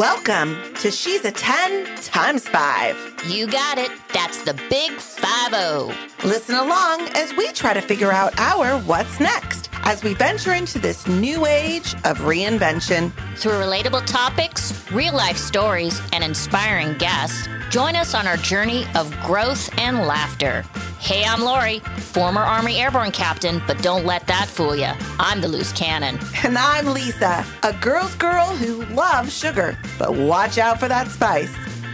Welcome 0.00 0.56
to 0.76 0.90
She's 0.90 1.26
a 1.26 1.30
10 1.30 1.84
times 1.96 2.48
5. 2.48 3.24
You 3.26 3.46
got 3.46 3.76
it. 3.76 3.90
That's 4.14 4.42
the 4.44 4.54
big 4.70 4.92
5 4.92 5.52
0. 5.52 5.94
Listen 6.24 6.54
along 6.54 7.02
as 7.14 7.36
we 7.36 7.52
try 7.52 7.74
to 7.74 7.82
figure 7.82 8.10
out 8.10 8.32
our 8.40 8.78
what's 8.84 9.20
next 9.20 9.68
as 9.82 10.02
we 10.02 10.14
venture 10.14 10.54
into 10.54 10.78
this 10.78 11.06
new 11.06 11.44
age 11.44 11.92
of 12.04 12.20
reinvention. 12.20 13.12
Through 13.36 13.52
relatable 13.52 14.06
topics, 14.06 14.90
real 14.90 15.12
life 15.12 15.36
stories, 15.36 16.00
and 16.14 16.24
inspiring 16.24 16.96
guests, 16.96 17.46
join 17.68 17.94
us 17.94 18.14
on 18.14 18.26
our 18.26 18.38
journey 18.38 18.86
of 18.94 19.14
growth 19.20 19.68
and 19.78 20.06
laughter. 20.06 20.64
Hey, 21.00 21.24
I'm 21.24 21.40
Lori, 21.40 21.78
former 22.12 22.42
Army 22.42 22.76
Airborne 22.76 23.10
captain, 23.10 23.62
but 23.66 23.82
don't 23.82 24.04
let 24.04 24.26
that 24.26 24.48
fool 24.48 24.76
you. 24.76 24.92
I'm 25.18 25.40
the 25.40 25.48
loose 25.48 25.72
cannon. 25.72 26.18
And 26.44 26.58
I'm 26.58 26.88
Lisa, 26.88 27.44
a 27.62 27.72
girl's 27.72 28.14
girl 28.16 28.46
who 28.48 28.84
loves 28.94 29.36
sugar, 29.36 29.78
but 29.98 30.14
watch 30.14 30.58
out 30.58 30.78
for 30.78 30.88
that 30.88 31.08
spice. 31.08 31.52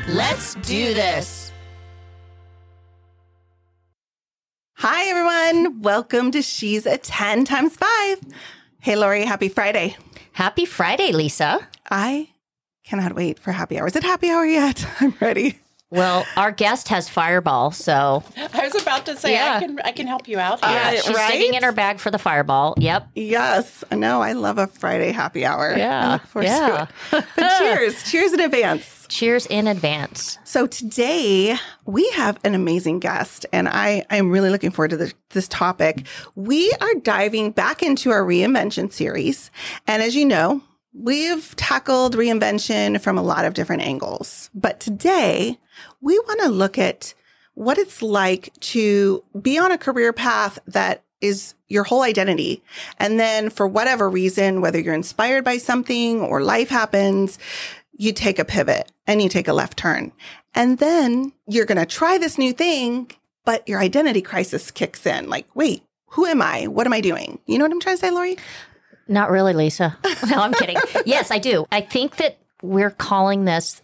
Let's 0.09 0.57
do 0.57 0.93
this. 0.93 1.53
Hi, 4.75 5.05
everyone. 5.09 5.83
Welcome 5.83 6.33
to 6.33 6.43
She's 6.43 6.85
a 6.85 6.99
10 6.99 7.45
times 7.45 7.77
5. 7.77 8.21
Hey, 8.81 8.97
Lori, 8.97 9.25
happy 9.25 9.49
Friday. 9.49 9.97
Happy 10.33 10.65
Friday, 10.65 11.13
Lisa. 11.13 11.67
I 11.89 12.31
cannot 12.83 13.15
wait 13.15 13.39
for 13.39 13.53
happy 13.53 13.79
hour. 13.79 13.87
Is 13.87 13.95
it 13.95 14.03
happy 14.03 14.31
hour 14.31 14.45
yet? 14.45 14.85
I'm 15.01 15.15
ready. 15.21 15.61
Well, 15.91 16.27
our 16.37 16.51
guest 16.51 16.89
has 16.89 17.09
fireball, 17.09 17.71
so 17.71 18.25
I 18.37 18.65
was 18.67 18.75
about 18.83 19.07
to 19.07 19.17
say 19.17 19.33
Yeah. 19.35 19.57
I 19.57 19.61
can 19.61 19.79
I 19.85 19.93
can 19.93 20.07
help 20.09 20.27
you 20.27 20.39
out. 20.39 20.59
yeah. 20.63 20.95
Uh, 20.97 21.01
she's 21.01 21.15
right? 21.15 21.31
digging 21.33 21.55
in 21.55 21.63
her 21.63 21.71
bag 21.71 22.01
for 22.01 22.11
the 22.11 22.19
fireball. 22.19 22.75
Yep. 22.79 23.09
Yes, 23.15 23.85
No. 23.93 24.21
I 24.21 24.33
love 24.33 24.59
a 24.59 24.67
Friday 24.67 25.13
happy 25.13 25.45
hour. 25.45 25.75
Yeah, 25.77 26.19
look 26.35 26.45
yeah. 26.45 26.87
it. 27.13 27.25
But 27.37 27.59
cheers. 27.59 28.03
cheers 28.03 28.33
in 28.33 28.41
advance. 28.41 29.07
Cheers 29.09 29.47
in 29.47 29.69
advance. 29.69 30.39
So 30.43 30.67
today 30.67 31.57
we 31.85 32.11
have 32.11 32.41
an 32.43 32.57
amazing 32.57 32.99
guest, 32.99 33.47
and 33.53 33.69
I 33.69 34.05
I'm 34.11 34.33
really 34.33 34.51
looking 34.51 34.73
forward 34.73 34.91
to 34.91 34.97
this, 34.97 35.15
this 35.31 35.47
topic. 35.47 36.05
We 36.35 36.73
are 36.81 36.95
diving 36.95 37.53
back 37.53 37.85
into 37.85 38.11
our 38.11 38.23
reinvention 38.25 38.93
series, 38.93 39.53
and 39.87 40.03
as 40.03 40.17
you 40.17 40.25
know, 40.25 40.63
we've 40.93 41.55
tackled 41.55 42.17
reinvention 42.17 43.01
from 43.01 43.17
a 43.19 43.23
lot 43.23 43.45
of 43.45 43.55
different 43.55 43.83
angles. 43.83 44.51
But 44.53 44.81
today 44.81 45.61
we 46.01 46.19
want 46.21 46.41
to 46.41 46.49
look 46.49 46.79
at 46.79 47.15
what 47.55 47.79
it's 47.79 48.03
like 48.03 48.53
to 48.61 49.25
be 49.41 49.59
on 49.59 49.73
a 49.73 49.79
career 49.79 50.13
path 50.13 50.59
that 50.67 51.03
is 51.21 51.55
your 51.69 51.85
whole 51.85 52.03
identity. 52.03 52.63
And 52.99 53.19
then 53.19 53.51
for 53.51 53.67
whatever 53.67 54.09
reason, 54.09 54.61
whether 54.61 54.79
you're 54.79 54.95
inspired 54.95 55.45
by 55.45 55.59
something 55.59 56.21
or 56.21 56.43
life 56.43 56.69
happens, 56.69 57.39
you 57.97 58.13
take 58.13 58.39
a 58.39 58.45
pivot 58.45 58.93
and 59.07 59.23
you 59.23 59.29
take 59.29 59.49
a 59.49 59.53
left 59.53 59.79
turn. 59.79 60.13
And 60.55 60.79
then 60.79 61.33
you're 61.49 61.65
going 61.65 61.79
to 61.79 61.87
try 61.87 62.19
this 62.19 62.39
new 62.39 62.53
thing, 62.53 63.11
but 63.45 63.67
your 63.69 63.81
identity 63.81 64.23
crisis 64.23 64.71
kicks 64.71 65.07
in. 65.07 65.29
Like, 65.29 65.47
wait, 65.55 65.83
who 66.11 66.27
am 66.27 66.43
I? 66.43 66.67
What 66.67 66.87
am 66.87 66.93
I 66.93 67.01
doing? 67.01 67.39
You 67.47 67.59
know 67.59 67.65
what 67.65 67.73
I'm 67.73 67.81
trying 67.81 67.97
to 67.97 68.01
say, 68.01 68.11
Lori? 68.11 68.37
Not 69.09 69.31
really, 69.31 69.53
Lisa. 69.53 69.97
No, 70.29 70.41
I'm 70.41 70.53
kidding. 70.53 70.77
yes, 71.05 71.31
I 71.31 71.39
do. 71.39 71.67
I 71.71 71.81
think 71.81 72.17
that 72.17 72.39
we're 72.63 72.91
calling 72.91 73.45
this 73.45 73.81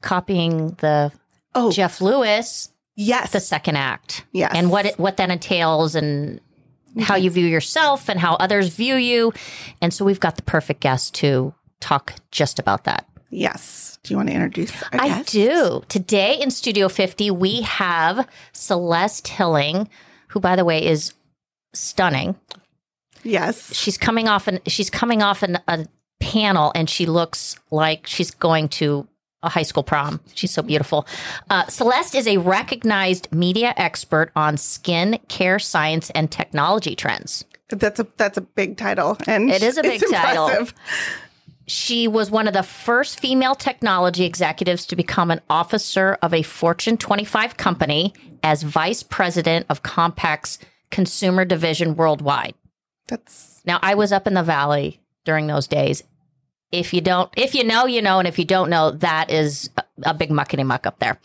copying 0.00 0.70
the 0.80 1.12
Oh, 1.54 1.70
Jeff 1.70 2.00
Lewis, 2.00 2.70
yes. 2.96 3.32
the 3.32 3.40
second 3.40 3.76
act, 3.76 4.24
yes. 4.32 4.52
and 4.54 4.70
what 4.70 4.86
it, 4.86 4.98
what 4.98 5.16
that 5.18 5.30
entails, 5.30 5.94
and 5.94 6.40
how 7.00 7.16
you 7.16 7.30
view 7.30 7.46
yourself, 7.46 8.08
and 8.08 8.20
how 8.20 8.34
others 8.34 8.68
view 8.74 8.96
you. 8.96 9.32
And 9.80 9.92
so 9.92 10.04
we've 10.04 10.20
got 10.20 10.36
the 10.36 10.42
perfect 10.42 10.80
guest 10.80 11.14
to 11.16 11.54
talk 11.80 12.14
just 12.30 12.58
about 12.58 12.84
that. 12.84 13.06
Yes. 13.30 13.98
Do 14.02 14.12
you 14.12 14.16
want 14.16 14.28
to 14.28 14.34
introduce 14.34 14.72
I 14.92 15.08
guest? 15.08 15.32
do. 15.32 15.82
Today 15.88 16.40
in 16.40 16.50
Studio 16.50 16.88
50, 16.88 17.30
we 17.30 17.62
have 17.62 18.28
Celeste 18.52 19.26
Hilling, 19.26 19.88
who, 20.28 20.40
by 20.40 20.56
the 20.56 20.64
way, 20.64 20.84
is 20.86 21.14
stunning. 21.72 22.36
Yes. 23.24 23.74
she's 23.74 23.96
coming 23.96 24.28
off 24.28 24.46
an 24.48 24.60
she's 24.66 24.90
coming 24.90 25.22
off 25.22 25.42
an, 25.42 25.58
a 25.66 25.86
panel 26.20 26.72
and 26.74 26.88
she 26.90 27.06
looks 27.06 27.56
like 27.70 28.06
she's 28.06 28.30
going 28.30 28.68
to 28.68 29.08
a 29.44 29.48
high 29.48 29.62
school 29.62 29.82
prom. 29.82 30.20
She's 30.34 30.50
so 30.50 30.62
beautiful. 30.62 31.06
Uh, 31.50 31.66
Celeste 31.66 32.14
is 32.14 32.26
a 32.26 32.38
recognized 32.38 33.32
media 33.32 33.74
expert 33.76 34.32
on 34.34 34.56
skin 34.56 35.18
care 35.28 35.58
science 35.58 36.10
and 36.10 36.30
technology 36.30 36.96
trends. 36.96 37.44
That's 37.70 37.98
a 38.00 38.06
that's 38.16 38.36
a 38.38 38.42
big 38.42 38.76
title, 38.76 39.16
and 39.26 39.50
It 39.50 39.62
is 39.62 39.78
a 39.78 39.82
big 39.82 40.00
title. 40.10 40.48
impressive. 40.48 40.74
She 41.66 42.06
was 42.06 42.30
one 42.30 42.46
of 42.46 42.52
the 42.52 42.62
first 42.62 43.18
female 43.20 43.54
technology 43.54 44.24
executives 44.24 44.84
to 44.86 44.96
become 44.96 45.30
an 45.30 45.40
officer 45.48 46.18
of 46.20 46.34
a 46.34 46.42
Fortune 46.42 46.98
25 46.98 47.56
company 47.56 48.12
as 48.42 48.62
vice 48.62 49.02
president 49.02 49.64
of 49.70 49.82
Compaq's 49.82 50.58
consumer 50.90 51.46
division 51.46 51.96
worldwide. 51.96 52.54
That's 53.08 53.62
Now, 53.64 53.78
I 53.80 53.94
was 53.94 54.12
up 54.12 54.26
in 54.26 54.34
the 54.34 54.42
valley 54.42 55.00
during 55.24 55.46
those 55.46 55.66
days. 55.66 56.02
If 56.72 56.92
you 56.92 57.00
don't, 57.00 57.30
if 57.36 57.54
you 57.54 57.64
know, 57.64 57.86
you 57.86 58.02
know, 58.02 58.18
and 58.18 58.26
if 58.26 58.38
you 58.38 58.44
don't 58.44 58.70
know, 58.70 58.90
that 58.90 59.30
is 59.30 59.70
a, 60.02 60.14
big 60.14 60.30
muckety 60.30 60.66
muck 60.66 60.86
up 60.86 60.98
there. 60.98 61.20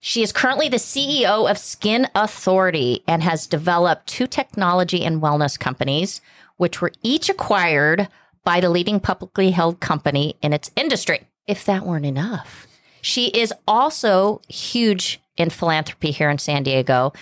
She 0.00 0.22
is 0.22 0.32
currently 0.32 0.68
the 0.68 0.78
CEO 0.78 1.48
of 1.48 1.58
Skin 1.58 2.08
Authority 2.14 3.04
and 3.06 3.22
has 3.22 3.46
developed 3.46 4.06
two 4.06 4.26
technology 4.26 5.04
and 5.04 5.22
wellness 5.22 5.58
companies, 5.58 6.20
which 6.56 6.80
were 6.80 6.92
each 7.02 7.28
acquired 7.28 8.08
by 8.44 8.60
the 8.60 8.70
leading 8.70 8.98
publicly 8.98 9.50
held 9.50 9.80
company 9.80 10.36
in 10.42 10.52
its 10.52 10.70
industry. 10.74 11.20
If 11.46 11.64
that 11.66 11.86
weren't 11.86 12.06
enough, 12.06 12.66
she 13.00 13.26
is 13.28 13.52
also 13.68 14.40
huge 14.48 15.20
in 15.36 15.50
philanthropy 15.50 16.10
here 16.10 16.30
in 16.30 16.38
San 16.38 16.62
Diego. 16.62 17.12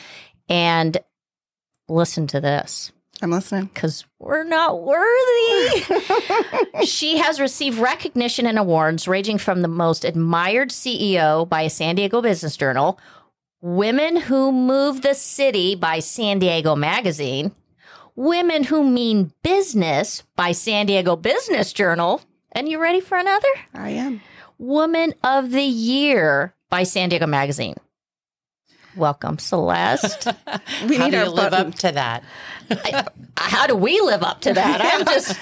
And 0.49 0.99
listen 1.89 2.27
to 2.29 2.41
this 2.41 2.93
I'm 3.23 3.31
listening. 3.31 3.71
because 3.73 4.05
we're 4.19 4.45
not 4.45 4.83
worthy. 4.83 5.85
she 6.87 7.19
has 7.19 7.39
received 7.41 7.79
recognition 7.79 8.47
and 8.47 8.59
awards 8.59 9.07
ranging 9.07 9.39
from 9.39 9.63
the 9.63 9.69
most 9.69 10.05
admired 10.05 10.71
CEO 10.71 11.49
by 11.49 11.63
a 11.63 11.71
San 11.71 11.97
Diego 11.97 12.23
Business 12.23 12.57
Journal, 12.57 12.99
Women 13.61 14.17
Who 14.17 14.53
Move 14.53 15.03
the 15.03 15.15
City 15.15 15.75
by 15.75 15.99
San 15.99 16.39
Diego 16.39 16.75
Magazine, 16.75 17.53
Women 18.17 18.65
Who 18.65 18.85
Mean 18.85 19.33
Business 19.43 20.23
by 20.37 20.53
San 20.53 20.87
Diego 20.87 21.17
Business 21.17 21.73
Journal. 21.73 22.23
And 22.53 22.69
you 22.69 22.81
ready 22.81 23.01
for 23.01 23.17
another? 23.19 23.49
I 23.75 23.91
am. 23.91 24.21
Woman 24.59 25.15
of 25.23 25.53
the 25.53 25.63
Year 25.63 26.55
by 26.69 26.83
San 26.83 27.11
Diego 27.11 27.27
Magazine. 27.27 27.77
Welcome, 28.97 29.39
Celeste. 29.39 30.27
We 30.89 30.97
How 30.97 31.05
need 31.07 31.13
to 31.13 31.29
live 31.31 31.51
button. 31.51 31.69
up 31.69 31.75
to 31.77 31.93
that? 31.93 32.25
How 33.37 33.67
do 33.67 33.75
we 33.77 34.01
live 34.01 34.23
up 34.23 34.41
to 34.43 34.53
that? 34.55 34.81
I'm 34.83 35.05
just. 35.15 35.39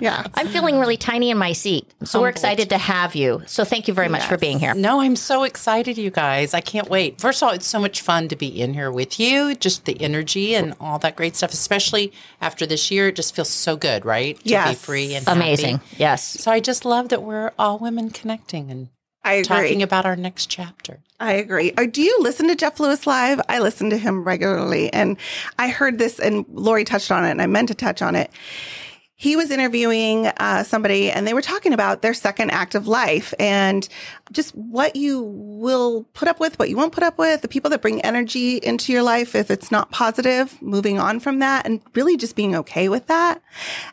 Yeah. 0.00 0.26
I'm 0.34 0.48
feeling 0.48 0.78
really 0.78 0.96
tiny 0.96 1.30
in 1.30 1.38
my 1.38 1.52
seat. 1.52 1.88
So 2.04 2.20
we're 2.20 2.28
excited 2.28 2.70
to 2.70 2.78
have 2.78 3.14
you. 3.14 3.42
So 3.46 3.64
thank 3.64 3.88
you 3.88 3.94
very 3.94 4.08
much 4.08 4.24
for 4.24 4.36
being 4.36 4.58
here. 4.58 4.74
No, 4.74 5.00
I'm 5.00 5.16
so 5.16 5.44
excited, 5.44 5.96
you 5.98 6.10
guys. 6.10 6.54
I 6.54 6.60
can't 6.60 6.88
wait. 6.90 7.20
First 7.20 7.42
of 7.42 7.48
all, 7.48 7.54
it's 7.54 7.66
so 7.66 7.78
much 7.80 8.00
fun 8.00 8.28
to 8.28 8.36
be 8.36 8.60
in 8.60 8.74
here 8.74 8.90
with 8.90 9.18
you. 9.20 9.54
Just 9.54 9.84
the 9.84 10.00
energy 10.00 10.54
and 10.54 10.74
all 10.80 10.98
that 11.00 11.16
great 11.16 11.36
stuff, 11.36 11.52
especially 11.52 12.12
after 12.40 12.66
this 12.66 12.90
year. 12.90 13.08
It 13.08 13.16
just 13.16 13.34
feels 13.34 13.48
so 13.50 13.76
good, 13.76 14.04
right? 14.04 14.36
To 14.38 14.44
be 14.44 14.50
Yes. 14.50 14.80
free 14.84 15.14
and 15.14 15.24
happy. 15.26 15.38
Amazing. 15.40 15.80
Yes. 15.96 16.22
So 16.40 16.50
I 16.50 16.60
just 16.60 16.84
love 16.84 17.08
that 17.10 17.22
we're 17.22 17.52
all 17.58 17.78
women 17.78 18.10
connecting 18.10 18.70
and 18.70 18.88
I 19.24 19.34
agree. 19.34 19.44
talking 19.44 19.82
about 19.82 20.04
our 20.06 20.16
next 20.16 20.46
chapter. 20.46 20.98
I 21.20 21.34
agree. 21.34 21.72
Or 21.78 21.86
do 21.86 22.02
you 22.02 22.16
listen 22.20 22.48
to 22.48 22.56
Jeff 22.56 22.80
Lewis 22.80 23.06
live? 23.06 23.40
I 23.48 23.60
listen 23.60 23.90
to 23.90 23.96
him 23.96 24.24
regularly. 24.24 24.92
And 24.92 25.16
I 25.58 25.68
heard 25.68 25.98
this, 25.98 26.18
and 26.18 26.44
Lori 26.52 26.84
touched 26.84 27.12
on 27.12 27.24
it, 27.24 27.30
and 27.30 27.40
I 27.40 27.46
meant 27.46 27.68
to 27.68 27.74
touch 27.74 28.02
on 28.02 28.16
it. 28.16 28.30
He 29.14 29.36
was 29.36 29.52
interviewing 29.52 30.26
uh, 30.26 30.64
somebody, 30.64 31.08
and 31.08 31.24
they 31.28 31.32
were 31.34 31.42
talking 31.42 31.72
about 31.72 32.02
their 32.02 32.12
second 32.14 32.50
act 32.50 32.74
of 32.74 32.88
life 32.88 33.32
and 33.38 33.88
just 34.32 34.52
what 34.56 34.96
you 34.96 35.22
will 35.22 36.02
put 36.12 36.26
up 36.26 36.40
with, 36.40 36.58
what 36.58 36.68
you 36.68 36.76
won't 36.76 36.92
put 36.92 37.04
up 37.04 37.18
with, 37.18 37.42
the 37.42 37.46
people 37.46 37.70
that 37.70 37.80
bring 37.82 38.00
energy 38.00 38.56
into 38.56 38.92
your 38.92 39.04
life 39.04 39.36
if 39.36 39.48
it's 39.48 39.70
not 39.70 39.92
positive, 39.92 40.60
moving 40.60 40.98
on 40.98 41.20
from 41.20 41.38
that, 41.38 41.66
and 41.66 41.80
really 41.94 42.16
just 42.16 42.34
being 42.34 42.56
okay 42.56 42.88
with 42.88 43.06
that. 43.06 43.40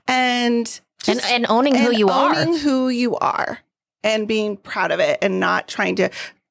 And 0.08 0.82
And, 1.08 1.20
just- 1.20 1.32
and 1.32 1.46
owning 1.48 1.76
who 1.76 1.90
and 1.90 2.00
you 2.00 2.10
are. 2.10 2.34
owning 2.36 2.58
who 2.58 2.90
you 2.90 3.16
are 3.18 3.60
and 4.04 4.28
being 4.28 4.58
proud 4.58 4.92
of 4.92 5.00
it 5.00 5.18
and 5.22 5.40
not 5.40 5.68
trying 5.68 5.96
to 5.96 6.10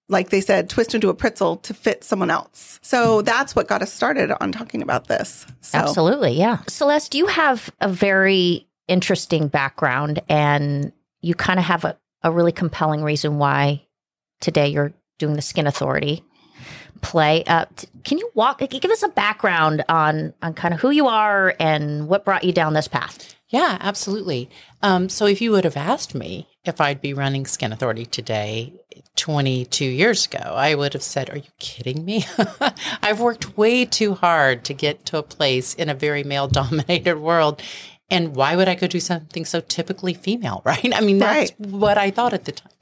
like 0.08 0.30
they 0.30 0.40
said 0.40 0.68
twist 0.68 0.94
into 0.94 1.08
a 1.08 1.14
pretzel 1.14 1.56
to 1.56 1.74
fit 1.74 2.02
someone 2.02 2.30
else 2.30 2.78
so 2.82 3.22
that's 3.22 3.54
what 3.54 3.68
got 3.68 3.82
us 3.82 3.92
started 3.92 4.30
on 4.42 4.52
talking 4.52 4.82
about 4.82 5.08
this 5.08 5.46
so 5.60 5.78
Absolutely. 5.78 6.32
Yeah. 6.32 6.58
Celeste, 6.66 7.14
you 7.14 7.26
have 7.26 7.70
a 7.80 7.88
very 7.88 8.66
interesting 8.86 9.48
background 9.48 10.22
and 10.28 10.92
you 11.20 11.34
kind 11.34 11.58
of 11.58 11.66
have 11.66 11.84
a, 11.84 11.96
a 12.22 12.32
really 12.32 12.52
compelling 12.52 13.02
reason 13.02 13.38
why 13.38 13.82
today 14.40 14.68
you're 14.68 14.92
doing 15.18 15.34
the 15.34 15.42
Skin 15.42 15.66
Authority 15.66 16.24
play. 17.02 17.44
Uh, 17.44 17.66
t- 17.76 17.88
can 18.04 18.18
you 18.18 18.30
walk, 18.34 18.60
give 18.60 18.90
us 18.90 19.02
a 19.02 19.08
background 19.08 19.84
on, 19.88 20.32
on 20.42 20.54
kind 20.54 20.72
of 20.72 20.80
who 20.80 20.90
you 20.90 21.06
are 21.06 21.54
and 21.60 22.08
what 22.08 22.24
brought 22.24 22.44
you 22.44 22.52
down 22.52 22.72
this 22.72 22.88
path? 22.88 23.34
Yeah, 23.48 23.78
absolutely. 23.80 24.50
Um, 24.82 25.08
so 25.08 25.24
if 25.26 25.40
you 25.40 25.52
would 25.52 25.64
have 25.64 25.76
asked 25.76 26.14
me 26.14 26.48
if 26.64 26.80
I'd 26.80 27.00
be 27.00 27.14
running 27.14 27.46
Skin 27.46 27.72
Authority 27.72 28.04
today, 28.04 28.74
22 29.16 29.84
years 29.86 30.26
ago, 30.26 30.38
I 30.54 30.74
would 30.74 30.92
have 30.92 31.02
said, 31.02 31.30
Are 31.30 31.36
you 31.38 31.50
kidding 31.58 32.04
me? 32.04 32.26
I've 33.02 33.20
worked 33.20 33.56
way 33.56 33.84
too 33.86 34.14
hard 34.14 34.64
to 34.64 34.74
get 34.74 35.06
to 35.06 35.18
a 35.18 35.22
place 35.22 35.72
in 35.74 35.88
a 35.88 35.94
very 35.94 36.22
male 36.24 36.46
dominated 36.48 37.18
world. 37.18 37.62
And 38.10 38.34
why 38.36 38.54
would 38.56 38.68
I 38.68 38.74
go 38.74 38.86
do 38.86 39.00
something 39.00 39.44
so 39.44 39.60
typically 39.60 40.14
female, 40.14 40.62
right? 40.66 40.92
I 40.94 41.00
mean, 41.00 41.18
that's 41.18 41.52
Right. 41.58 41.70
what 41.70 41.96
I 41.98 42.10
thought 42.10 42.34
at 42.34 42.44
the 42.44 42.52
time. 42.52 42.72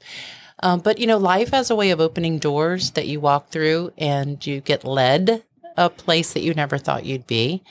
Um, 0.63 0.79
but, 0.79 0.97
you 0.99 1.07
know, 1.07 1.17
life 1.17 1.51
has 1.51 1.69
a 1.69 1.75
way 1.75 1.91
of 1.91 2.01
opening 2.01 2.39
doors 2.39 2.91
that 2.91 3.07
you 3.07 3.19
walk 3.19 3.49
through 3.51 3.93
and 3.97 4.45
you 4.45 4.59
get 4.59 4.83
led 4.83 5.43
a 5.77 5.89
place 5.89 6.33
that 6.33 6.41
you 6.41 6.53
never 6.55 6.77
thought 6.79 7.05
you'd 7.05 7.27
be. 7.27 7.61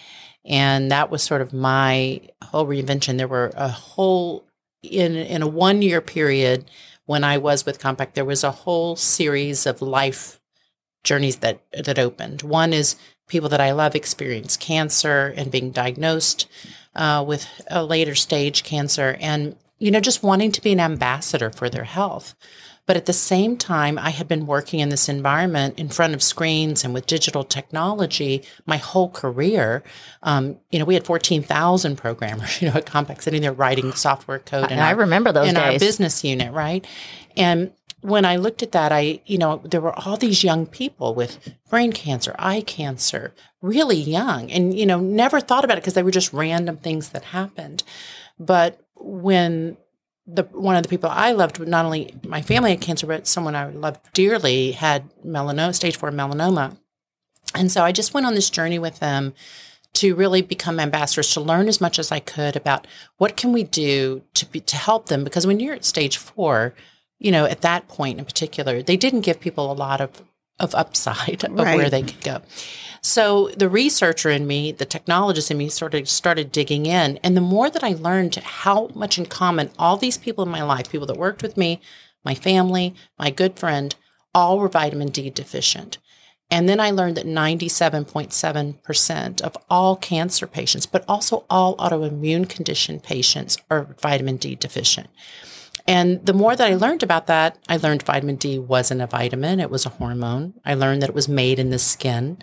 And 0.46 0.90
that 0.90 1.10
was 1.10 1.22
sort 1.22 1.42
of 1.42 1.52
my 1.52 2.20
whole 2.44 2.66
reinvention. 2.66 3.18
There 3.18 3.28
were 3.28 3.52
a 3.56 3.68
whole, 3.68 4.44
in, 4.82 5.16
in 5.16 5.42
a 5.42 5.48
one 5.48 5.82
year 5.82 6.00
period 6.00 6.70
when 7.06 7.24
I 7.24 7.38
was 7.38 7.64
with 7.64 7.80
Compaq, 7.80 8.14
there 8.14 8.24
was 8.24 8.44
a 8.44 8.50
whole 8.50 8.96
series 8.96 9.64
of 9.64 9.80
life 9.80 10.40
journeys 11.04 11.36
that, 11.36 11.60
that 11.72 11.98
opened. 11.98 12.42
One 12.42 12.72
is 12.72 12.96
people 13.28 13.48
that 13.48 13.60
I 13.60 13.72
love 13.72 13.94
experience 13.94 14.56
cancer 14.56 15.32
and 15.36 15.50
being 15.50 15.70
diagnosed 15.70 16.48
uh, 16.94 17.24
with 17.26 17.46
a 17.68 17.84
later 17.84 18.14
stage 18.14 18.64
cancer 18.64 19.16
and, 19.20 19.56
you 19.78 19.90
know, 19.90 20.00
just 20.00 20.22
wanting 20.22 20.52
to 20.52 20.60
be 20.60 20.72
an 20.72 20.80
ambassador 20.80 21.50
for 21.50 21.70
their 21.70 21.84
health. 21.84 22.34
But 22.86 22.96
at 22.96 23.06
the 23.06 23.12
same 23.12 23.56
time, 23.56 23.98
I 23.98 24.10
had 24.10 24.28
been 24.28 24.46
working 24.46 24.80
in 24.80 24.90
this 24.90 25.08
environment 25.08 25.78
in 25.78 25.88
front 25.88 26.14
of 26.14 26.22
screens 26.22 26.84
and 26.84 26.94
with 26.94 27.06
digital 27.06 27.42
technology 27.42 28.44
my 28.64 28.76
whole 28.76 29.10
career. 29.10 29.82
Um, 30.22 30.58
you 30.70 30.78
know, 30.78 30.84
we 30.84 30.94
had 30.94 31.04
14,000 31.04 31.96
programmers, 31.96 32.60
you 32.62 32.68
know, 32.68 32.76
at 32.76 32.86
Compaq 32.86 33.20
sitting 33.22 33.42
there 33.42 33.52
writing 33.52 33.92
software 33.92 34.38
code. 34.38 34.70
And 34.70 34.80
I 34.80 34.90
remember 34.92 35.32
those 35.32 35.48
in 35.48 35.56
our 35.56 35.78
business 35.78 36.22
unit, 36.22 36.52
right? 36.52 36.86
And 37.36 37.72
when 38.02 38.24
I 38.24 38.36
looked 38.36 38.62
at 38.62 38.72
that, 38.72 38.92
I, 38.92 39.20
you 39.26 39.36
know, 39.36 39.60
there 39.64 39.80
were 39.80 39.98
all 39.98 40.16
these 40.16 40.44
young 40.44 40.66
people 40.66 41.14
with 41.14 41.54
brain 41.68 41.92
cancer, 41.92 42.36
eye 42.38 42.60
cancer, 42.60 43.34
really 43.62 43.96
young, 43.96 44.50
and, 44.52 44.78
you 44.78 44.86
know, 44.86 45.00
never 45.00 45.40
thought 45.40 45.64
about 45.64 45.76
it 45.76 45.80
because 45.80 45.94
they 45.94 46.04
were 46.04 46.12
just 46.12 46.32
random 46.32 46.76
things 46.76 47.08
that 47.10 47.24
happened. 47.24 47.82
But 48.38 48.80
when 48.94 49.76
the 50.26 50.42
one 50.44 50.76
of 50.76 50.82
the 50.82 50.88
people 50.88 51.10
I 51.10 51.32
loved, 51.32 51.60
not 51.66 51.84
only 51.84 52.14
my 52.26 52.42
family 52.42 52.70
had 52.70 52.80
cancer, 52.80 53.06
but 53.06 53.26
someone 53.26 53.54
I 53.54 53.66
loved 53.66 54.00
dearly 54.12 54.72
had 54.72 55.08
melanoma, 55.24 55.74
stage 55.74 55.96
four 55.96 56.10
melanoma. 56.10 56.76
And 57.54 57.70
so 57.70 57.82
I 57.84 57.92
just 57.92 58.12
went 58.12 58.26
on 58.26 58.34
this 58.34 58.50
journey 58.50 58.78
with 58.78 58.98
them 58.98 59.34
to 59.94 60.14
really 60.14 60.42
become 60.42 60.78
ambassadors, 60.78 61.32
to 61.32 61.40
learn 61.40 61.68
as 61.68 61.80
much 61.80 61.98
as 61.98 62.12
I 62.12 62.20
could 62.20 62.56
about 62.56 62.86
what 63.16 63.36
can 63.36 63.52
we 63.52 63.62
do 63.62 64.22
to 64.34 64.44
be, 64.46 64.60
to 64.60 64.76
help 64.76 65.06
them. 65.06 65.24
Because 65.24 65.46
when 65.46 65.58
you're 65.58 65.74
at 65.74 65.84
stage 65.84 66.18
four, 66.18 66.74
you 67.18 67.30
know, 67.32 67.46
at 67.46 67.62
that 67.62 67.88
point 67.88 68.18
in 68.18 68.24
particular, 68.24 68.82
they 68.82 68.96
didn't 68.96 69.22
give 69.22 69.40
people 69.40 69.70
a 69.70 69.74
lot 69.74 70.00
of 70.00 70.22
of 70.58 70.74
upside 70.74 71.44
of 71.44 71.52
where 71.52 71.90
they 71.90 72.02
could 72.02 72.22
go. 72.22 72.40
So 73.02 73.50
the 73.56 73.68
researcher 73.68 74.30
in 74.30 74.48
me, 74.48 74.72
the 74.72 74.86
technologist 74.86 75.50
in 75.50 75.58
me, 75.58 75.68
sort 75.68 75.94
of 75.94 76.08
started 76.08 76.50
digging 76.50 76.86
in, 76.86 77.18
and 77.22 77.36
the 77.36 77.40
more 77.40 77.70
that 77.70 77.84
I 77.84 77.92
learned 77.92 78.34
how 78.36 78.90
much 78.94 79.16
in 79.16 79.26
common 79.26 79.70
all 79.78 79.96
these 79.96 80.18
people 80.18 80.44
in 80.44 80.50
my 80.50 80.62
life, 80.62 80.90
people 80.90 81.06
that 81.06 81.16
worked 81.16 81.42
with 81.42 81.56
me, 81.56 81.80
my 82.24 82.34
family, 82.34 82.94
my 83.18 83.30
good 83.30 83.58
friend, 83.58 83.94
all 84.34 84.58
were 84.58 84.68
vitamin 84.68 85.08
D 85.08 85.30
deficient. 85.30 85.98
And 86.50 86.68
then 86.68 86.80
I 86.80 86.90
learned 86.90 87.16
that 87.16 87.26
97.7% 87.26 89.40
of 89.40 89.56
all 89.68 89.96
cancer 89.96 90.46
patients, 90.46 90.86
but 90.86 91.04
also 91.08 91.44
all 91.50 91.76
autoimmune 91.76 92.48
condition 92.48 93.00
patients, 93.00 93.58
are 93.70 93.96
vitamin 94.00 94.36
D 94.36 94.54
deficient. 94.54 95.08
And 95.88 96.24
the 96.24 96.32
more 96.32 96.56
that 96.56 96.70
I 96.70 96.74
learned 96.74 97.02
about 97.02 97.26
that, 97.28 97.58
I 97.68 97.76
learned 97.76 98.02
vitamin 98.02 98.36
D 98.36 98.58
wasn't 98.58 99.02
a 99.02 99.06
vitamin, 99.06 99.60
it 99.60 99.70
was 99.70 99.86
a 99.86 99.90
hormone. 99.90 100.54
I 100.64 100.74
learned 100.74 101.02
that 101.02 101.10
it 101.10 101.14
was 101.14 101.28
made 101.28 101.58
in 101.58 101.70
the 101.70 101.78
skin 101.78 102.38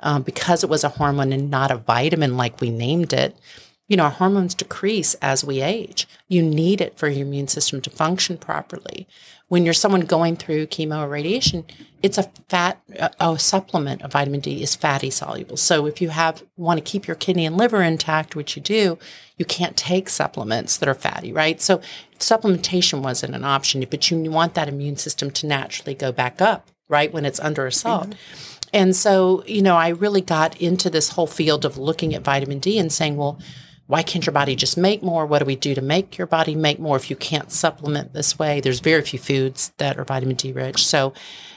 um, 0.00 0.22
because 0.22 0.62
it 0.62 0.70
was 0.70 0.84
a 0.84 0.90
hormone 0.90 1.32
and 1.32 1.50
not 1.50 1.70
a 1.70 1.76
vitamin 1.76 2.36
like 2.36 2.60
we 2.60 2.70
named 2.70 3.12
it. 3.12 3.36
You 3.88 3.96
know, 3.96 4.04
our 4.04 4.10
hormones 4.10 4.54
decrease 4.54 5.14
as 5.14 5.44
we 5.44 5.62
age. 5.62 6.08
You 6.28 6.42
need 6.42 6.80
it 6.80 6.98
for 6.98 7.08
your 7.08 7.26
immune 7.26 7.48
system 7.48 7.80
to 7.82 7.90
function 7.90 8.36
properly. 8.36 9.06
When 9.48 9.64
you're 9.64 9.74
someone 9.74 10.00
going 10.00 10.36
through 10.36 10.66
chemo 10.66 11.04
or 11.04 11.08
radiation, 11.08 11.64
it's 12.02 12.18
a 12.18 12.24
fat, 12.48 12.80
a, 12.98 13.10
a 13.20 13.38
supplement 13.38 14.02
of 14.02 14.12
vitamin 14.12 14.40
D 14.40 14.62
is 14.62 14.74
fatty 14.74 15.10
soluble. 15.10 15.56
So 15.56 15.86
if 15.86 16.00
you 16.00 16.08
have 16.08 16.42
want 16.56 16.78
to 16.78 16.84
keep 16.84 17.06
your 17.06 17.14
kidney 17.14 17.46
and 17.46 17.56
liver 17.56 17.82
intact, 17.82 18.34
which 18.34 18.56
you 18.56 18.62
do, 18.62 18.98
you 19.38 19.44
can't 19.44 19.76
take 19.76 20.08
supplements 20.08 20.76
that 20.76 20.88
are 20.88 20.94
fatty, 20.94 21.32
right? 21.32 21.60
So 21.60 21.80
supplementation 22.18 23.02
wasn't 23.02 23.34
an 23.34 23.44
option, 23.44 23.84
but 23.88 24.10
you 24.10 24.30
want 24.30 24.54
that 24.54 24.68
immune 24.68 24.96
system 24.96 25.30
to 25.32 25.46
naturally 25.46 25.94
go 25.94 26.10
back 26.10 26.40
up, 26.40 26.68
right? 26.88 27.12
When 27.12 27.24
it's 27.24 27.40
under 27.40 27.66
assault. 27.66 28.10
Mm-hmm. 28.10 28.68
And 28.72 28.96
so, 28.96 29.44
you 29.46 29.62
know, 29.62 29.76
I 29.76 29.88
really 29.88 30.20
got 30.20 30.60
into 30.60 30.90
this 30.90 31.10
whole 31.10 31.28
field 31.28 31.64
of 31.64 31.78
looking 31.78 32.14
at 32.14 32.22
vitamin 32.22 32.58
D 32.58 32.78
and 32.78 32.92
saying, 32.92 33.16
well, 33.16 33.38
why 33.86 34.02
can't 34.02 34.26
your 34.26 34.32
body 34.32 34.56
just 34.56 34.76
make 34.76 35.02
more? 35.02 35.26
What 35.26 35.38
do 35.40 35.44
we 35.44 35.56
do 35.56 35.74
to 35.74 35.80
make 35.80 36.18
your 36.18 36.26
body 36.26 36.54
make 36.54 36.78
more 36.78 36.96
if 36.96 37.08
you 37.10 37.16
can't 37.16 37.52
supplement 37.52 38.12
this 38.12 38.38
way? 38.38 38.60
There's 38.60 38.80
very 38.80 39.02
few 39.02 39.18
foods 39.18 39.72
that 39.78 39.98
are 39.98 40.04
vitamin 40.04 40.36
D 40.36 40.52
rich. 40.52 40.84
So, 40.84 41.12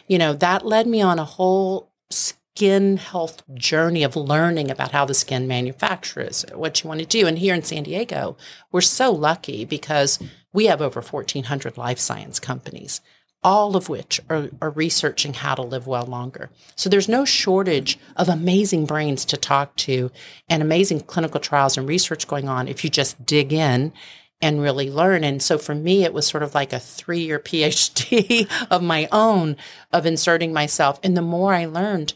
you 0.07 0.17
know, 0.17 0.33
that 0.33 0.65
led 0.65 0.87
me 0.87 1.01
on 1.01 1.19
a 1.19 1.25
whole 1.25 1.89
skin 2.11 2.97
health 2.97 3.41
journey 3.53 4.03
of 4.03 4.15
learning 4.15 4.69
about 4.69 4.91
how 4.91 5.05
the 5.05 5.13
skin 5.13 5.47
manufactures 5.47 6.45
what 6.53 6.83
you 6.83 6.87
want 6.87 6.99
to 6.99 7.05
do. 7.05 7.25
And 7.25 7.39
here 7.39 7.53
in 7.53 7.63
San 7.63 7.83
Diego, 7.83 8.37
we're 8.71 8.81
so 8.81 9.11
lucky 9.11 9.65
because 9.65 10.19
we 10.53 10.65
have 10.65 10.81
over 10.81 11.01
1,400 11.01 11.77
life 11.77 11.99
science 11.99 12.39
companies 12.39 13.01
all 13.43 13.75
of 13.77 13.87
which 13.87 14.19
are, 14.29 14.49
are 14.61 14.69
researching 14.69 15.33
how 15.33 15.55
to 15.55 15.61
live 15.61 15.87
well 15.87 16.05
longer. 16.05 16.49
So 16.75 16.89
there's 16.89 17.07
no 17.07 17.23
shortage 17.23 17.97
of 18.15 18.27
amazing 18.27 18.85
brains 18.85 19.23
to 19.25 19.37
talk 19.37 19.75
to 19.77 20.11
and 20.49 20.61
amazing 20.61 21.01
clinical 21.01 21.39
trials 21.39 21.77
and 21.77 21.87
research 21.87 22.27
going 22.27 22.49
on 22.49 22.67
if 22.67 22.83
you 22.83 22.89
just 22.89 23.25
dig 23.25 23.53
in 23.53 23.93
and 24.41 24.61
really 24.61 24.89
learn. 24.89 25.23
And 25.23 25.41
so 25.41 25.57
for 25.57 25.75
me, 25.75 26.03
it 26.03 26.13
was 26.13 26.27
sort 26.27 26.43
of 26.43 26.55
like 26.55 26.73
a 26.73 26.79
three 26.79 27.21
year 27.21 27.39
PhD 27.43 28.49
of 28.69 28.83
my 28.83 29.07
own 29.11 29.55
of 29.93 30.05
inserting 30.05 30.51
myself. 30.51 30.99
And 31.01 31.15
the 31.15 31.21
more 31.21 31.53
I 31.53 31.65
learned, 31.65 32.13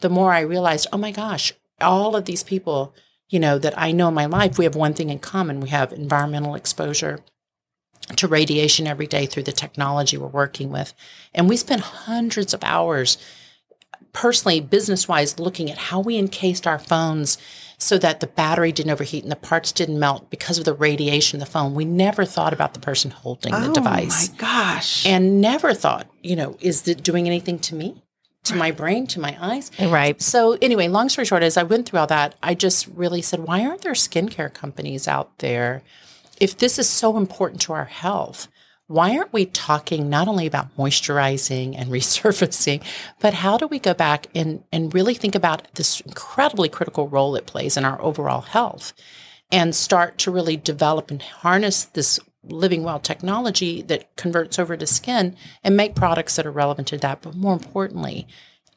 the 0.00 0.10
more 0.10 0.32
I 0.32 0.40
realized, 0.40 0.88
oh 0.92 0.98
my 0.98 1.10
gosh, 1.10 1.52
all 1.80 2.16
of 2.16 2.26
these 2.26 2.42
people, 2.42 2.94
you 3.28 3.40
know, 3.40 3.58
that 3.58 3.78
I 3.78 3.92
know 3.92 4.08
in 4.08 4.14
my 4.14 4.26
life, 4.26 4.58
we 4.58 4.64
have 4.64 4.76
one 4.76 4.94
thing 4.94 5.08
in 5.10 5.18
common. 5.18 5.60
We 5.60 5.70
have 5.70 5.92
environmental 5.92 6.54
exposure 6.54 7.20
to 8.16 8.28
radiation 8.28 8.86
every 8.86 9.06
day 9.06 9.26
through 9.26 9.42
the 9.42 9.52
technology 9.52 10.16
we're 10.16 10.28
working 10.28 10.70
with. 10.70 10.94
And 11.34 11.48
we 11.48 11.56
spend 11.56 11.80
hundreds 11.80 12.54
of 12.54 12.62
hours 12.62 13.18
personally, 14.12 14.60
business 14.60 15.06
wise, 15.06 15.38
looking 15.38 15.70
at 15.70 15.76
how 15.76 16.00
we 16.00 16.16
encased 16.16 16.66
our 16.66 16.78
phones 16.78 17.36
so 17.78 17.98
that 17.98 18.20
the 18.20 18.26
battery 18.26 18.72
didn't 18.72 18.90
overheat 18.90 19.22
and 19.22 19.30
the 19.30 19.36
parts 19.36 19.72
didn't 19.72 19.98
melt 19.98 20.30
because 20.30 20.58
of 20.58 20.64
the 20.64 20.72
radiation 20.72 21.40
of 21.40 21.46
the 21.46 21.52
phone. 21.52 21.74
We 21.74 21.84
never 21.84 22.24
thought 22.24 22.54
about 22.54 22.72
the 22.72 22.80
person 22.80 23.10
holding 23.10 23.52
the 23.52 23.68
oh, 23.68 23.74
device. 23.74 24.30
oh 24.30 24.32
device 24.32 24.32
my 24.32 24.38
gosh. 24.38 25.06
and 25.06 25.42
never 25.42 25.74
thought, 25.74 26.06
you 26.22 26.34
know, 26.34 26.56
is 26.60 26.88
it 26.88 27.02
doing 27.02 27.26
anything 27.26 27.58
to 27.60 27.74
me, 27.74 28.02
to 28.44 28.56
my 28.56 28.70
brain, 28.70 29.06
to 29.08 29.20
my 29.20 29.36
eyes? 29.38 29.70
Right. 29.78 30.20
So 30.22 30.56
anyway, 30.62 30.88
long 30.88 31.10
story 31.10 31.26
short, 31.26 31.42
as 31.42 31.58
I 31.58 31.64
went 31.64 31.86
through 31.86 32.00
all 32.00 32.06
that, 32.06 32.36
I 32.42 32.54
just 32.54 32.86
really 32.88 33.20
said, 33.20 33.40
why 33.40 33.66
aren't 33.66 33.82
there 33.82 33.92
skincare 33.92 34.52
companies 34.52 35.06
out 35.06 35.38
there? 35.40 35.82
If 36.40 36.58
this 36.58 36.78
is 36.78 36.88
so 36.88 37.16
important 37.16 37.60
to 37.62 37.72
our 37.72 37.84
health, 37.84 38.48
why 38.88 39.16
aren't 39.16 39.32
we 39.32 39.46
talking 39.46 40.08
not 40.08 40.28
only 40.28 40.46
about 40.46 40.76
moisturizing 40.76 41.74
and 41.76 41.90
resurfacing, 41.90 42.82
but 43.20 43.34
how 43.34 43.58
do 43.58 43.66
we 43.66 43.78
go 43.78 43.94
back 43.94 44.28
and, 44.34 44.62
and 44.72 44.94
really 44.94 45.14
think 45.14 45.34
about 45.34 45.72
this 45.74 46.00
incredibly 46.00 46.68
critical 46.68 47.08
role 47.08 47.34
it 47.36 47.46
plays 47.46 47.76
in 47.76 47.84
our 47.84 48.00
overall 48.00 48.42
health 48.42 48.92
and 49.50 49.74
start 49.74 50.18
to 50.18 50.30
really 50.30 50.56
develop 50.56 51.10
and 51.10 51.22
harness 51.22 51.84
this 51.84 52.18
living 52.44 52.84
well 52.84 53.00
technology 53.00 53.82
that 53.82 54.14
converts 54.16 54.58
over 54.58 54.76
to 54.76 54.86
skin 54.86 55.36
and 55.64 55.76
make 55.76 55.94
products 55.94 56.36
that 56.36 56.46
are 56.46 56.52
relevant 56.52 56.88
to 56.88 56.98
that. 56.98 57.22
But 57.22 57.34
more 57.34 57.52
importantly, 57.52 58.26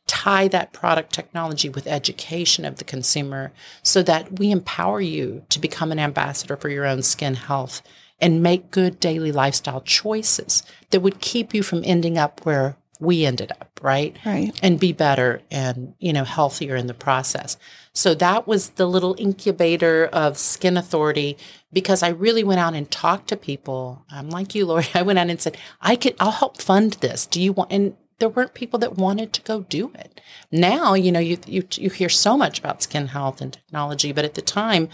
tie 0.09 0.47
that 0.47 0.73
product 0.73 1.13
technology 1.13 1.69
with 1.69 1.85
education 1.85 2.65
of 2.65 2.77
the 2.77 2.83
consumer 2.83 3.51
so 3.83 4.01
that 4.01 4.39
we 4.39 4.49
empower 4.49 4.99
you 4.99 5.43
to 5.49 5.59
become 5.59 5.91
an 5.91 5.99
ambassador 5.99 6.55
for 6.55 6.67
your 6.67 6.87
own 6.87 7.03
skin 7.03 7.35
health 7.35 7.83
and 8.19 8.41
make 8.41 8.71
good 8.71 8.99
daily 8.99 9.31
lifestyle 9.31 9.81
choices 9.81 10.63
that 10.89 11.01
would 11.01 11.21
keep 11.21 11.53
you 11.53 11.61
from 11.61 11.83
ending 11.85 12.17
up 12.17 12.43
where 12.43 12.75
we 12.99 13.23
ended 13.23 13.51
up, 13.51 13.79
right? 13.83 14.17
Right. 14.25 14.51
And 14.63 14.79
be 14.79 14.93
better 14.93 15.41
and, 15.51 15.93
you 15.99 16.11
know, 16.11 16.23
healthier 16.25 16.75
in 16.75 16.87
the 16.87 16.93
process. 16.95 17.55
So 17.93 18.15
that 18.15 18.47
was 18.47 18.71
the 18.71 18.87
little 18.87 19.15
incubator 19.19 20.07
of 20.07 20.39
Skin 20.39 20.75
Authority 20.75 21.37
because 21.71 22.01
I 22.01 22.09
really 22.09 22.43
went 22.43 22.59
out 22.59 22.73
and 22.73 22.89
talked 22.89 23.29
to 23.29 23.37
people. 23.37 24.03
I'm 24.11 24.29
like 24.31 24.55
you, 24.55 24.65
Lori. 24.65 24.87
I 24.95 25.03
went 25.03 25.19
out 25.19 25.29
and 25.29 25.39
said, 25.39 25.55
I 25.81 25.95
could, 25.95 26.15
I'll 26.19 26.31
help 26.31 26.61
fund 26.61 26.93
this. 26.93 27.27
Do 27.27 27.39
you 27.41 27.53
want, 27.53 27.71
and 27.71 27.95
there 28.19 28.29
weren't 28.29 28.53
people 28.53 28.79
that 28.79 28.97
wanted 28.97 29.33
to 29.33 29.41
go 29.41 29.61
do 29.61 29.91
it. 29.95 30.21
Now, 30.51 30.93
you 30.93 31.11
know, 31.11 31.19
you, 31.19 31.38
you, 31.47 31.63
you 31.71 31.89
hear 31.89 32.09
so 32.09 32.38
much 32.38 32.59
about 32.59 32.83
skin 32.83 33.07
health 33.07 33.41
and 33.41 33.53
technology, 33.53 34.11
but 34.11 34.25
at 34.25 34.35
the 34.35 34.41
time, 34.41 34.89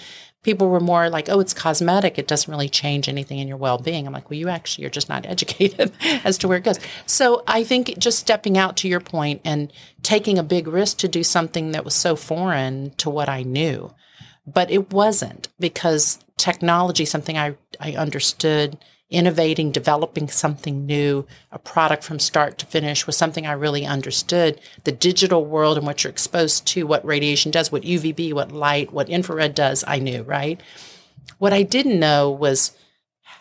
people 0.46 0.70
were 0.70 0.80
more 0.80 1.10
like, 1.10 1.28
oh, 1.28 1.40
it's 1.40 1.56
cosmetic. 1.56 2.20
It 2.20 2.28
doesn't 2.28 2.50
really 2.50 2.70
change 2.70 3.10
anything 3.10 3.40
in 3.40 3.48
your 3.48 3.58
well 3.58 3.80
being. 3.80 4.06
I'm 4.06 4.14
like, 4.14 4.30
well, 4.30 4.38
you 4.38 4.48
actually 4.48 4.84
you 4.84 4.88
are 4.88 4.92
just 4.92 5.10
not 5.10 5.26
educated 5.30 5.92
as 6.24 6.38
to 6.38 6.48
where 6.48 6.60
it 6.60 6.64
goes. 6.64 6.80
So 7.08 7.44
I 7.48 7.64
think 7.64 7.98
just 7.98 8.20
stepping 8.20 8.58
out 8.58 8.78
to 8.78 8.88
your 8.88 9.00
point 9.00 9.42
and 9.44 9.74
taking 10.04 10.38
a 10.38 10.44
big 10.44 10.68
risk 10.68 11.00
to 11.00 11.08
do 11.08 11.24
something 11.24 11.72
that 11.72 11.84
was 11.84 11.96
so 11.96 12.16
foreign 12.16 12.92
to 12.98 13.10
what 13.10 13.28
I 13.28 13.42
knew. 13.42 13.94
But 14.46 14.70
it 14.70 14.94
wasn't 14.94 15.50
because 15.60 16.20
technology, 16.38 17.06
something 17.06 17.38
I, 17.38 17.56
I 17.80 17.94
understood 17.94 18.78
innovating, 19.10 19.72
developing 19.72 20.28
something 20.28 20.86
new, 20.86 21.26
a 21.52 21.60
product 21.60 22.04
from 22.04 22.20
start 22.20 22.58
to 22.58 22.66
finish 22.66 23.06
was 23.06 23.16
something 23.16 23.46
I 23.46 23.52
really 23.52 23.86
understood. 23.86 24.60
The 24.84 24.92
digital 24.92 25.46
world 25.46 25.78
and 25.78 25.86
what 25.86 26.04
you're 26.04 26.12
exposed 26.12 26.66
to, 26.68 26.88
what 26.88 27.06
radiation 27.06 27.52
does, 27.52 27.72
what 27.72 27.84
UVB, 27.84 28.34
what 28.34 28.52
light, 28.52 28.92
what 28.92 29.10
infrared 29.10 29.54
does, 29.54 29.84
I 29.88 30.00
knew, 30.00 30.24
right? 30.24 30.60
What 31.38 31.54
I 31.54 31.64
didn't 31.64 32.00
know 32.00 32.32
was 32.32 32.76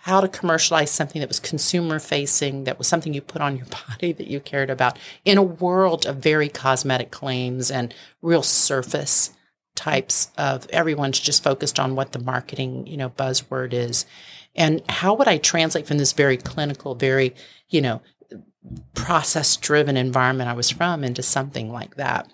how 0.03 0.21
to 0.21 0.29
commercialize 0.29 0.91
something 0.91 1.21
that 1.21 1.29
was 1.29 1.41
consumer 1.41 1.99
facing, 1.99 2.65
that 2.65 2.77
was 2.77 2.87
something 2.87 3.15
you 3.15 3.23
put 3.23 3.41
on 3.41 3.57
your 3.57 3.67
body 3.89 4.13
that 4.13 4.27
you 4.27 4.41
cared 4.41 4.69
about 4.69 4.99
in 5.25 5.39
a 5.39 5.43
world 5.43 6.05
of 6.05 6.17
very 6.17 6.51
cosmetic 6.51 7.11
claims 7.11 7.71
and 7.71 7.95
real 8.21 8.43
surface 8.43 9.33
types 9.75 10.31
of 10.37 10.69
everyone's 10.71 11.19
just 11.19 11.43
focused 11.43 11.81
on 11.81 11.97
what 11.97 12.13
the 12.13 12.19
marketing, 12.19 12.87
you 12.87 12.97
know, 12.97 13.09
buzzword 13.09 13.73
is. 13.73 14.05
And 14.55 14.83
how 14.89 15.15
would 15.15 15.29
I 15.29 15.39
translate 15.39 15.87
from 15.87 15.99
this 15.99 16.13
very 16.13 16.37
clinical, 16.37 16.95
very, 16.95 17.35
you 17.69 17.81
know, 17.81 18.03
process 18.95 19.57
driven 19.57 19.97
environment 19.97 20.49
I 20.49 20.55
was 20.55 20.71
from 20.71 21.05
into 21.05 21.23
something 21.23 21.71
like 21.71 21.97
that? 21.97 22.31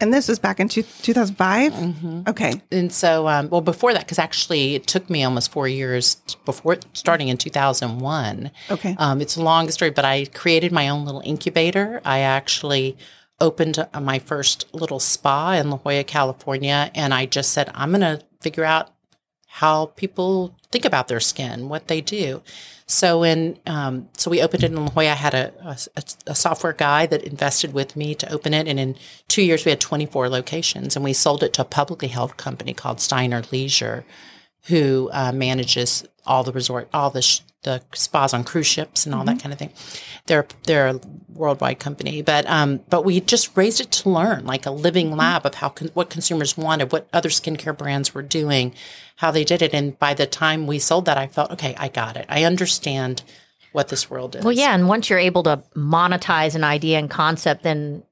And 0.00 0.12
this 0.12 0.28
was 0.28 0.38
back 0.38 0.58
in 0.58 0.68
two, 0.68 0.82
2005? 0.82 1.72
Mm-hmm. 1.72 2.22
Okay. 2.28 2.60
And 2.72 2.92
so, 2.92 3.28
um, 3.28 3.48
well, 3.48 3.60
before 3.60 3.92
that, 3.92 4.02
because 4.02 4.18
actually 4.18 4.74
it 4.74 4.86
took 4.86 5.08
me 5.08 5.22
almost 5.22 5.52
four 5.52 5.68
years 5.68 6.16
before 6.44 6.78
starting 6.94 7.28
in 7.28 7.36
2001. 7.36 8.50
Okay. 8.70 8.96
Um, 8.98 9.20
it's 9.20 9.36
a 9.36 9.42
long 9.42 9.70
story, 9.70 9.90
but 9.90 10.04
I 10.04 10.26
created 10.26 10.72
my 10.72 10.88
own 10.88 11.04
little 11.04 11.22
incubator. 11.24 12.00
I 12.04 12.20
actually 12.20 12.96
opened 13.40 13.78
uh, 13.78 14.00
my 14.00 14.18
first 14.18 14.66
little 14.74 15.00
spa 15.00 15.52
in 15.52 15.70
La 15.70 15.78
Jolla, 15.78 16.04
California. 16.04 16.90
And 16.94 17.14
I 17.14 17.26
just 17.26 17.52
said, 17.52 17.70
I'm 17.74 17.90
going 17.90 18.00
to 18.00 18.20
figure 18.40 18.64
out 18.64 18.93
how 19.58 19.86
people 19.94 20.52
think 20.72 20.84
about 20.84 21.06
their 21.06 21.20
skin, 21.20 21.68
what 21.68 21.86
they 21.86 22.00
do. 22.00 22.42
So 22.86 23.22
in 23.22 23.56
um, 23.66 24.08
so 24.16 24.28
we 24.28 24.42
opened 24.42 24.64
it 24.64 24.72
in 24.72 24.84
La 24.84 24.90
Jolla. 24.90 25.10
I 25.10 25.14
had 25.14 25.32
a, 25.32 25.52
a, 25.96 26.02
a, 26.26 26.34
software 26.34 26.72
guy 26.72 27.06
that 27.06 27.22
invested 27.22 27.72
with 27.72 27.94
me 27.94 28.16
to 28.16 28.32
open 28.32 28.52
it, 28.52 28.66
and 28.66 28.80
in 28.80 28.96
two 29.28 29.42
years 29.42 29.64
we 29.64 29.70
had 29.70 29.80
24 29.80 30.28
locations, 30.28 30.96
and 30.96 31.04
we 31.04 31.12
sold 31.12 31.44
it 31.44 31.52
to 31.52 31.62
a 31.62 31.64
publicly 31.64 32.08
held 32.08 32.36
company 32.36 32.74
called 32.74 33.00
Steiner 33.00 33.44
Leisure, 33.52 34.04
who 34.64 35.08
uh, 35.12 35.30
manages 35.30 36.04
all 36.26 36.42
the 36.42 36.52
resort, 36.52 36.88
all 36.92 37.10
the 37.10 37.22
sh- 37.22 37.42
the 37.64 37.82
spas 37.92 38.32
on 38.32 38.44
cruise 38.44 38.66
ships 38.66 39.04
and 39.04 39.14
all 39.14 39.24
mm-hmm. 39.24 39.36
that 39.36 39.42
kind 39.42 39.52
of 39.52 39.58
thing. 39.58 39.72
They're 40.26 40.46
they're 40.64 40.88
a 40.88 41.00
worldwide 41.28 41.80
company, 41.80 42.22
but 42.22 42.48
um, 42.48 42.80
but 42.88 43.04
we 43.04 43.20
just 43.20 43.56
raised 43.56 43.80
it 43.80 43.90
to 43.92 44.08
learn, 44.08 44.46
like 44.46 44.64
a 44.64 44.70
living 44.70 45.08
mm-hmm. 45.08 45.18
lab 45.18 45.44
of 45.44 45.56
how 45.56 45.70
con- 45.70 45.90
what 45.94 46.08
consumers 46.08 46.56
wanted, 46.56 46.92
what 46.92 47.08
other 47.12 47.28
skincare 47.28 47.76
brands 47.76 48.14
were 48.14 48.22
doing, 48.22 48.74
how 49.16 49.30
they 49.30 49.44
did 49.44 49.60
it. 49.60 49.74
And 49.74 49.98
by 49.98 50.14
the 50.14 50.26
time 50.26 50.66
we 50.66 50.78
sold 50.78 51.06
that, 51.06 51.18
I 51.18 51.26
felt 51.26 51.50
okay, 51.52 51.74
I 51.76 51.88
got 51.88 52.16
it. 52.16 52.26
I 52.28 52.44
understand 52.44 53.22
what 53.72 53.88
this 53.88 54.08
world 54.08 54.36
is. 54.36 54.44
Well, 54.44 54.52
yeah, 54.52 54.74
and 54.74 54.88
once 54.88 55.10
you're 55.10 55.18
able 55.18 55.42
to 55.42 55.62
monetize 55.74 56.54
an 56.54 56.62
idea 56.62 56.98
and 56.98 57.10
concept, 57.10 57.64
then 57.64 58.04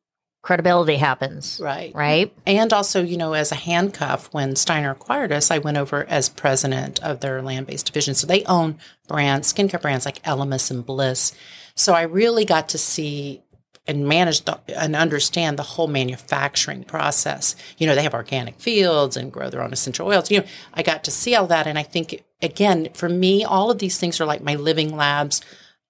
credibility 0.42 0.96
happens. 0.96 1.60
Right. 1.62 1.94
Right. 1.94 2.32
And 2.46 2.72
also, 2.72 3.02
you 3.02 3.16
know, 3.16 3.32
as 3.32 3.52
a 3.52 3.56
handcuff, 3.56 4.28
when 4.32 4.56
Steiner 4.56 4.90
acquired 4.90 5.32
us, 5.32 5.50
I 5.50 5.58
went 5.58 5.76
over 5.76 6.04
as 6.08 6.28
president 6.28 7.02
of 7.02 7.20
their 7.20 7.40
land 7.42 7.68
based 7.68 7.86
division. 7.86 8.14
So 8.14 8.26
they 8.26 8.44
own 8.44 8.78
brands, 9.08 9.52
skincare 9.52 9.80
brands 9.80 10.04
like 10.04 10.22
Elemis 10.24 10.70
and 10.70 10.84
Bliss. 10.84 11.32
So 11.74 11.94
I 11.94 12.02
really 12.02 12.44
got 12.44 12.68
to 12.70 12.78
see 12.78 13.42
and 13.86 14.06
manage 14.06 14.44
the, 14.44 14.60
and 14.68 14.94
understand 14.94 15.58
the 15.58 15.64
whole 15.64 15.88
manufacturing 15.88 16.84
process. 16.84 17.56
You 17.78 17.86
know, 17.86 17.94
they 17.94 18.02
have 18.02 18.14
organic 18.14 18.60
fields 18.60 19.16
and 19.16 19.32
grow 19.32 19.50
their 19.50 19.62
own 19.62 19.72
essential 19.72 20.06
oils. 20.06 20.30
You 20.30 20.40
know, 20.40 20.46
I 20.74 20.82
got 20.82 21.04
to 21.04 21.10
see 21.10 21.34
all 21.34 21.48
that. 21.48 21.66
And 21.66 21.78
I 21.78 21.82
think, 21.82 22.22
again, 22.40 22.90
for 22.94 23.08
me, 23.08 23.44
all 23.44 23.70
of 23.70 23.78
these 23.78 23.98
things 23.98 24.20
are 24.20 24.24
like 24.26 24.42
my 24.42 24.54
living 24.54 24.96
labs, 24.96 25.40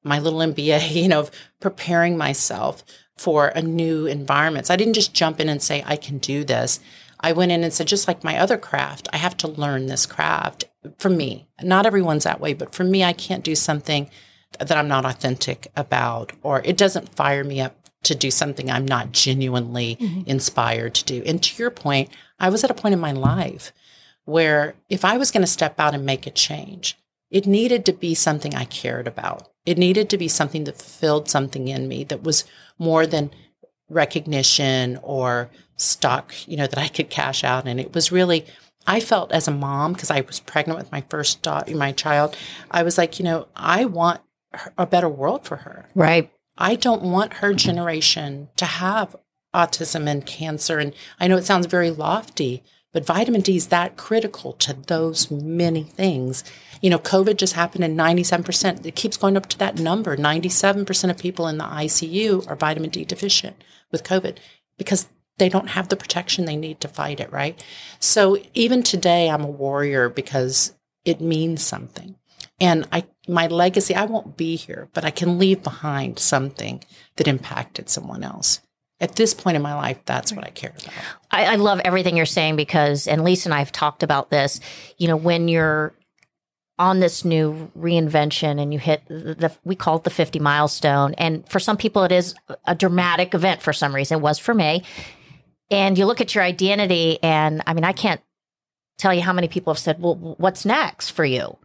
my 0.02 0.18
little 0.18 0.40
MBA, 0.40 0.90
you 1.02 1.08
know, 1.08 1.20
of 1.20 1.30
preparing 1.60 2.16
myself 2.16 2.82
for 3.16 3.48
a 3.48 3.62
new 3.62 4.06
environment. 4.06 4.66
So 4.66 4.74
I 4.74 4.76
didn't 4.76 4.94
just 4.94 5.14
jump 5.14 5.40
in 5.40 5.48
and 5.48 5.62
say, 5.62 5.82
I 5.86 5.96
can 5.96 6.18
do 6.18 6.44
this. 6.44 6.80
I 7.20 7.32
went 7.32 7.52
in 7.52 7.62
and 7.62 7.72
said, 7.72 7.86
just 7.86 8.08
like 8.08 8.24
my 8.24 8.38
other 8.38 8.58
craft, 8.58 9.08
I 9.12 9.16
have 9.18 9.36
to 9.38 9.48
learn 9.48 9.86
this 9.86 10.06
craft 10.06 10.64
for 10.98 11.08
me. 11.08 11.46
Not 11.62 11.86
everyone's 11.86 12.24
that 12.24 12.40
way, 12.40 12.52
but 12.52 12.74
for 12.74 12.84
me, 12.84 13.04
I 13.04 13.12
can't 13.12 13.44
do 13.44 13.54
something 13.54 14.10
that 14.58 14.76
I'm 14.76 14.88
not 14.88 15.06
authentic 15.06 15.68
about, 15.76 16.32
or 16.42 16.60
it 16.64 16.76
doesn't 16.76 17.14
fire 17.14 17.44
me 17.44 17.60
up 17.60 17.76
to 18.02 18.14
do 18.14 18.30
something 18.30 18.70
I'm 18.70 18.84
not 18.84 19.12
genuinely 19.12 19.96
mm-hmm. 19.96 20.22
inspired 20.26 20.94
to 20.94 21.04
do. 21.04 21.22
And 21.24 21.42
to 21.42 21.56
your 21.56 21.70
point, 21.70 22.10
I 22.40 22.50
was 22.50 22.64
at 22.64 22.70
a 22.70 22.74
point 22.74 22.94
in 22.94 23.00
my 23.00 23.12
life 23.12 23.72
where 24.24 24.74
if 24.88 25.04
I 25.04 25.16
was 25.16 25.30
going 25.30 25.42
to 25.42 25.46
step 25.46 25.78
out 25.78 25.94
and 25.94 26.04
make 26.04 26.26
a 26.26 26.30
change, 26.30 26.98
it 27.32 27.46
needed 27.46 27.86
to 27.86 27.92
be 27.94 28.14
something 28.14 28.54
I 28.54 28.66
cared 28.66 29.08
about. 29.08 29.48
It 29.64 29.78
needed 29.78 30.10
to 30.10 30.18
be 30.18 30.28
something 30.28 30.64
that 30.64 30.80
filled 30.80 31.30
something 31.30 31.66
in 31.66 31.88
me 31.88 32.04
that 32.04 32.22
was 32.22 32.44
more 32.78 33.06
than 33.06 33.30
recognition 33.88 35.00
or 35.02 35.50
stock, 35.76 36.34
you 36.46 36.56
know, 36.58 36.66
that 36.66 36.78
I 36.78 36.88
could 36.88 37.08
cash 37.08 37.42
out. 37.42 37.66
And 37.66 37.80
it 37.80 37.94
was 37.94 38.12
really, 38.12 38.44
I 38.86 39.00
felt 39.00 39.32
as 39.32 39.48
a 39.48 39.52
mom, 39.52 39.94
because 39.94 40.10
I 40.10 40.20
was 40.20 40.40
pregnant 40.40 40.78
with 40.78 40.92
my 40.92 41.04
first 41.08 41.40
daughter, 41.40 41.74
my 41.74 41.92
child, 41.92 42.36
I 42.70 42.82
was 42.82 42.98
like, 42.98 43.18
you 43.18 43.24
know, 43.24 43.48
I 43.56 43.86
want 43.86 44.20
a 44.76 44.86
better 44.86 45.08
world 45.08 45.46
for 45.46 45.56
her. 45.58 45.88
Right. 45.94 46.30
I 46.58 46.74
don't 46.74 47.02
want 47.02 47.34
her 47.34 47.54
generation 47.54 48.50
to 48.56 48.66
have 48.66 49.16
autism 49.54 50.06
and 50.06 50.26
cancer. 50.26 50.78
And 50.78 50.92
I 51.18 51.28
know 51.28 51.38
it 51.38 51.44
sounds 51.44 51.66
very 51.66 51.90
lofty, 51.90 52.62
but 52.92 53.06
vitamin 53.06 53.40
D 53.40 53.56
is 53.56 53.68
that 53.68 53.96
critical 53.96 54.52
to 54.54 54.74
those 54.74 55.30
many 55.30 55.82
things. 55.82 56.44
You 56.80 56.90
know, 56.90 56.98
COVID 56.98 57.36
just 57.36 57.54
happened 57.54 57.84
in 57.84 57.96
97%, 57.96 58.84
it 58.84 58.94
keeps 58.94 59.16
going 59.16 59.36
up 59.36 59.46
to 59.46 59.58
that 59.58 59.78
number. 59.78 60.16
97% 60.16 61.10
of 61.10 61.18
people 61.18 61.48
in 61.48 61.58
the 61.58 61.64
ICU 61.64 62.48
are 62.48 62.56
vitamin 62.56 62.90
D 62.90 63.04
deficient 63.04 63.62
with 63.90 64.04
COVID 64.04 64.38
because 64.76 65.08
they 65.38 65.48
don't 65.48 65.70
have 65.70 65.88
the 65.88 65.96
protection 65.96 66.44
they 66.44 66.56
need 66.56 66.80
to 66.80 66.88
fight 66.88 67.18
it, 67.18 67.32
right? 67.32 67.62
So 67.98 68.38
even 68.54 68.82
today, 68.82 69.30
I'm 69.30 69.44
a 69.44 69.50
warrior 69.50 70.08
because 70.08 70.74
it 71.04 71.20
means 71.20 71.62
something. 71.62 72.16
And 72.60 72.86
I, 72.92 73.06
my 73.26 73.46
legacy, 73.46 73.94
I 73.94 74.04
won't 74.04 74.36
be 74.36 74.56
here, 74.56 74.88
but 74.92 75.04
I 75.04 75.10
can 75.10 75.38
leave 75.38 75.62
behind 75.62 76.18
something 76.18 76.84
that 77.16 77.26
impacted 77.26 77.88
someone 77.88 78.22
else 78.22 78.60
at 79.02 79.16
this 79.16 79.34
point 79.34 79.56
in 79.56 79.62
my 79.62 79.74
life, 79.74 79.98
that's 80.06 80.32
what 80.32 80.44
I 80.46 80.50
care 80.50 80.70
about. 80.70 80.94
I, 81.30 81.44
I, 81.46 81.56
love 81.56 81.80
everything 81.84 82.16
you're 82.16 82.24
saying 82.24 82.54
because, 82.54 83.08
and 83.08 83.24
Lisa 83.24 83.48
and 83.48 83.54
I 83.54 83.58
have 83.58 83.72
talked 83.72 84.04
about 84.04 84.30
this. 84.30 84.60
You 84.96 85.08
know, 85.08 85.16
when 85.16 85.48
you're 85.48 85.92
on 86.78 87.00
this 87.00 87.24
new 87.24 87.70
reinvention 87.76 88.62
and 88.62 88.72
you 88.72 88.78
hit 88.78 89.02
the, 89.08 89.34
the, 89.34 89.52
we 89.64 89.74
call 89.74 89.96
it 89.96 90.04
the 90.04 90.10
50 90.10 90.38
milestone, 90.38 91.14
and 91.14 91.46
for 91.48 91.58
some 91.58 91.76
people 91.76 92.04
it 92.04 92.12
is 92.12 92.34
a 92.64 92.76
dramatic 92.76 93.34
event. 93.34 93.60
For 93.60 93.72
some 93.72 93.92
reason, 93.92 94.18
it 94.18 94.22
was 94.22 94.38
for 94.38 94.54
me. 94.54 94.84
And 95.68 95.98
you 95.98 96.06
look 96.06 96.20
at 96.20 96.34
your 96.34 96.44
identity, 96.44 97.18
and 97.22 97.60
I 97.66 97.74
mean, 97.74 97.84
I 97.84 97.92
can't 97.92 98.20
tell 98.98 99.12
you 99.12 99.22
how 99.22 99.32
many 99.32 99.48
people 99.48 99.72
have 99.72 99.80
said, 99.80 100.00
"Well, 100.00 100.14
what's 100.38 100.64
next 100.64 101.10
for 101.10 101.24
you?" 101.24 101.58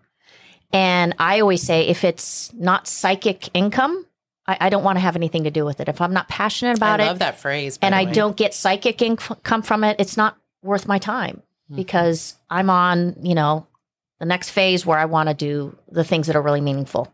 And 0.74 1.13
I 1.20 1.39
always 1.39 1.62
say, 1.62 1.88
if 1.88 2.03
it's 2.03 2.51
not 2.53 2.88
psychic 2.88 3.50
income, 3.53 4.06
I, 4.48 4.58
I 4.62 4.70
don't 4.70 4.84
want 4.84 4.98
to 4.98 5.01
have 5.01 5.16
anything 5.16 5.44
to 5.44 5.51
do 5.51 5.66
with 5.66 5.80
it. 5.80 5.89
If 5.89 6.01
I'm 6.01 6.13
not 6.13 6.27
passionate 6.27 6.77
about 6.77 7.00
I 7.00 7.06
it, 7.06 7.08
love 7.08 7.20
that 7.20 7.39
phrase, 7.39 7.77
and 7.82 7.94
I 7.94 8.06
don't 8.06 8.38
get 8.38 8.54
psychic 8.54 9.01
income 9.01 9.62
from 9.62 9.84
it, 9.84 9.98
it's 10.00 10.18
not 10.18 10.38
worth 10.63 10.88
my 10.88 11.00
time 11.00 11.38
mm-hmm. 11.66 11.75
because 11.75 12.36
I'm 12.50 12.70
on, 12.70 13.16
you 13.22 13.36
know, 13.36 13.68
the 14.20 14.25
next 14.25 14.50
phase 14.50 14.86
where 14.86 14.98
I 14.98 15.06
want 15.06 15.30
to 15.30 15.36
do 15.36 15.77
the 15.89 16.04
things 16.04 16.27
that 16.27 16.36
are 16.36 16.42
really 16.42 16.62
meaningful. 16.62 17.12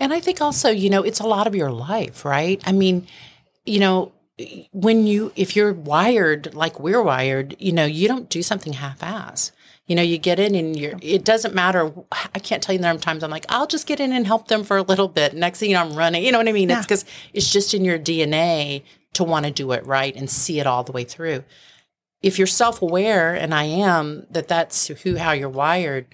And 0.00 0.12
I 0.12 0.20
think 0.20 0.40
also, 0.40 0.70
you 0.70 0.90
know, 0.90 1.02
it's 1.02 1.20
a 1.20 1.26
lot 1.26 1.46
of 1.46 1.54
your 1.54 1.70
life, 1.70 2.24
right? 2.24 2.60
I 2.66 2.72
mean, 2.72 3.06
you 3.64 3.78
know, 3.78 4.12
when 4.72 5.06
you 5.06 5.32
if 5.36 5.54
you're 5.54 5.72
wired 5.72 6.54
like 6.54 6.80
we're 6.80 7.02
wired, 7.02 7.54
you 7.60 7.70
know, 7.70 7.84
you 7.84 8.08
don't 8.08 8.28
do 8.28 8.42
something 8.42 8.72
half-ass 8.72 9.52
you 9.86 9.94
know, 9.94 10.02
you 10.02 10.16
get 10.16 10.38
in 10.38 10.54
and 10.54 10.78
you're, 10.78 10.94
it 11.02 11.24
doesn't 11.24 11.54
matter. 11.54 11.92
I 12.12 12.38
can't 12.38 12.62
tell 12.62 12.72
you 12.72 12.78
the 12.78 12.86
number 12.86 12.98
of 12.98 13.02
times 13.02 13.22
I'm 13.22 13.30
like, 13.30 13.44
I'll 13.50 13.66
just 13.66 13.86
get 13.86 14.00
in 14.00 14.12
and 14.12 14.26
help 14.26 14.48
them 14.48 14.64
for 14.64 14.76
a 14.78 14.82
little 14.82 15.08
bit. 15.08 15.34
Next 15.34 15.58
thing 15.60 15.70
you 15.70 15.76
know, 15.76 15.82
I'm 15.82 15.94
running. 15.94 16.24
You 16.24 16.32
know 16.32 16.38
what 16.38 16.48
I 16.48 16.52
mean? 16.52 16.70
Yeah. 16.70 16.78
It's 16.78 16.86
because 16.86 17.04
it's 17.34 17.52
just 17.52 17.74
in 17.74 17.84
your 17.84 17.98
DNA 17.98 18.82
to 19.14 19.24
want 19.24 19.44
to 19.44 19.52
do 19.52 19.72
it 19.72 19.84
right 19.86 20.14
and 20.16 20.28
see 20.30 20.58
it 20.58 20.66
all 20.66 20.84
the 20.84 20.92
way 20.92 21.04
through. 21.04 21.44
If 22.22 22.38
you're 22.38 22.46
self 22.46 22.80
aware, 22.80 23.34
and 23.34 23.52
I 23.52 23.64
am, 23.64 24.26
that 24.30 24.48
that's 24.48 24.86
who, 24.86 25.16
how 25.16 25.32
you're 25.32 25.50
wired, 25.50 26.06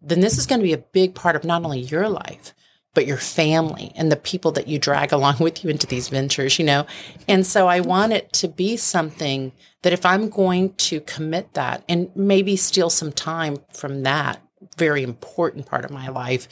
then 0.00 0.20
this 0.20 0.38
is 0.38 0.46
going 0.46 0.60
to 0.60 0.66
be 0.66 0.72
a 0.72 0.78
big 0.78 1.16
part 1.16 1.34
of 1.34 1.42
not 1.44 1.64
only 1.64 1.80
your 1.80 2.08
life, 2.08 2.54
but 2.98 3.06
your 3.06 3.16
family 3.16 3.92
and 3.94 4.10
the 4.10 4.16
people 4.16 4.50
that 4.50 4.66
you 4.66 4.76
drag 4.76 5.12
along 5.12 5.36
with 5.40 5.62
you 5.62 5.70
into 5.70 5.86
these 5.86 6.08
ventures, 6.08 6.58
you 6.58 6.64
know? 6.64 6.84
And 7.28 7.46
so 7.46 7.68
I 7.68 7.78
want 7.78 8.12
it 8.12 8.32
to 8.32 8.48
be 8.48 8.76
something 8.76 9.52
that 9.82 9.92
if 9.92 10.04
I'm 10.04 10.28
going 10.28 10.74
to 10.74 11.00
commit 11.02 11.54
that 11.54 11.84
and 11.88 12.10
maybe 12.16 12.56
steal 12.56 12.90
some 12.90 13.12
time 13.12 13.58
from 13.72 14.02
that 14.02 14.42
very 14.76 15.04
important 15.04 15.66
part 15.66 15.84
of 15.84 15.92
my 15.92 16.08
life, 16.08 16.48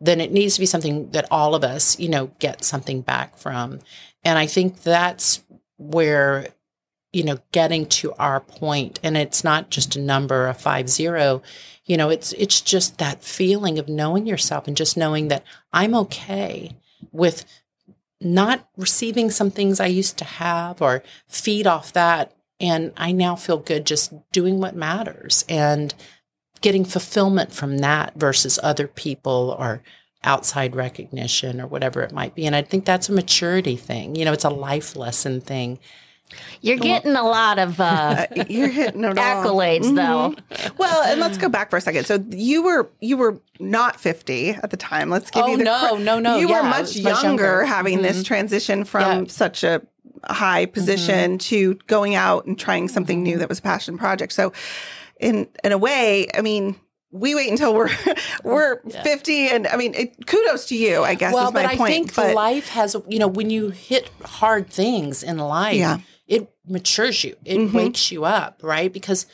then 0.00 0.22
it 0.22 0.32
needs 0.32 0.54
to 0.54 0.60
be 0.60 0.64
something 0.64 1.10
that 1.10 1.26
all 1.30 1.54
of 1.54 1.64
us, 1.64 2.00
you 2.00 2.08
know, 2.08 2.30
get 2.38 2.64
something 2.64 3.02
back 3.02 3.36
from. 3.36 3.80
And 4.24 4.38
I 4.38 4.46
think 4.46 4.82
that's 4.82 5.42
where 5.76 6.46
you 7.12 7.24
know 7.24 7.38
getting 7.52 7.86
to 7.86 8.12
our 8.14 8.40
point 8.40 9.00
and 9.02 9.16
it's 9.16 9.42
not 9.42 9.70
just 9.70 9.96
a 9.96 10.00
number 10.00 10.46
a 10.46 10.54
five 10.54 10.88
zero 10.88 11.42
you 11.84 11.96
know 11.96 12.08
it's 12.08 12.32
it's 12.34 12.60
just 12.60 12.98
that 12.98 13.22
feeling 13.22 13.78
of 13.78 13.88
knowing 13.88 14.26
yourself 14.26 14.66
and 14.66 14.76
just 14.76 14.96
knowing 14.96 15.28
that 15.28 15.44
i'm 15.72 15.94
okay 15.94 16.76
with 17.12 17.44
not 18.20 18.68
receiving 18.76 19.30
some 19.30 19.50
things 19.50 19.80
i 19.80 19.86
used 19.86 20.16
to 20.18 20.24
have 20.24 20.80
or 20.80 21.02
feed 21.26 21.66
off 21.66 21.92
that 21.92 22.34
and 22.60 22.92
i 22.96 23.10
now 23.10 23.34
feel 23.34 23.58
good 23.58 23.84
just 23.84 24.12
doing 24.32 24.60
what 24.60 24.76
matters 24.76 25.44
and 25.48 25.94
getting 26.60 26.84
fulfillment 26.84 27.52
from 27.52 27.78
that 27.78 28.14
versus 28.16 28.58
other 28.62 28.86
people 28.86 29.56
or 29.58 29.82
outside 30.22 30.76
recognition 30.76 31.58
or 31.58 31.66
whatever 31.66 32.02
it 32.02 32.12
might 32.12 32.34
be. 32.34 32.44
And 32.44 32.54
i 32.54 32.60
think 32.62 32.84
that's 32.84 33.08
a 33.08 33.12
maturity 33.12 33.76
thing 33.76 34.14
you 34.14 34.24
know 34.24 34.32
it's 34.32 34.44
a 34.44 34.50
life 34.50 34.94
lesson 34.94 35.40
thing 35.40 35.78
You're 36.60 36.76
getting 36.78 37.16
a 37.16 37.22
lot 37.22 37.58
of 37.58 37.80
uh, 37.80 38.26
Uh, 38.36 38.44
You're 38.48 38.68
hitting 38.68 39.02
accolades, 39.02 39.94
though. 39.94 40.34
Well, 40.78 41.02
and 41.04 41.20
let's 41.20 41.38
go 41.38 41.48
back 41.48 41.70
for 41.70 41.76
a 41.76 41.80
second. 41.80 42.04
So 42.06 42.22
you 42.30 42.62
were 42.62 42.90
you 43.00 43.16
were 43.16 43.40
not 43.58 43.98
50 44.00 44.50
at 44.50 44.70
the 44.70 44.76
time. 44.76 45.10
Let's 45.10 45.30
give 45.30 45.42
Oh, 45.44 45.48
you 45.48 45.56
the 45.58 45.64
no, 45.64 45.94
cre- 45.96 46.02
no, 46.02 46.18
no. 46.18 46.36
You 46.38 46.48
Yeah, 46.48 46.62
were 46.62 46.68
much 46.68 46.96
younger, 46.96 47.10
much 47.14 47.22
younger. 47.24 47.64
having 47.64 48.02
this 48.02 48.20
Mhm. 48.20 48.24
transition 48.24 48.84
from 48.84 49.00
Yeah. 49.02 49.14
Mm-hmm. 49.16 49.26
such 49.28 49.64
a 49.64 49.82
high 50.24 50.66
position 50.66 51.38
to 51.38 51.74
going 51.86 52.14
out 52.14 52.44
and 52.46 52.58
trying 52.58 52.88
something 52.88 53.22
new 53.22 53.38
that 53.38 53.48
was 53.48 53.58
a 53.58 53.62
passion 53.62 53.96
project. 53.98 54.32
So 54.32 54.52
in 55.18 55.48
in 55.64 55.72
a 55.72 55.78
way, 55.78 56.28
I 56.34 56.42
mean, 56.42 56.76
we 57.10 57.34
wait 57.34 57.50
until 57.50 57.74
we're 57.74 57.90
we're 58.44 58.80
50 59.02 59.48
and 59.48 59.66
I 59.66 59.76
mean, 59.76 59.94
it, 59.94 60.26
kudos 60.26 60.66
to 60.66 60.76
you, 60.76 61.02
I 61.04 61.14
guess 61.14 61.32
well, 61.34 61.48
is 61.48 61.54
my 61.54 61.62
but 61.62 61.70
I 61.72 61.76
point. 61.76 61.92
think 61.92 62.14
but 62.14 62.34
life 62.34 62.68
has, 62.68 62.96
you 63.08 63.18
know, 63.18 63.28
when 63.28 63.50
you 63.50 63.70
hit 63.70 64.10
hard 64.24 64.68
things 64.70 65.22
in 65.22 65.38
life, 65.38 65.76
Yeah. 65.76 65.98
Matures 66.70 67.24
you, 67.24 67.36
it 67.44 67.58
Mhm. 67.58 67.72
wakes 67.72 68.10
you 68.12 68.24
up, 68.24 68.60
right? 68.62 68.92
Because, 68.92 69.26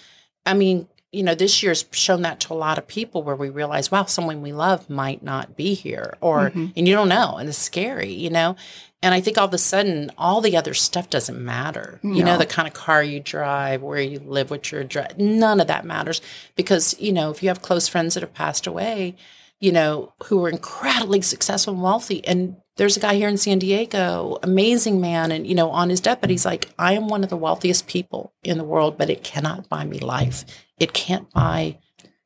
I 0.45 0.55
mean, 0.55 0.89
you 1.13 1.23
know, 1.23 1.35
this 1.35 1.63
year's 1.63 1.85
shown 1.93 2.23
that 2.23 2.41
to 2.41 2.53
a 2.53 2.55
lot 2.55 2.79
of 2.79 2.87
people 2.87 3.23
where 3.23 3.37
we 3.37 3.49
realize, 3.49 3.91
wow, 3.91 4.05
someone 4.05 4.43
we 4.43 4.53
love 4.53 4.91
might 4.91 5.23
not 5.23 5.57
be 5.57 5.75
here, 5.75 6.15
or, 6.21 6.51
Mm-hmm. 6.51 6.67
and 6.77 6.89
you 6.89 6.95
don't 6.95 7.09
know, 7.09 7.37
and 7.37 7.49
it's 7.49 7.57
scary, 7.59 8.13
you 8.13 8.29
know? 8.31 8.57
And 9.03 9.15
I 9.15 9.21
think 9.21 9.39
all 9.39 9.47
of 9.47 9.55
a 9.55 9.59
sudden, 9.59 10.11
all 10.19 10.41
the 10.41 10.57
other 10.57 10.75
stuff 10.75 11.09
doesn't 11.09 11.39
matter. 11.43 12.01
You 12.03 12.25
know, 12.25 12.37
the 12.39 12.47
kind 12.47 12.67
of 12.67 12.75
car 12.75 13.03
you 13.03 13.21
drive, 13.21 13.83
where 13.83 14.01
you 14.01 14.19
live, 14.19 14.51
what 14.51 14.73
you're 14.73 14.85
driving, 14.85 15.39
none 15.39 15.61
of 15.61 15.69
that 15.69 15.85
matters. 15.85 16.21
Because, 16.57 16.97
you 16.99 17.13
know, 17.13 17.31
if 17.31 17.43
you 17.43 17.49
have 17.49 17.63
close 17.63 17.89
friends 17.89 18.15
that 18.15 18.23
have 18.23 18.35
passed 18.35 18.67
away, 18.67 19.15
you 19.61 19.71
know, 19.71 20.13
who 20.25 20.39
were 20.39 20.49
incredibly 20.49 21.21
successful 21.23 21.75
and 21.75 21.83
wealthy. 21.83 22.27
And 22.27 22.57
there's 22.77 22.97
a 22.97 23.01
guy 23.01 23.15
here 23.15 23.29
in 23.29 23.39
San 23.39 23.59
Diego, 23.59 24.39
amazing 24.43 25.01
man. 25.01 25.33
And, 25.33 25.47
you 25.47 25.55
know, 25.55 25.71
on 25.71 25.89
his 25.91 26.01
deathbed, 26.01 26.31
he's 26.31 26.45
like, 26.45 26.69
I 26.79 26.93
am 26.93 27.09
one 27.09 27.25
of 27.25 27.31
the 27.31 27.37
wealthiest 27.37 27.87
people 27.87 28.33
in 28.43 28.59
the 28.59 28.65
world, 28.65 28.99
but 28.99 29.11
it 29.11 29.25
cannot 29.25 29.69
buy 29.69 29.85
me 29.85 29.99
life. 29.99 30.45
It 30.79 30.93
can't 30.93 31.31
buy 31.33 31.79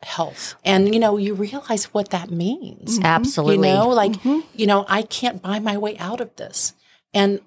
health. 0.02 0.56
And, 0.64 0.92
you 0.92 0.98
know, 1.00 1.16
you 1.18 1.34
realize 1.34 1.84
what 1.94 2.10
that 2.10 2.30
means. 2.30 2.98
Absolutely. 3.02 3.68
You 3.68 3.74
know, 3.74 3.88
like, 3.88 4.12
Mhm. 4.12 4.42
you 4.54 4.66
know, 4.66 4.84
I 4.88 5.02
can't 5.02 5.40
buy 5.42 5.58
my 5.60 5.76
way 5.76 5.96
out 5.98 6.20
of 6.20 6.34
this. 6.36 6.74
And 7.14 7.40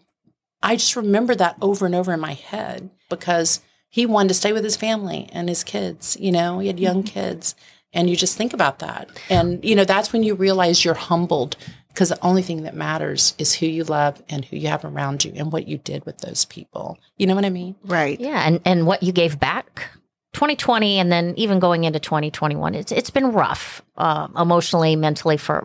I 0.61 0.75
just 0.77 0.95
remember 0.95 1.35
that 1.35 1.57
over 1.61 1.85
and 1.85 1.95
over 1.95 2.13
in 2.13 2.19
my 2.21 2.33
head 2.33 2.89
because 3.09 3.59
he 3.89 4.05
wanted 4.05 4.29
to 4.29 4.33
stay 4.35 4.53
with 4.53 4.63
his 4.63 4.77
family 4.77 5.29
and 5.33 5.49
his 5.49 5.63
kids, 5.63 6.15
you 6.19 6.31
know, 6.31 6.59
he 6.59 6.67
had 6.67 6.79
young 6.79 7.03
kids. 7.03 7.55
And 7.95 8.09
you 8.09 8.15
just 8.15 8.35
think 8.37 8.53
about 8.53 8.79
that. 8.79 9.09
And, 9.29 9.63
you 9.63 9.75
know, 9.75 9.83
that's 9.85 10.11
when 10.11 10.23
you 10.23 10.33
realize 10.33 10.83
you're 10.83 10.95
humbled 10.95 11.57
because 11.93 12.09
the 12.09 12.23
only 12.25 12.41
thing 12.41 12.63
that 12.63 12.75
matters 12.75 13.35
is 13.37 13.53
who 13.53 13.67
you 13.67 13.83
love 13.83 14.21
and 14.27 14.43
who 14.43 14.57
you 14.57 14.67
have 14.67 14.83
around 14.83 15.23
you 15.23 15.31
and 15.35 15.51
what 15.51 15.67
you 15.67 15.77
did 15.77 16.05
with 16.05 16.17
those 16.19 16.45
people. 16.45 16.97
You 17.17 17.27
know 17.27 17.35
what 17.35 17.45
I 17.45 17.49
mean? 17.49 17.75
right. 17.85 18.19
Yeah, 18.19 18.43
and 18.45 18.59
and 18.65 18.87
what 18.87 19.03
you 19.03 19.11
gave 19.11 19.39
back. 19.39 19.89
2020 20.33 20.97
and 20.97 21.11
then 21.11 21.35
even 21.37 21.59
going 21.59 21.83
into 21.83 21.99
2021 21.99 22.73
it's 22.73 22.91
it's 22.91 23.11
been 23.11 23.33
rough 23.33 23.83
uh, 23.97 24.27
emotionally 24.35 24.95
mentally 24.95 25.37
for 25.37 25.63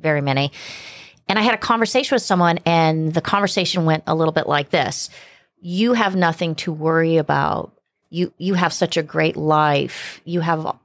very 0.00 0.20
many 0.20 0.52
and 1.28 1.38
i 1.38 1.42
had 1.42 1.54
a 1.54 1.58
conversation 1.58 2.14
with 2.14 2.20
someone 2.20 2.58
and 2.66 3.14
the 3.14 3.22
conversation 3.22 3.86
went 3.86 4.04
a 4.06 4.14
little 4.14 4.32
bit 4.32 4.46
like 4.46 4.68
this 4.68 5.08
you 5.62 5.94
have 5.94 6.14
nothing 6.14 6.54
to 6.54 6.70
worry 6.70 7.16
about 7.16 7.72
you 8.10 8.30
you 8.36 8.52
have 8.52 8.74
such 8.74 8.98
a 8.98 9.02
great 9.02 9.34
life 9.34 10.20
you 10.26 10.40
have 10.40 10.76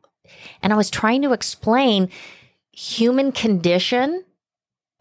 and 0.62 0.71
i 0.71 0.78
was 0.78 0.89
trying 0.89 1.21
to 1.21 1.34
explain 1.34 2.10
human 2.71 3.34
condition 3.34 4.23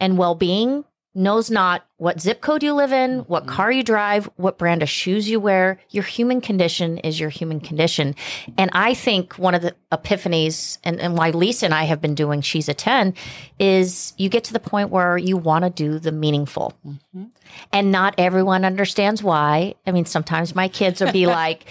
and 0.00 0.18
well-being 0.18 0.84
knows 1.16 1.50
not 1.50 1.86
what 1.96 2.20
zip 2.20 2.42
code 2.42 2.62
you 2.62 2.74
live 2.74 2.92
in, 2.92 3.20
what 3.20 3.44
mm-hmm. 3.44 3.54
car 3.54 3.72
you 3.72 3.82
drive, 3.82 4.28
what 4.36 4.58
brand 4.58 4.82
of 4.82 4.88
shoes 4.88 5.28
you 5.28 5.40
wear. 5.40 5.80
Your 5.90 6.04
human 6.04 6.42
condition 6.42 6.98
is 6.98 7.18
your 7.18 7.30
human 7.30 7.58
condition. 7.58 8.14
And 8.58 8.70
I 8.74 8.92
think 8.92 9.38
one 9.38 9.54
of 9.54 9.62
the 9.62 9.74
epiphanies 9.90 10.76
and, 10.84 11.00
and 11.00 11.16
why 11.16 11.30
Lisa 11.30 11.64
and 11.64 11.74
I 11.74 11.84
have 11.84 12.02
been 12.02 12.14
doing 12.14 12.42
She's 12.42 12.68
a 12.68 12.74
10 12.74 13.14
is 13.58 14.12
you 14.18 14.28
get 14.28 14.44
to 14.44 14.52
the 14.52 14.60
point 14.60 14.90
where 14.90 15.16
you 15.16 15.38
want 15.38 15.64
to 15.64 15.70
do 15.70 15.98
the 15.98 16.12
meaningful. 16.12 16.74
Mm-hmm. 16.86 17.24
And 17.72 17.90
not 17.90 18.14
everyone 18.18 18.66
understands 18.66 19.22
why. 19.22 19.74
I 19.86 19.92
mean, 19.92 20.04
sometimes 20.04 20.54
my 20.54 20.68
kids 20.68 21.00
will 21.00 21.12
be 21.12 21.26
like, 21.26 21.64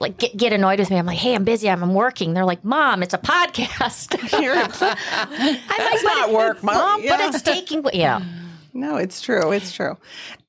like 0.00 0.18
get, 0.18 0.36
get 0.36 0.52
annoyed 0.52 0.78
with 0.78 0.90
me. 0.90 0.96
I'm 0.96 1.06
like, 1.06 1.18
hey, 1.18 1.34
I'm 1.34 1.44
busy. 1.44 1.68
I'm, 1.68 1.82
I'm 1.82 1.94
working. 1.94 2.34
They're 2.34 2.44
like, 2.44 2.64
mom, 2.64 3.02
it's 3.02 3.14
a 3.14 3.18
podcast. 3.18 4.16
I'm 5.70 5.94
like, 5.94 6.02
not 6.04 6.32
work, 6.32 6.62
Mom. 6.62 7.00
But 7.00 7.04
Yeah. 7.04 7.28
it's 7.28 7.42
taking, 7.42 7.84
yeah. 7.92 8.20
No, 8.74 8.96
it's 8.96 9.22
true. 9.22 9.52
It's 9.52 9.72
true. 9.72 9.96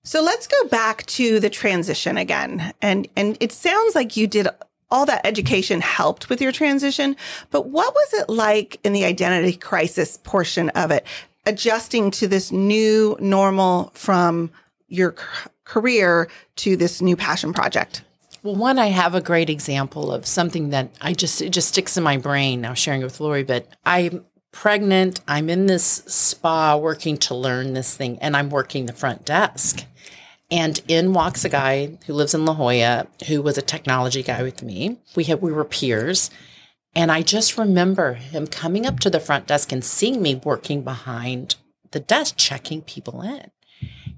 So 0.03 0.21
let's 0.21 0.47
go 0.47 0.67
back 0.67 1.05
to 1.05 1.39
the 1.39 1.49
transition 1.49 2.17
again. 2.17 2.73
And 2.81 3.07
and 3.15 3.37
it 3.39 3.53
sounds 3.53 3.95
like 3.95 4.17
you 4.17 4.27
did 4.27 4.49
all 4.91 5.05
that 5.05 5.25
education 5.25 5.79
helped 5.79 6.29
with 6.29 6.41
your 6.41 6.51
transition, 6.51 7.15
but 7.51 7.67
what 7.69 7.93
was 7.93 8.13
it 8.21 8.29
like 8.29 8.79
in 8.83 8.91
the 8.91 9.05
identity 9.05 9.53
crisis 9.53 10.17
portion 10.23 10.69
of 10.71 10.91
it? 10.91 11.05
Adjusting 11.45 12.11
to 12.11 12.27
this 12.27 12.51
new 12.51 13.15
normal 13.21 13.91
from 13.93 14.51
your 14.89 15.15
career 15.63 16.27
to 16.57 16.75
this 16.75 17.01
new 17.01 17.15
passion 17.15 17.53
project. 17.53 18.01
Well, 18.43 18.55
one, 18.55 18.77
I 18.79 18.87
have 18.87 19.15
a 19.15 19.21
great 19.21 19.49
example 19.49 20.11
of 20.11 20.25
something 20.25 20.69
that 20.69 20.89
I 21.01 21.13
just, 21.13 21.41
it 21.41 21.49
just 21.49 21.69
sticks 21.69 21.97
in 21.97 22.03
my 22.03 22.17
brain 22.17 22.61
now 22.61 22.73
sharing 22.73 23.01
it 23.01 23.05
with 23.05 23.19
Lori, 23.19 23.43
but 23.43 23.67
I'm 23.85 24.25
pregnant. 24.51 25.21
I'm 25.27 25.49
in 25.49 25.65
this 25.65 26.03
spa 26.07 26.77
working 26.77 27.17
to 27.17 27.35
learn 27.35 27.73
this 27.73 27.95
thing 27.95 28.17
and 28.19 28.37
I'm 28.37 28.49
working 28.49 28.85
the 28.85 28.93
front 28.93 29.25
desk. 29.25 29.85
And 30.49 30.81
in 30.87 31.13
walks 31.13 31.43
a 31.43 31.49
guy 31.49 31.97
who 32.05 32.13
lives 32.13 32.33
in 32.33 32.45
La 32.45 32.53
Jolla, 32.53 33.07
who 33.27 33.41
was 33.41 33.57
a 33.57 33.61
technology 33.61 34.23
guy 34.23 34.43
with 34.43 34.63
me. 34.63 34.97
We 35.15 35.25
had, 35.25 35.41
we 35.41 35.51
were 35.51 35.65
peers. 35.65 36.29
And 36.95 37.11
I 37.11 37.21
just 37.21 37.57
remember 37.57 38.13
him 38.13 38.47
coming 38.47 38.85
up 38.85 38.99
to 39.01 39.09
the 39.09 39.19
front 39.19 39.47
desk 39.47 39.71
and 39.71 39.83
seeing 39.83 40.21
me 40.21 40.35
working 40.35 40.83
behind 40.83 41.55
the 41.91 41.99
desk, 41.99 42.35
checking 42.37 42.81
people 42.81 43.21
in. 43.21 43.51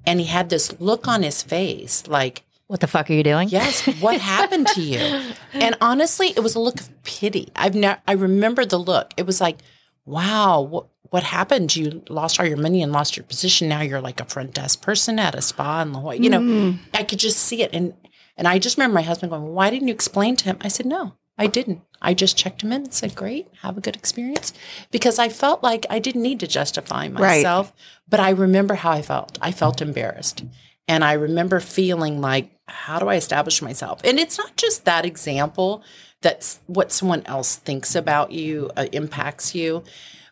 And 0.05 0.19
he 0.19 0.27
had 0.27 0.49
this 0.49 0.79
look 0.79 1.07
on 1.07 1.23
his 1.23 1.41
face 1.41 2.07
like, 2.07 2.43
What 2.69 2.81
the 2.81 2.87
fuck 2.87 3.09
are 3.09 3.13
you 3.13 3.23
doing? 3.23 3.49
Yes, 3.49 3.83
what 3.99 4.21
happened 4.21 4.67
to 4.67 4.81
you? 4.81 5.33
And 5.53 5.75
honestly, 5.81 6.27
it 6.27 6.41
was 6.41 6.53
a 6.53 6.59
look 6.59 6.79
of 6.79 7.03
pity. 7.03 7.49
I've 7.55 7.73
never 7.73 7.99
I 8.07 8.11
remember 8.11 8.63
the 8.63 8.77
look. 8.77 9.11
It 9.17 9.25
was 9.25 9.41
like, 9.41 9.57
wow, 10.05 10.61
what 10.61 10.85
what 11.09 11.23
happened? 11.23 11.75
You 11.75 12.03
lost 12.09 12.39
all 12.39 12.45
your 12.45 12.57
money 12.57 12.83
and 12.83 12.91
lost 12.91 13.17
your 13.17 13.23
position. 13.23 13.69
Now 13.69 13.81
you're 13.81 13.99
like 13.99 14.21
a 14.21 14.25
front 14.25 14.53
desk 14.53 14.83
person 14.83 15.17
at 15.17 15.33
a 15.33 15.41
spa 15.41 15.81
in 15.81 15.93
La 15.93 15.99
Jolla. 15.99 16.15
You 16.17 16.29
know, 16.29 16.39
mm-hmm. 16.39 16.83
I 16.93 17.01
could 17.01 17.17
just 17.17 17.39
see 17.39 17.63
it. 17.63 17.71
And 17.73 17.95
and 18.37 18.47
I 18.47 18.59
just 18.59 18.77
remember 18.77 18.93
my 18.93 19.01
husband 19.01 19.31
going, 19.31 19.51
Why 19.51 19.71
didn't 19.71 19.87
you 19.87 19.93
explain 19.95 20.35
to 20.35 20.45
him? 20.45 20.57
I 20.61 20.67
said, 20.67 20.85
No, 20.85 21.15
I 21.39 21.47
didn't. 21.47 21.81
I 22.03 22.13
just 22.13 22.37
checked 22.37 22.61
him 22.61 22.71
in 22.71 22.83
and 22.83 22.93
said, 22.93 23.15
Great, 23.15 23.47
have 23.63 23.79
a 23.79 23.81
good 23.81 23.95
experience. 23.95 24.53
Because 24.91 25.17
I 25.17 25.29
felt 25.29 25.63
like 25.63 25.87
I 25.89 25.97
didn't 25.97 26.21
need 26.21 26.39
to 26.41 26.47
justify 26.47 27.07
myself. 27.07 27.73
But 28.07 28.19
I 28.19 28.29
remember 28.29 28.75
how 28.75 28.91
I 28.91 29.01
felt. 29.01 29.39
I 29.41 29.51
felt 29.51 29.81
embarrassed. 29.81 30.43
And 30.89 31.03
I 31.03 31.13
remember 31.13 31.59
feeling 31.59 32.19
like, 32.19 32.49
how 32.67 32.99
do 32.99 33.07
I 33.07 33.15
establish 33.15 33.61
myself? 33.61 34.01
And 34.03 34.19
it's 34.19 34.37
not 34.37 34.57
just 34.57 34.83
that 34.85 35.05
example 35.05 35.83
that's 36.21 36.59
what 36.67 36.91
someone 36.91 37.21
else 37.25 37.55
thinks 37.55 37.95
about 37.95 38.31
you 38.33 38.69
uh, 38.75 38.87
impacts 38.91 39.55
you. 39.55 39.83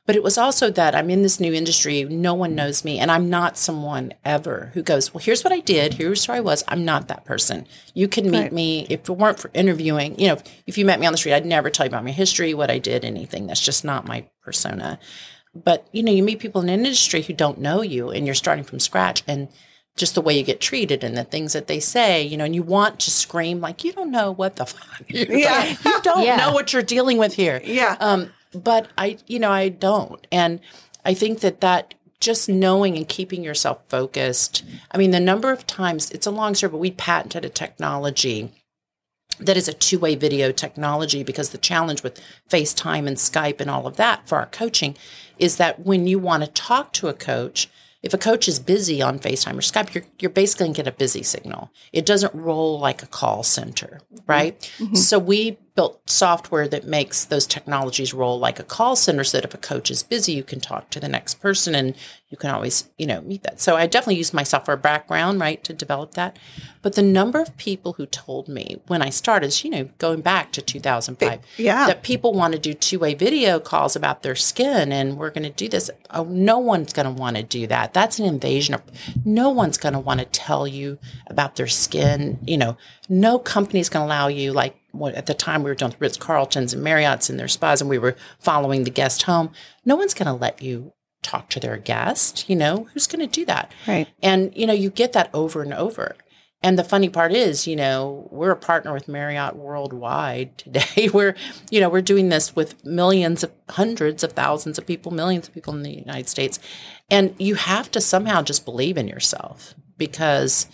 But 0.05 0.15
it 0.15 0.23
was 0.23 0.37
also 0.37 0.69
that 0.71 0.95
I'm 0.95 1.09
in 1.09 1.21
this 1.21 1.39
new 1.39 1.53
industry. 1.53 2.03
No 2.05 2.33
one 2.33 2.55
knows 2.55 2.83
me. 2.83 2.97
And 2.99 3.11
I'm 3.11 3.29
not 3.29 3.57
someone 3.57 4.13
ever 4.25 4.71
who 4.73 4.81
goes, 4.81 5.13
Well, 5.13 5.23
here's 5.23 5.43
what 5.43 5.53
I 5.53 5.59
did. 5.59 5.93
Here's 5.93 6.25
who 6.25 6.33
I 6.33 6.39
was. 6.39 6.63
I'm 6.67 6.83
not 6.85 7.07
that 7.07 7.23
person. 7.23 7.67
You 7.93 8.07
can 8.07 8.29
meet 8.31 8.39
Right. 8.39 8.53
me 8.53 8.87
if 8.89 9.07
it 9.07 9.11
weren't 9.11 9.39
for 9.39 9.51
interviewing. 9.53 10.19
You 10.19 10.29
know, 10.29 10.37
if 10.65 10.77
you 10.77 10.85
met 10.85 10.99
me 10.99 11.05
on 11.07 11.13
the 11.13 11.17
street, 11.17 11.33
I'd 11.33 11.45
never 11.45 11.69
tell 11.69 11.85
you 11.85 11.89
about 11.89 12.03
my 12.05 12.11
history, 12.11 12.53
what 12.53 12.71
I 12.71 12.79
did, 12.79 13.05
anything. 13.05 13.47
That's 13.47 13.61
just 13.61 13.85
not 13.85 14.07
my 14.07 14.25
persona. 14.41 14.97
but 15.53 15.87
you 15.91 16.03
know, 16.03 16.11
you 16.11 16.23
meet 16.23 16.39
people 16.39 16.61
in 16.61 16.69
an 16.69 16.79
industry 16.85 17.21
who 17.21 17.33
don't 17.33 17.59
know 17.59 17.81
you 17.81 18.09
and 18.09 18.25
you're 18.25 18.35
starting 18.35 18.63
from 18.65 18.79
scratch 18.79 19.23
and 19.27 19.47
just 19.97 20.15
the 20.15 20.21
way 20.21 20.37
you 20.37 20.43
get 20.43 20.61
treated 20.61 21.03
and 21.03 21.17
the 21.17 21.23
things 21.23 21.53
that 21.53 21.67
they 21.67 21.79
say, 21.79 22.23
you 22.23 22.37
know, 22.37 22.45
and 22.45 22.55
you 22.55 22.63
want 22.63 22.99
to 23.01 23.11
scream 23.11 23.59
like 23.59 23.83
you 23.83 23.91
don't 23.91 24.11
know 24.11 24.31
what 24.31 24.55
the 24.55 24.65
fuck. 24.73 25.01
You 25.09 25.25
Yeah. 25.29 25.65
don't, 25.65 25.85
you 25.85 26.01
don't 26.03 26.23
Yeah. 26.23 26.37
know 26.37 26.53
what 26.53 26.71
you're 26.71 26.83
dealing 26.83 27.17
with 27.17 27.33
here. 27.33 27.61
Yeah. 27.65 27.97
Um, 27.99 28.31
but 28.53 28.87
I, 28.97 29.17
you 29.27 29.39
know, 29.39 29.51
I 29.51 29.69
don't. 29.69 30.25
And 30.31 30.59
I 31.03 31.13
think 31.13 31.41
that 31.41 31.61
that 31.61 31.93
just 32.19 32.47
knowing 32.49 32.95
and 32.97 33.07
keeping 33.07 33.43
yourself 33.43 33.79
focused. 33.89 34.63
I 34.91 34.97
mean, 34.97 35.11
the 35.11 35.19
number 35.19 35.51
of 35.51 35.67
times 35.67 36.09
it's 36.11 36.25
a 36.25 36.31
long 36.31 36.55
story, 36.55 36.71
but 36.71 36.77
we 36.77 36.91
patented 36.91 37.45
a 37.45 37.49
technology 37.49 38.51
that 39.39 39.57
is 39.57 39.67
a 39.67 39.73
two 39.73 39.99
way 39.99 40.15
video 40.15 40.51
technology 40.51 41.23
because 41.23 41.49
the 41.51 41.59
challenge 41.59 42.01
with 42.01 42.19
FaceTime 42.49 43.07
and 43.07 43.17
Skype 43.17 43.61
and 43.61 43.69
all 43.69 43.85
of 43.85 43.97
that 43.97 44.27
for 44.27 44.37
our 44.39 44.47
coaching 44.47 44.95
is 45.37 45.57
that 45.57 45.85
when 45.85 46.07
you 46.07 46.17
want 46.17 46.43
to 46.43 46.49
talk 46.49 46.91
to 46.93 47.07
a 47.07 47.13
coach, 47.13 47.69
if 48.07 48.13
a 48.13 48.17
coach 48.17 48.47
is 48.47 48.57
busy 48.57 49.01
on 49.01 49.19
FaceTime 49.19 49.55
or 49.55 49.59
Skype, 49.59 49.93
you're, 49.93 50.05
you're 50.19 50.31
basically 50.31 50.67
going 50.67 50.73
to 50.75 50.77
get 50.81 50.87
a 50.87 50.95
busy 50.95 51.23
signal. 51.23 51.71
It 51.91 52.05
doesn't 52.05 52.33
roll 52.33 52.79
like 52.79 53.03
a 53.03 53.05
call 53.05 53.43
center, 53.43 53.99
mm-hmm. 54.13 54.23
right? 54.25 54.57
Mm-hmm. 54.79 54.95
So 54.95 55.19
we 55.19 55.57
built 55.77 56.09
software 56.09 56.67
that 56.67 56.87
makes 56.87 57.23
those 57.25 57.45
technologies 57.45 58.11
roll 58.11 58.39
like 58.39 58.59
a 58.59 58.63
call 58.63 58.95
center 58.95 59.23
so 59.23 59.37
that 59.37 59.45
if 59.45 59.53
a 59.53 59.59
coach 59.59 59.91
is 59.91 60.01
busy, 60.01 60.31
you 60.31 60.41
can 60.41 60.59
talk 60.59 60.89
to 60.89 60.99
the 60.99 61.07
next 61.07 61.35
person 61.35 61.75
and 61.75 61.95
you 62.29 62.35
can 62.35 62.49
always, 62.49 62.89
you 62.97 63.05
know, 63.05 63.21
meet 63.21 63.43
that. 63.43 63.61
So 63.61 63.77
I 63.77 63.85
definitely 63.85 64.15
used 64.15 64.33
my 64.33 64.41
software 64.41 64.75
background, 64.75 65.39
right, 65.39 65.63
to 65.63 65.73
develop 65.73 66.15
that. 66.15 66.37
But 66.81 66.95
the 66.95 67.03
number 67.03 67.39
of 67.39 67.55
people 67.57 67.93
who 67.93 68.07
told 68.07 68.47
me 68.49 68.81
when 68.87 69.03
I 69.03 69.11
started, 69.11 69.63
you 69.63 69.69
know, 69.69 69.87
going 69.99 70.21
back 70.21 70.51
to 70.53 70.61
2005, 70.63 71.41
Yeah. 71.57 71.85
that 71.85 72.01
people 72.01 72.33
want 72.33 72.53
to 72.53 72.59
do 72.59 72.73
two-way 72.73 73.13
video 73.13 73.59
calls 73.59 73.95
about 73.95 74.23
their 74.23 74.35
skin 74.35 74.91
and 74.91 75.15
we're 75.17 75.29
going 75.29 75.43
to 75.43 75.51
do 75.51 75.69
this. 75.69 75.91
Oh, 76.09 76.23
no 76.23 76.57
one's 76.57 76.91
going 76.91 77.05
to 77.05 77.11
want 77.11 77.37
to 77.37 77.43
do 77.43 77.67
that. 77.67 77.93
That's 77.93 78.17
an 78.17 78.25
invasion 78.25 78.73
of 78.73 78.81
no 79.23 79.49
one's 79.51 79.77
going 79.77 79.93
to 79.93 79.99
want 79.99 80.19
to 80.21 80.25
tell 80.25 80.67
you 80.67 80.97
about 81.27 81.55
their 81.55 81.67
skin. 81.67 82.39
You 82.47 82.57
know, 82.57 82.77
no 83.07 83.37
company's 83.37 83.89
going 83.89 84.01
to 84.03 84.07
allow 84.07 84.27
you 84.27 84.51
like 84.53 84.75
what 84.99 85.15
at 85.15 85.25
the 85.25 85.33
time 85.33 85.63
we 85.63 85.69
were 85.69 85.75
doing 85.75 85.95
Ritz 85.99 86.17
Carltons 86.17 86.73
and 86.73 86.83
Marriott's 86.83 87.29
and 87.29 87.39
their 87.39 87.47
spas 87.47 87.81
and 87.81 87.89
we 87.89 87.97
were 87.97 88.15
following 88.39 88.83
the 88.83 88.89
guest 88.89 89.23
home. 89.23 89.51
No 89.85 89.95
one's 89.95 90.13
going 90.13 90.27
to 90.27 90.33
let 90.33 90.61
you 90.61 90.93
talk 91.21 91.49
to 91.49 91.59
their 91.59 91.77
guest, 91.77 92.49
you 92.49 92.55
know, 92.55 92.87
who's 92.93 93.07
going 93.07 93.27
to 93.27 93.27
do 93.27 93.45
that? 93.45 93.71
Right. 93.87 94.07
And, 94.21 94.55
you 94.55 94.65
know, 94.65 94.73
you 94.73 94.89
get 94.89 95.13
that 95.13 95.29
over 95.33 95.61
and 95.61 95.73
over. 95.73 96.15
And 96.63 96.77
the 96.77 96.83
funny 96.83 97.09
part 97.09 97.33
is, 97.33 97.67
you 97.67 97.75
know, 97.75 98.27
we're 98.31 98.51
a 98.51 98.57
partner 98.57 98.91
with 98.91 99.07
Marriott 99.07 99.55
worldwide 99.55 100.57
today. 100.57 101.07
We're, 101.13 101.35
you 101.69 101.79
know, 101.79 101.87
we're 101.87 102.01
doing 102.01 102.29
this 102.29 102.55
with 102.55 102.83
millions 102.83 103.43
of 103.43 103.51
hundreds 103.69 104.23
of 104.23 104.31
thousands 104.31 104.79
of 104.79 104.87
people, 104.87 105.11
millions 105.11 105.47
of 105.47 105.53
people 105.53 105.75
in 105.75 105.83
the 105.83 105.93
United 105.93 106.27
States. 106.27 106.59
And 107.11 107.35
you 107.37 107.55
have 107.55 107.91
to 107.91 108.01
somehow 108.01 108.41
just 108.41 108.65
believe 108.65 108.97
in 108.97 109.07
yourself 109.07 109.75
because 109.99 110.67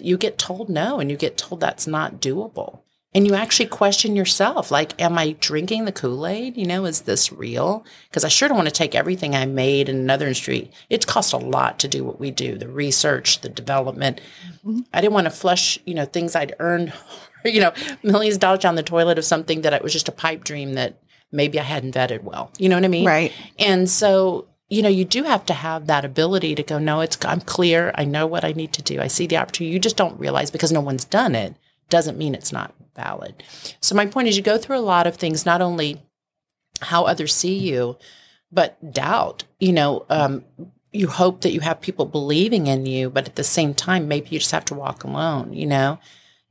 you 0.00 0.16
get 0.16 0.38
told 0.38 0.68
no 0.68 0.98
and 0.98 1.08
you 1.08 1.16
get 1.16 1.38
told 1.38 1.60
that's 1.60 1.86
not 1.86 2.20
doable. 2.20 2.80
And 3.14 3.26
you 3.26 3.34
actually 3.34 3.66
question 3.66 4.14
yourself 4.14 4.70
like, 4.70 5.00
am 5.00 5.16
I 5.16 5.32
drinking 5.40 5.86
the 5.86 5.92
Kool 5.92 6.26
Aid? 6.26 6.58
You 6.58 6.66
know, 6.66 6.84
is 6.84 7.02
this 7.02 7.32
real? 7.32 7.84
Because 8.10 8.22
I 8.22 8.28
sure 8.28 8.48
don't 8.48 8.56
want 8.56 8.68
to 8.68 8.74
take 8.74 8.94
everything 8.94 9.34
I 9.34 9.46
made 9.46 9.88
in 9.88 9.96
another 9.96 10.26
industry. 10.26 10.70
It 10.90 11.06
costs 11.06 11.32
a 11.32 11.38
lot 11.38 11.78
to 11.78 11.88
do 11.88 12.04
what 12.04 12.20
we 12.20 12.30
do 12.30 12.58
the 12.58 12.68
research, 12.68 13.40
the 13.40 13.48
development. 13.48 14.20
Mm-hmm. 14.58 14.80
I 14.92 15.00
didn't 15.00 15.14
want 15.14 15.24
to 15.24 15.30
flush, 15.30 15.78
you 15.86 15.94
know, 15.94 16.04
things 16.04 16.36
I'd 16.36 16.54
earned, 16.58 16.92
you 17.44 17.60
know, 17.60 17.72
millions 18.02 18.36
of 18.36 18.40
dollars 18.40 18.60
down 18.60 18.74
the 18.74 18.82
toilet 18.82 19.18
of 19.18 19.24
something 19.24 19.62
that 19.62 19.72
it 19.72 19.82
was 19.82 19.94
just 19.94 20.08
a 20.08 20.12
pipe 20.12 20.44
dream 20.44 20.74
that 20.74 21.00
maybe 21.32 21.58
I 21.58 21.62
hadn't 21.62 21.94
vetted 21.94 22.22
well. 22.22 22.50
You 22.58 22.68
know 22.68 22.76
what 22.76 22.84
I 22.84 22.88
mean? 22.88 23.06
Right. 23.06 23.32
And 23.58 23.88
so, 23.88 24.48
you 24.68 24.82
know, 24.82 24.88
you 24.90 25.06
do 25.06 25.22
have 25.22 25.46
to 25.46 25.54
have 25.54 25.86
that 25.86 26.04
ability 26.04 26.54
to 26.56 26.62
go, 26.62 26.78
no, 26.78 27.00
it's 27.00 27.16
I'm 27.24 27.40
clear. 27.40 27.90
I 27.94 28.04
know 28.04 28.26
what 28.26 28.44
I 28.44 28.52
need 28.52 28.74
to 28.74 28.82
do. 28.82 29.00
I 29.00 29.06
see 29.06 29.26
the 29.26 29.38
opportunity. 29.38 29.72
You 29.72 29.78
just 29.78 29.96
don't 29.96 30.20
realize 30.20 30.50
because 30.50 30.72
no 30.72 30.82
one's 30.82 31.06
done 31.06 31.34
it 31.34 31.54
doesn't 31.88 32.18
mean 32.18 32.34
it's 32.34 32.52
not 32.52 32.74
valid. 32.98 33.42
So 33.80 33.94
my 33.94 34.06
point 34.06 34.28
is 34.28 34.36
you 34.36 34.42
go 34.42 34.58
through 34.58 34.78
a 34.78 34.80
lot 34.80 35.06
of 35.06 35.16
things, 35.16 35.46
not 35.46 35.62
only 35.62 36.02
how 36.80 37.04
others 37.04 37.34
see 37.34 37.56
you, 37.58 37.96
but 38.50 38.92
doubt. 38.92 39.44
You 39.58 39.72
know, 39.72 40.06
um, 40.10 40.44
you 40.92 41.08
hope 41.08 41.42
that 41.42 41.52
you 41.52 41.60
have 41.60 41.80
people 41.80 42.06
believing 42.06 42.66
in 42.66 42.86
you, 42.86 43.10
but 43.10 43.26
at 43.26 43.36
the 43.36 43.44
same 43.44 43.74
time, 43.74 44.08
maybe 44.08 44.28
you 44.30 44.38
just 44.38 44.52
have 44.52 44.64
to 44.66 44.74
walk 44.74 45.04
alone, 45.04 45.52
you 45.52 45.66
know, 45.66 45.98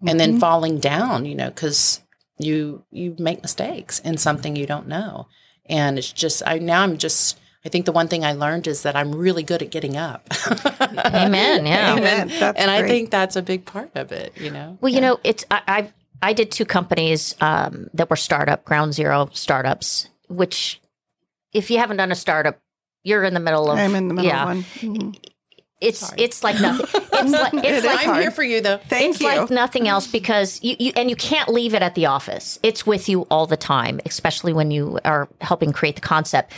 and 0.05 0.19
then 0.19 0.39
falling 0.39 0.79
down, 0.79 1.25
you 1.25 1.36
know, 1.36 1.49
because 1.49 2.01
you 2.38 2.83
you 2.91 3.15
make 3.17 3.41
mistakes 3.41 3.99
in 3.99 4.17
something 4.17 4.55
you 4.55 4.67
don't 4.67 4.88
know, 4.88 5.27
and 5.65 5.97
it's 5.97 6.12
just 6.12 6.43
I 6.45 6.60
now 6.60 6.83
I'm 6.83 6.97
just 6.97 7.39
I 7.65 7.69
think 7.69 7.86
the 7.86 7.91
one 7.91 8.07
thing 8.07 8.23
I 8.23 8.33
learned 8.33 8.67
is 8.67 8.83
that 8.83 8.95
I'm 8.95 9.13
really 9.13 9.43
good 9.43 9.62
at 9.62 9.71
getting 9.71 9.97
up. 9.97 10.27
Amen. 10.79 11.65
Yeah. 11.65 11.93
Amen. 11.97 12.31
That's 12.39 12.57
and 12.57 12.71
I 12.71 12.88
think 12.88 13.10
that's 13.10 13.36
a 13.36 13.41
big 13.41 13.65
part 13.65 13.91
of 13.95 14.12
it, 14.12 14.33
you 14.38 14.51
know. 14.51 14.77
Well, 14.79 14.93
you 14.93 15.01
know, 15.01 15.19
it's 15.23 15.43
I, 15.51 15.91
I 16.21 16.30
I 16.30 16.34
did 16.34 16.51
two 16.51 16.65
companies 16.65 17.36
um, 17.41 17.88
that 17.93 18.10
were 18.10 18.15
startup, 18.15 18.65
ground 18.65 18.93
zero 18.93 19.30
startups. 19.34 20.10
Which, 20.30 20.82
if 21.53 21.71
you 21.71 21.77
haven't 21.77 21.97
done 21.97 22.12
a 22.12 22.15
startup, 22.15 22.60
you're 23.03 23.23
in 23.23 23.34
the 23.34 23.39
middle 23.39 23.71
of. 23.71 23.77
I'm 23.77 23.95
in 23.95 24.08
the 24.08 24.13
middle 24.13 24.30
yeah, 24.30 24.41
of 24.41 24.47
one. 24.47 24.63
Mhm. 24.63 25.32
It's 25.80 26.12
it's 26.17 26.43
like 26.43 26.60
nothing. 26.60 26.86
It's 27.17 27.32
like 27.32 27.53
it's 27.53 27.67
is 27.80 27.84
like 27.84 28.08
I'm 28.08 28.21
here 28.21 28.32
for 28.32 28.43
you 28.43 28.62
though. 28.62 28.77
Thank 28.77 29.03
you. 29.03 29.10
it's 29.10 29.21
you. 29.21 29.27
like 29.27 29.49
nothing 29.49 29.88
else 29.88 30.06
because 30.06 30.62
you, 30.63 30.75
you 30.80 30.91
and 30.95 31.10
you 31.10 31.15
can't 31.15 31.49
leave 31.49 31.73
it 31.73 31.82
at 31.82 31.95
the 31.95 32.06
office. 32.06 32.60
It's 32.62 32.86
with 32.86 33.10
you 33.10 33.23
all 33.32 33.47
the 33.47 33.58
time, 33.58 33.99
especially 34.06 34.53
when 34.53 34.69
you 34.69 34.99
are 35.03 35.27
helping 35.41 35.71
create 35.71 35.95
the 35.95 36.01
concept. 36.01 36.53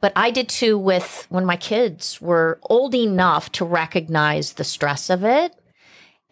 But 0.00 0.12
I 0.16 0.30
did 0.30 0.48
too 0.48 0.78
with 0.78 1.26
when 1.28 1.44
my 1.44 1.56
kids 1.56 2.20
were 2.20 2.58
old 2.62 2.94
enough 2.94 3.52
to 3.52 3.64
recognize 3.64 4.54
the 4.54 4.64
stress 4.64 5.10
of 5.10 5.24
it 5.24 5.54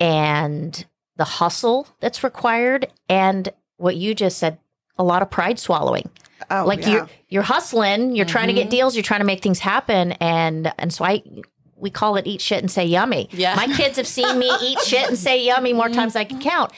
and 0.01 0.85
the 1.21 1.25
hustle 1.25 1.87
that's 2.01 2.25
required 2.25 2.91
and 3.11 3.51
what 3.77 3.95
you 3.95 4.15
just 4.15 4.39
said, 4.39 4.57
a 4.97 5.05
lot 5.05 5.21
of 5.21 5.31
pride 5.31 5.59
swallowing. 5.59 6.09
Oh, 6.51 6.65
like 6.67 6.81
yeah. 6.81 6.89
you're 6.89 7.09
you're 7.29 7.43
hustling 7.43 8.17
you're 8.17 8.25
trying 8.25 8.47
to 8.47 8.55
get 8.55 8.63
mm-hmm. 8.63 8.71
deals 8.71 8.97
you're 8.97 9.03
trying 9.03 9.21
to 9.21 9.27
make 9.27 9.43
things 9.43 9.59
happen. 9.59 10.13
And 10.13 10.73
and 10.79 10.93
so 10.93 11.05
i 11.05 11.23
we 11.77 11.91
call 11.91 12.17
it 12.17 12.27
eat 12.27 12.41
shit 12.41 12.61
and 12.61 12.71
say 12.71 12.87
yummy. 12.87 13.29
Yeah. 13.33 13.55
my 13.55 13.67
kids 13.67 13.99
have 13.99 14.07
seen 14.07 14.39
me 14.39 14.51
eat 14.63 14.79
shit 14.81 15.09
and 15.09 15.19
say 15.19 15.45
yummy 15.45 15.75
more 15.75 15.91
times 15.91 16.15
than 16.15 16.23
i 16.23 16.25
can 16.25 16.39
mm-hmm. 16.39 16.49
count. 16.49 16.73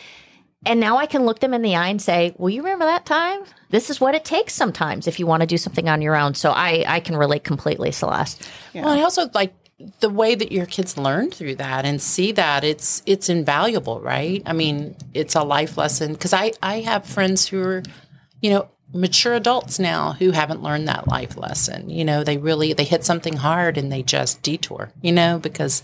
And 0.66 0.80
now 0.80 0.96
i 0.96 1.06
can 1.06 1.24
look 1.24 1.38
them 1.38 1.54
in 1.54 1.62
the 1.62 1.76
eye 1.76 1.88
and 1.88 2.02
say 2.02 2.34
well 2.36 2.50
you 2.50 2.64
remember 2.64 2.86
that 2.86 3.06
time? 3.06 3.44
This 3.70 3.90
is 3.90 4.00
what 4.00 4.16
it 4.16 4.24
takes 4.24 4.54
sometimes 4.54 5.06
if 5.06 5.20
you 5.20 5.26
want 5.28 5.42
to 5.42 5.46
do 5.46 5.56
something 5.56 5.88
on 5.88 6.02
your 6.02 6.16
own. 6.16 6.34
So 6.34 6.50
i 6.50 6.84
i 6.88 6.98
can 6.98 7.16
relate 7.16 7.44
completely 7.44 7.92
celeste. 7.92 8.50
Yeah. 8.72 8.82
Well, 8.82 8.98
I 8.98 9.02
also 9.02 9.30
like 9.34 9.54
the 10.00 10.10
way 10.10 10.34
that 10.34 10.52
your 10.52 10.66
kids 10.66 10.96
learn 10.96 11.30
through 11.30 11.56
that 11.56 11.84
and 11.84 12.00
see 12.00 12.32
that 12.32 12.64
it's 12.64 13.02
it's 13.06 13.28
invaluable, 13.28 14.00
right? 14.00 14.42
I 14.46 14.52
mean, 14.52 14.96
it's 15.14 15.34
a 15.34 15.42
life 15.42 15.76
lesson 15.76 16.12
because 16.12 16.32
I 16.32 16.52
I 16.62 16.80
have 16.80 17.06
friends 17.06 17.46
who 17.48 17.62
are, 17.62 17.82
you 18.40 18.50
know, 18.50 18.68
mature 18.94 19.34
adults 19.34 19.78
now 19.78 20.12
who 20.12 20.32
haven't 20.32 20.62
learned 20.62 20.88
that 20.88 21.08
life 21.08 21.36
lesson. 21.36 21.90
You 21.90 22.04
know, 22.04 22.24
they 22.24 22.36
really 22.36 22.72
they 22.72 22.84
hit 22.84 23.04
something 23.04 23.36
hard 23.36 23.78
and 23.78 23.90
they 23.90 24.02
just 24.02 24.42
detour, 24.42 24.92
you 25.00 25.12
know, 25.12 25.38
because 25.38 25.82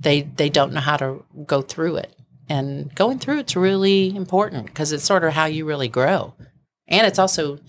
they 0.00 0.22
they 0.22 0.48
don't 0.48 0.72
know 0.72 0.80
how 0.80 0.96
to 0.96 1.24
go 1.46 1.62
through 1.62 1.96
it. 1.96 2.14
And 2.48 2.92
going 2.94 3.18
through 3.18 3.38
it's 3.38 3.56
really 3.56 4.14
important 4.14 4.66
because 4.66 4.92
it's 4.92 5.04
sort 5.04 5.24
of 5.24 5.32
how 5.32 5.46
you 5.46 5.64
really 5.64 5.88
grow. 5.88 6.34
And 6.88 7.06
it's 7.06 7.18
also 7.18 7.60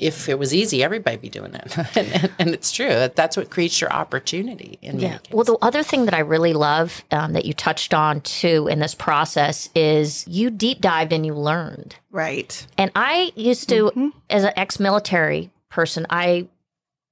if 0.00 0.28
it 0.28 0.38
was 0.38 0.54
easy, 0.54 0.82
everybody'd 0.82 1.20
be 1.20 1.28
doing 1.28 1.54
it. 1.54 1.78
and, 1.96 2.32
and 2.38 2.50
it's 2.50 2.72
true. 2.72 3.08
That's 3.14 3.36
what 3.36 3.50
creates 3.50 3.80
your 3.80 3.92
opportunity 3.92 4.78
in 4.82 4.96
many 4.96 5.18
cases. 5.18 5.32
Well, 5.32 5.44
the 5.44 5.58
other 5.62 5.82
thing 5.82 6.06
that 6.06 6.14
I 6.14 6.20
really 6.20 6.52
love 6.52 7.04
um, 7.10 7.32
that 7.34 7.44
you 7.44 7.52
touched 7.52 7.94
on 7.94 8.20
too 8.22 8.68
in 8.68 8.78
this 8.78 8.94
process 8.94 9.68
is 9.74 10.26
you 10.26 10.50
deep 10.50 10.80
dived 10.80 11.12
and 11.12 11.24
you 11.24 11.34
learned. 11.34 11.96
right. 12.10 12.66
And 12.78 12.90
I 12.94 13.32
used 13.36 13.68
to, 13.68 14.12
as 14.28 14.44
an 14.44 14.52
ex 14.56 14.80
military 14.80 15.50
person, 15.68 16.06
I, 16.10 16.48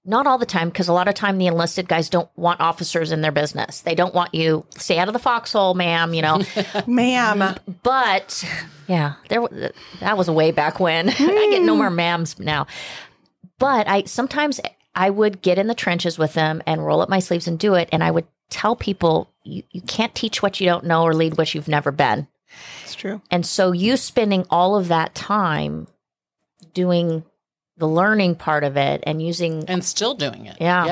not 0.08 0.26
all 0.26 0.38
the 0.38 0.46
time, 0.46 0.70
because 0.70 0.88
a 0.88 0.92
lot 0.92 1.06
of 1.06 1.14
time 1.14 1.36
the 1.36 1.46
enlisted 1.46 1.86
guys 1.86 2.08
don't 2.08 2.30
want 2.34 2.60
officers 2.60 3.12
in 3.12 3.20
their 3.20 3.30
business. 3.30 3.82
They 3.82 3.94
don't 3.94 4.14
want 4.14 4.34
you, 4.34 4.64
stay 4.70 4.98
out 4.98 5.06
of 5.08 5.12
the 5.12 5.18
foxhole, 5.18 5.74
ma'am, 5.74 6.14
you 6.14 6.22
know. 6.22 6.42
Ma'am. 6.86 7.54
but 7.82 8.44
yeah, 8.88 9.14
there 9.28 9.42
that 10.00 10.16
was 10.16 10.30
way 10.30 10.50
back 10.50 10.80
when. 10.80 11.08
I 11.10 11.48
get 11.50 11.62
no 11.62 11.76
more 11.76 11.90
ma'ams 11.90 12.40
now. 12.40 12.66
But 13.58 13.86
I 13.86 14.04
sometimes 14.04 14.60
I 14.94 15.10
would 15.10 15.42
get 15.42 15.58
in 15.58 15.66
the 15.66 15.74
trenches 15.74 16.16
with 16.16 16.32
them 16.32 16.62
and 16.66 16.84
roll 16.84 17.02
up 17.02 17.10
my 17.10 17.18
sleeves 17.18 17.46
and 17.46 17.58
do 17.58 17.74
it. 17.74 17.90
And 17.92 18.02
I 18.02 18.10
would 18.10 18.26
tell 18.48 18.76
people, 18.76 19.30
you, 19.44 19.62
you 19.70 19.82
can't 19.82 20.14
teach 20.14 20.42
what 20.42 20.58
you 20.58 20.66
don't 20.66 20.86
know 20.86 21.02
or 21.02 21.12
lead 21.12 21.36
what 21.36 21.54
you've 21.54 21.68
never 21.68 21.92
been. 21.92 22.26
It's 22.82 22.94
true. 22.94 23.20
And 23.30 23.44
so 23.44 23.72
you 23.72 23.98
spending 23.98 24.46
all 24.48 24.74
of 24.74 24.88
that 24.88 25.14
time 25.14 25.86
doing 26.72 27.24
the 27.78 27.88
learning 27.88 28.34
part 28.34 28.64
of 28.64 28.76
it 28.76 29.02
and 29.06 29.22
using 29.22 29.64
and 29.68 29.84
still 29.84 30.14
doing 30.14 30.46
it. 30.46 30.56
Yeah. 30.60 30.84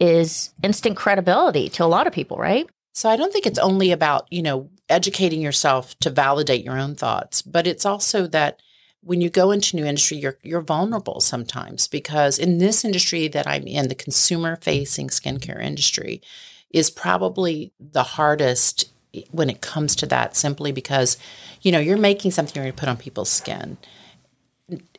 is 0.00 0.54
instant 0.62 0.96
credibility 0.96 1.68
to 1.70 1.84
a 1.84 1.86
lot 1.86 2.06
of 2.06 2.12
people, 2.12 2.36
right? 2.38 2.68
So 2.92 3.08
I 3.08 3.16
don't 3.16 3.32
think 3.32 3.46
it's 3.46 3.58
only 3.58 3.92
about, 3.92 4.26
you 4.30 4.42
know, 4.42 4.70
educating 4.88 5.40
yourself 5.40 5.98
to 6.00 6.10
validate 6.10 6.64
your 6.64 6.78
own 6.78 6.94
thoughts, 6.94 7.42
but 7.42 7.66
it's 7.66 7.84
also 7.84 8.26
that 8.28 8.60
when 9.02 9.20
you 9.20 9.30
go 9.30 9.50
into 9.50 9.76
new 9.76 9.84
industry, 9.84 10.16
you're 10.16 10.38
you're 10.42 10.60
vulnerable 10.60 11.20
sometimes 11.20 11.86
because 11.86 12.38
in 12.38 12.58
this 12.58 12.84
industry 12.84 13.28
that 13.28 13.46
I'm 13.46 13.66
in, 13.66 13.88
the 13.88 13.94
consumer 13.94 14.56
facing 14.56 15.08
skincare 15.08 15.62
industry 15.62 16.20
is 16.70 16.90
probably 16.90 17.72
the 17.78 18.02
hardest 18.02 18.90
when 19.30 19.48
it 19.48 19.60
comes 19.60 19.96
to 19.96 20.06
that 20.06 20.36
simply 20.36 20.72
because 20.72 21.16
you 21.62 21.72
know 21.72 21.78
you're 21.78 21.96
making 21.96 22.30
something 22.30 22.54
you're 22.54 22.64
going 22.64 22.74
to 22.74 22.80
put 22.80 22.88
on 22.88 22.96
people's 22.96 23.30
skin 23.30 23.78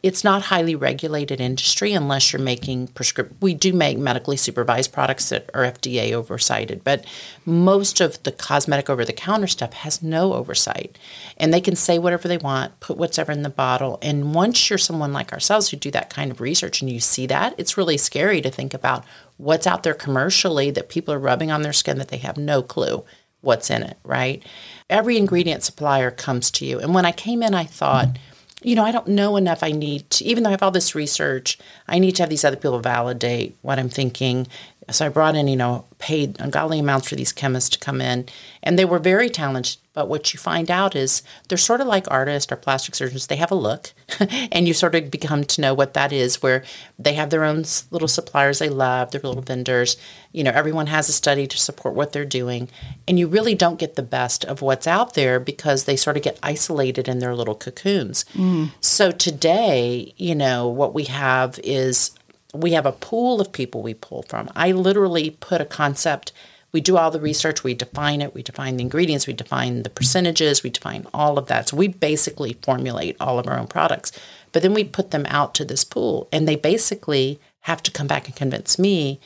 it's 0.02 0.24
not 0.24 0.44
highly 0.44 0.76
regulated 0.76 1.40
industry 1.40 1.94
unless 1.94 2.34
you're 2.34 2.42
making 2.42 2.88
prescription. 2.88 3.38
We 3.40 3.54
do 3.54 3.72
make 3.72 4.00
medically 4.00 4.38
supervised 4.38 4.92
products 4.92 5.30
that 5.30 5.48
are 5.54 5.64
FDA 5.64 6.12
oversighted, 6.14 6.84
but 6.84 7.06
most 7.46 8.02
of 8.02 8.22
the 8.24 8.32
cosmetic 8.32 8.90
over 8.90 9.06
the 9.06 9.14
counter 9.14 9.46
stuff 9.46 9.74
has 9.74 10.02
no 10.02 10.34
oversight. 10.34 10.98
And 11.38 11.54
they 11.54 11.62
can 11.62 11.76
say 11.76 12.00
whatever 12.00 12.28
they 12.28 12.38
want, 12.38 12.80
put 12.80 12.98
whatever 12.98 13.32
in 13.32 13.44
the 13.44 13.50
bottle. 13.50 14.00
And 14.02 14.34
once 14.34 14.70
you're 14.70 14.80
someone 14.80 15.14
like 15.14 15.32
ourselves 15.32 15.70
who 15.70 15.78
do 15.78 15.92
that 15.92 16.10
kind 16.10 16.32
of 16.32 16.42
research 16.42 16.82
and 16.82 16.90
you 16.90 17.00
see 17.00 17.28
that, 17.28 17.54
it's 17.60 17.78
really 17.78 17.98
scary 17.98 18.42
to 18.42 18.50
think 18.50 18.74
about 18.74 19.06
what's 19.38 19.68
out 19.68 19.84
there 19.84 19.94
commercially 19.94 20.72
that 20.72 20.90
people 20.90 21.14
are 21.14 21.20
rubbing 21.20 21.52
on 21.52 21.62
their 21.62 21.74
skin 21.74 22.00
that 22.00 22.08
they 22.08 22.18
have 22.18 22.38
no 22.38 22.64
clue 22.64 23.04
what's 23.42 23.70
in 23.70 23.84
it, 23.84 23.98
right? 24.04 24.44
Every 24.90 25.18
ingredient 25.18 25.64
supplier 25.64 26.12
comes 26.12 26.50
to 26.52 26.66
you. 26.66 26.80
And 26.80 26.94
when 26.94 27.06
I 27.06 27.12
came 27.12 27.44
in, 27.44 27.54
I 27.54 27.66
thought, 27.66 28.08
mm-hmm 28.08 28.29
you 28.62 28.76
know, 28.76 28.84
I 28.84 28.92
don't 28.92 29.08
know 29.08 29.38
enough. 29.38 29.64
I 29.64 29.72
need 29.72 30.10
to, 30.12 30.26
even 30.26 30.44
though 30.44 30.50
I 30.50 30.52
have 30.52 30.64
all 30.64 30.72
this 30.72 30.96
research, 30.96 31.58
I 31.88 32.00
need 32.00 32.16
to 32.18 32.24
have 32.24 32.30
these 32.30 32.44
other 32.44 32.58
people 32.58 32.80
validate 32.80 33.56
what 33.62 33.80
I'm 33.80 33.90
thinking. 33.90 34.48
So 34.92 35.06
I 35.06 35.10
brought 35.10 35.36
in, 35.36 35.48
you 35.48 35.56
know, 35.56 35.86
paid 35.98 36.40
ungodly 36.40 36.80
amounts 36.80 37.10
for 37.10 37.16
these 37.16 37.34
chemists 37.34 37.70
to 37.72 37.80
come 37.80 38.02
in, 38.02 38.26
and 38.64 38.78
they 38.78 38.86
were 38.86 39.00
very 39.00 39.30
talented. 39.30 39.78
But 39.94 40.08
what 40.08 40.34
you 40.34 40.40
find 40.40 40.72
out 40.72 40.96
is 40.96 41.24
they're 41.48 41.58
sort 41.58 41.82
of 41.82 41.88
like 41.88 42.10
artists 42.10 42.52
or 42.52 42.56
plastic 42.56 42.96
surgeons. 42.96 43.28
They 43.28 43.36
have 43.36 43.52
a 43.52 43.56
look, 43.56 43.92
and 44.52 44.68
you 44.68 44.74
sort 44.74 44.96
of 44.96 45.12
become 45.12 45.44
to 45.44 45.62
know 45.62 45.74
what 45.74 45.94
that 45.94 46.14
is, 46.14 46.42
where 46.42 46.64
they 46.98 47.14
have 47.14 47.30
their 47.30 47.44
own 47.44 47.66
little 47.92 48.08
suppliers 48.08 48.60
they 48.60 48.70
love, 48.70 49.12
their 49.12 49.22
little 49.22 49.42
vendors. 49.42 49.98
You 50.32 50.44
know, 50.44 50.52
everyone 50.52 50.88
has 50.88 51.10
a 51.10 51.14
study 51.14 51.48
to 51.48 51.58
support 51.58 51.96
what 51.96 52.14
they're 52.14 52.24
doing, 52.24 52.70
and 53.08 53.20
you 53.20 53.28
really 53.28 53.56
don't 53.56 53.80
get 53.80 53.96
the 53.96 54.04
best 54.04 54.46
of 54.46 54.62
what's 54.62 54.88
out 54.88 55.16
there 55.16 55.40
because 55.40 55.84
they 55.84 55.98
sort 55.98 56.18
of 56.18 56.24
get 56.24 56.40
isolated 56.42 57.08
in 57.08 57.20
their 57.20 57.36
little 57.36 57.56
cocoons. 57.56 58.24
Mm. 58.34 58.72
So 58.80 59.12
today, 59.12 60.14
you 60.16 60.36
know, 60.36 60.68
what 60.68 60.94
we 60.94 61.06
have 61.06 61.60
is 61.64 62.12
we 62.54 62.72
have 62.72 62.86
a 62.86 62.92
pool 62.92 63.40
of 63.40 63.52
people 63.52 63.82
we 63.82 63.94
pull 63.94 64.24
from. 64.24 64.50
I 64.56 64.72
literally 64.72 65.32
put 65.32 65.62
a 65.62 65.66
concept 65.66 66.32
we 66.72 66.82
do 66.82 66.98
all 66.98 67.10
the 67.10 67.20
research, 67.20 67.64
we 67.64 67.74
define 67.74 68.22
it, 68.22 68.36
we 68.36 68.44
define 68.44 68.78
the 68.78 68.84
ingredients, 68.84 69.26
we 69.26 69.34
define 69.34 69.84
the 69.84 69.90
percentages, 69.90 70.62
we 70.62 70.70
define 70.70 71.08
all 71.14 71.38
of 71.38 71.48
that. 71.48 71.70
So 71.70 71.78
we 71.78 71.88
basically 71.88 72.58
formulate 72.62 73.18
all 73.20 73.40
of 73.40 73.48
our 73.48 73.58
own 73.58 73.68
products. 73.68 74.12
But 74.52 74.62
then 74.62 74.74
we 74.74 74.84
put 74.84 75.12
them 75.12 75.26
out 75.28 75.56
to 75.56 75.66
this 75.66 75.84
pool, 75.84 76.28
and 76.32 76.48
they 76.48 76.56
basically 76.56 77.40
have 77.62 77.82
to 77.84 77.92
come 77.92 78.08
back 78.08 78.28
and 78.28 78.36
convince 78.36 78.78
me 78.78 79.20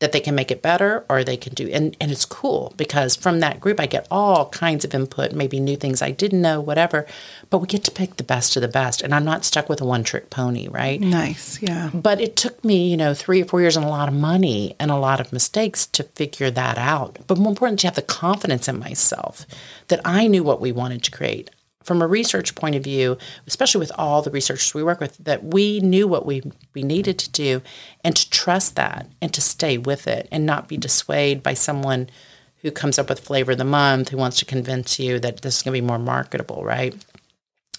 that 0.00 0.12
they 0.12 0.20
can 0.20 0.34
make 0.34 0.50
it 0.50 0.60
better 0.60 1.04
or 1.08 1.22
they 1.22 1.36
can 1.36 1.54
do 1.54 1.68
and, 1.72 1.96
and 2.00 2.10
it's 2.10 2.24
cool 2.24 2.74
because 2.76 3.16
from 3.16 3.40
that 3.40 3.60
group 3.60 3.78
i 3.80 3.86
get 3.86 4.06
all 4.10 4.48
kinds 4.50 4.84
of 4.84 4.94
input 4.94 5.32
maybe 5.32 5.60
new 5.60 5.76
things 5.76 6.02
i 6.02 6.10
didn't 6.10 6.42
know 6.42 6.60
whatever 6.60 7.06
but 7.50 7.58
we 7.58 7.66
get 7.66 7.84
to 7.84 7.90
pick 7.90 8.16
the 8.16 8.24
best 8.24 8.56
of 8.56 8.62
the 8.62 8.68
best. 8.68 9.00
And 9.00 9.14
i'm 9.14 9.24
not 9.24 9.44
stuck 9.44 9.68
with 9.68 9.80
a 9.80 9.84
one 9.84 10.04
trick 10.04 10.30
pony 10.30 10.68
right? 10.68 11.00
Nice 11.00 11.62
yeah. 11.62 11.90
But 11.92 12.20
it 12.20 12.36
took 12.36 12.64
me 12.64 12.90
you 12.90 12.96
know 12.96 13.14
three 13.14 13.42
or 13.42 13.44
four 13.44 13.60
years 13.60 13.76
and 13.76 13.86
a 13.86 13.88
lot 13.88 14.08
of 14.08 14.14
money 14.14 14.74
and 14.80 14.90
a 14.90 14.96
lot 14.96 15.20
of 15.20 15.32
mistakes 15.32 15.86
to 15.86 16.02
figure 16.02 16.50
that 16.50 16.78
out. 16.78 17.18
But 17.26 17.38
more 17.38 17.50
important 17.50 17.80
to 17.80 17.86
have 17.86 17.94
the 17.94 18.02
confidence 18.02 18.68
in 18.68 18.78
myself 18.78 19.46
that 19.88 20.00
i 20.04 20.26
knew 20.26 20.42
what 20.42 20.60
we 20.60 20.72
wanted 20.72 21.02
to 21.04 21.10
create 21.10 21.50
from 21.84 22.02
a 22.02 22.06
research 22.06 22.54
point 22.54 22.74
of 22.74 22.82
view, 22.82 23.16
especially 23.46 23.78
with 23.78 23.92
all 23.96 24.22
the 24.22 24.30
researchers 24.30 24.74
we 24.74 24.82
work 24.82 25.00
with, 25.00 25.16
that 25.18 25.44
we 25.44 25.80
knew 25.80 26.08
what 26.08 26.26
we, 26.26 26.42
we 26.72 26.82
needed 26.82 27.18
to 27.18 27.30
do 27.30 27.62
and 28.02 28.16
to 28.16 28.28
trust 28.30 28.74
that 28.74 29.06
and 29.22 29.32
to 29.34 29.40
stay 29.40 29.78
with 29.78 30.08
it 30.08 30.26
and 30.32 30.44
not 30.44 30.66
be 30.66 30.76
dissuaded 30.76 31.42
by 31.42 31.54
someone 31.54 32.08
who 32.62 32.70
comes 32.70 32.98
up 32.98 33.10
with 33.10 33.20
flavor 33.20 33.52
of 33.52 33.58
the 33.58 33.64
month 33.64 34.08
who 34.08 34.16
wants 34.16 34.38
to 34.38 34.46
convince 34.46 34.98
you 34.98 35.20
that 35.20 35.42
this 35.42 35.58
is 35.58 35.62
going 35.62 35.74
to 35.74 35.80
be 35.80 35.86
more 35.86 35.98
marketable, 35.98 36.64
right? 36.64 36.94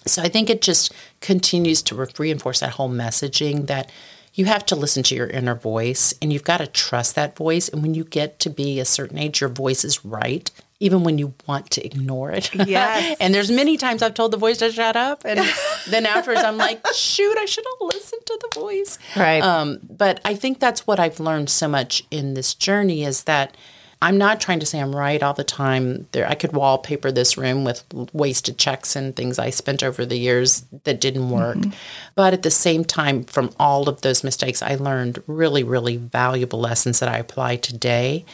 So 0.06 0.22
I 0.22 0.28
think 0.28 0.48
it 0.48 0.62
just 0.62 0.92
continues 1.20 1.82
to 1.82 1.96
re- 1.96 2.06
reinforce 2.16 2.60
that 2.60 2.70
whole 2.70 2.88
messaging 2.88 3.66
that 3.66 3.90
you 4.34 4.44
have 4.44 4.64
to 4.66 4.76
listen 4.76 5.02
to 5.04 5.16
your 5.16 5.26
inner 5.26 5.56
voice 5.56 6.14
and 6.22 6.32
you've 6.32 6.44
got 6.44 6.58
to 6.58 6.68
trust 6.68 7.16
that 7.16 7.34
voice. 7.34 7.68
And 7.68 7.82
when 7.82 7.94
you 7.94 8.04
get 8.04 8.38
to 8.40 8.50
be 8.50 8.78
a 8.78 8.84
certain 8.84 9.18
age, 9.18 9.40
your 9.40 9.50
voice 9.50 9.84
is 9.84 10.04
right 10.04 10.48
even 10.80 11.02
when 11.04 11.18
you 11.18 11.34
want 11.46 11.70
to 11.70 11.84
ignore 11.84 12.30
it. 12.30 12.50
Yes. 12.66 13.16
and 13.20 13.32
there's 13.32 13.50
many 13.50 13.76
times 13.76 14.02
I've 14.02 14.14
told 14.14 14.32
the 14.32 14.36
voice 14.36 14.58
to 14.58 14.72
shut 14.72 14.96
up, 14.96 15.24
and 15.24 15.40
then 15.88 16.04
afterwards 16.04 16.42
I'm 16.42 16.56
like, 16.56 16.84
shoot, 16.94 17.36
I 17.38 17.44
should 17.44 17.64
have 17.64 17.88
listened 17.94 18.22
to 18.26 18.38
the 18.40 18.60
voice. 18.60 18.98
Right. 19.14 19.42
Um, 19.42 19.78
but 19.88 20.20
I 20.24 20.34
think 20.34 20.58
that's 20.58 20.86
what 20.86 20.98
I've 20.98 21.20
learned 21.20 21.48
so 21.48 21.68
much 21.68 22.02
in 22.10 22.34
this 22.34 22.54
journey 22.54 23.04
is 23.04 23.24
that 23.24 23.56
I'm 24.02 24.18
not 24.18 24.40
trying 24.40 24.60
to 24.60 24.66
say 24.66 24.80
I'm 24.80 24.94
right 24.94 25.22
all 25.22 25.32
the 25.32 25.44
time. 25.44 26.06
There, 26.12 26.28
I 26.28 26.34
could 26.34 26.52
wallpaper 26.52 27.10
this 27.10 27.38
room 27.38 27.64
with 27.64 27.82
wasted 28.12 28.58
checks 28.58 28.94
and 28.94 29.16
things 29.16 29.38
I 29.38 29.50
spent 29.50 29.82
over 29.82 30.04
the 30.04 30.18
years 30.18 30.64
that 30.84 31.00
didn't 31.00 31.30
work. 31.30 31.56
Mm-hmm. 31.56 31.70
But 32.14 32.34
at 32.34 32.42
the 32.42 32.50
same 32.50 32.84
time, 32.84 33.24
from 33.24 33.50
all 33.58 33.88
of 33.88 34.02
those 34.02 34.22
mistakes, 34.22 34.60
I 34.60 34.74
learned 34.74 35.22
really, 35.26 35.62
really 35.62 35.96
valuable 35.96 36.60
lessons 36.60 37.00
that 37.00 37.08
I 37.08 37.18
apply 37.18 37.56
today 37.56 38.26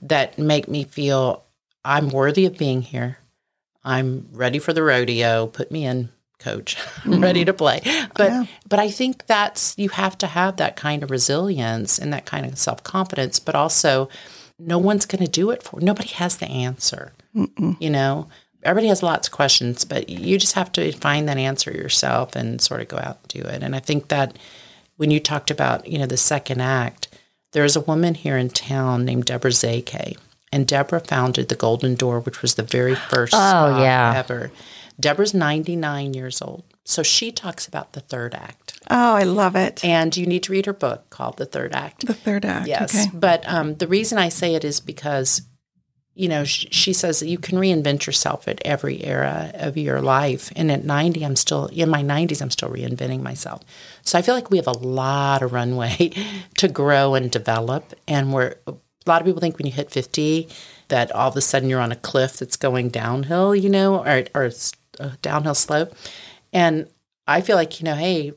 that 0.00 0.38
make 0.38 0.68
me 0.68 0.84
feel 0.84 1.44
I'm 1.84 2.10
worthy 2.10 2.46
of 2.46 2.58
being 2.58 2.82
here. 2.82 3.18
I'm 3.84 4.28
ready 4.32 4.58
for 4.58 4.72
the 4.72 4.82
rodeo. 4.82 5.46
Put 5.46 5.70
me 5.70 5.86
in, 5.86 6.10
coach. 6.38 6.76
I'm 7.04 7.12
mm-hmm. 7.12 7.22
ready 7.22 7.44
to 7.44 7.52
play. 7.52 7.80
But 8.14 8.30
yeah. 8.30 8.44
but 8.68 8.78
I 8.78 8.90
think 8.90 9.26
that's 9.26 9.74
you 9.78 9.88
have 9.90 10.18
to 10.18 10.26
have 10.26 10.56
that 10.56 10.76
kind 10.76 11.02
of 11.02 11.10
resilience 11.10 11.98
and 11.98 12.12
that 12.12 12.26
kind 12.26 12.46
of 12.46 12.58
self-confidence, 12.58 13.40
but 13.40 13.54
also 13.54 14.08
no 14.58 14.78
one's 14.78 15.06
going 15.06 15.24
to 15.24 15.30
do 15.30 15.50
it 15.50 15.62
for. 15.62 15.80
Nobody 15.80 16.08
has 16.10 16.36
the 16.36 16.48
answer. 16.48 17.12
Mm-mm. 17.34 17.80
You 17.80 17.90
know, 17.90 18.28
everybody 18.62 18.88
has 18.88 19.02
lots 19.02 19.28
of 19.28 19.32
questions, 19.32 19.84
but 19.84 20.10
you 20.10 20.38
just 20.38 20.54
have 20.54 20.70
to 20.72 20.92
find 20.92 21.28
that 21.28 21.38
answer 21.38 21.70
yourself 21.70 22.36
and 22.36 22.60
sort 22.60 22.82
of 22.82 22.88
go 22.88 22.98
out 22.98 23.18
and 23.22 23.28
do 23.28 23.48
it. 23.48 23.62
And 23.62 23.74
I 23.74 23.80
think 23.80 24.08
that 24.08 24.38
when 24.96 25.10
you 25.10 25.20
talked 25.20 25.50
about, 25.50 25.86
you 25.86 25.98
know, 25.98 26.06
the 26.06 26.18
second 26.18 26.60
act, 26.60 27.08
there's 27.52 27.76
a 27.76 27.80
woman 27.80 28.14
here 28.14 28.36
in 28.36 28.50
town 28.50 29.06
named 29.06 29.24
Deborah 29.24 29.50
Szekely 29.50 30.18
and 30.52 30.66
Deborah 30.66 31.00
founded 31.00 31.48
the 31.48 31.54
Golden 31.54 31.94
Door, 31.94 32.20
which 32.20 32.42
was 32.42 32.54
the 32.54 32.62
very 32.62 32.94
first 32.94 33.34
oh, 33.34 33.80
yeah. 33.80 34.14
ever. 34.16 34.50
Deborah's 34.98 35.32
99 35.32 36.14
years 36.14 36.42
old. 36.42 36.64
So 36.84 37.02
she 37.02 37.30
talks 37.30 37.66
about 37.66 37.92
the 37.92 38.00
third 38.00 38.34
act. 38.34 38.80
Oh, 38.90 39.14
I 39.14 39.22
love 39.22 39.54
it. 39.54 39.84
And 39.84 40.16
you 40.16 40.26
need 40.26 40.42
to 40.44 40.52
read 40.52 40.66
her 40.66 40.72
book 40.72 41.08
called 41.10 41.36
The 41.36 41.46
Third 41.46 41.72
Act. 41.72 42.06
The 42.06 42.14
Third 42.14 42.44
Act. 42.44 42.66
Yes. 42.66 42.94
Okay. 42.94 43.16
But 43.16 43.48
um, 43.48 43.76
the 43.76 43.86
reason 43.86 44.18
I 44.18 44.28
say 44.28 44.54
it 44.54 44.64
is 44.64 44.80
because, 44.80 45.42
you 46.14 46.28
know, 46.28 46.44
sh- 46.44 46.66
she 46.70 46.92
says 46.92 47.20
that 47.20 47.28
you 47.28 47.38
can 47.38 47.58
reinvent 47.58 48.06
yourself 48.06 48.48
at 48.48 48.60
every 48.64 49.04
era 49.04 49.52
of 49.54 49.76
your 49.76 50.00
life. 50.02 50.52
And 50.56 50.70
at 50.72 50.84
90, 50.84 51.24
I'm 51.24 51.36
still, 51.36 51.66
in 51.66 51.88
my 51.88 52.02
90s, 52.02 52.42
I'm 52.42 52.50
still 52.50 52.70
reinventing 52.70 53.22
myself. 53.22 53.62
So 54.02 54.18
I 54.18 54.22
feel 54.22 54.34
like 54.34 54.50
we 54.50 54.56
have 54.56 54.66
a 54.66 54.72
lot 54.72 55.42
of 55.42 55.52
runway 55.52 56.10
to 56.56 56.68
grow 56.68 57.14
and 57.14 57.30
develop. 57.30 57.94
And 58.08 58.32
we're, 58.32 58.56
a 59.10 59.12
lot 59.12 59.20
of 59.20 59.26
people 59.26 59.40
think 59.40 59.58
when 59.58 59.66
you 59.66 59.72
hit 59.72 59.90
50 59.90 60.48
that 60.88 61.10
all 61.12 61.28
of 61.28 61.36
a 61.36 61.40
sudden 61.40 61.68
you're 61.68 61.80
on 61.80 61.90
a 61.90 61.96
cliff 61.96 62.36
that's 62.36 62.56
going 62.56 62.90
downhill, 62.90 63.56
you 63.56 63.68
know, 63.68 64.04
or, 64.04 64.24
or 64.34 64.50
a 65.00 65.08
downhill 65.22 65.54
slope. 65.54 65.92
And 66.52 66.88
I 67.26 67.40
feel 67.40 67.56
like, 67.56 67.80
you 67.80 67.84
know, 67.84 67.96
hey, 67.96 68.32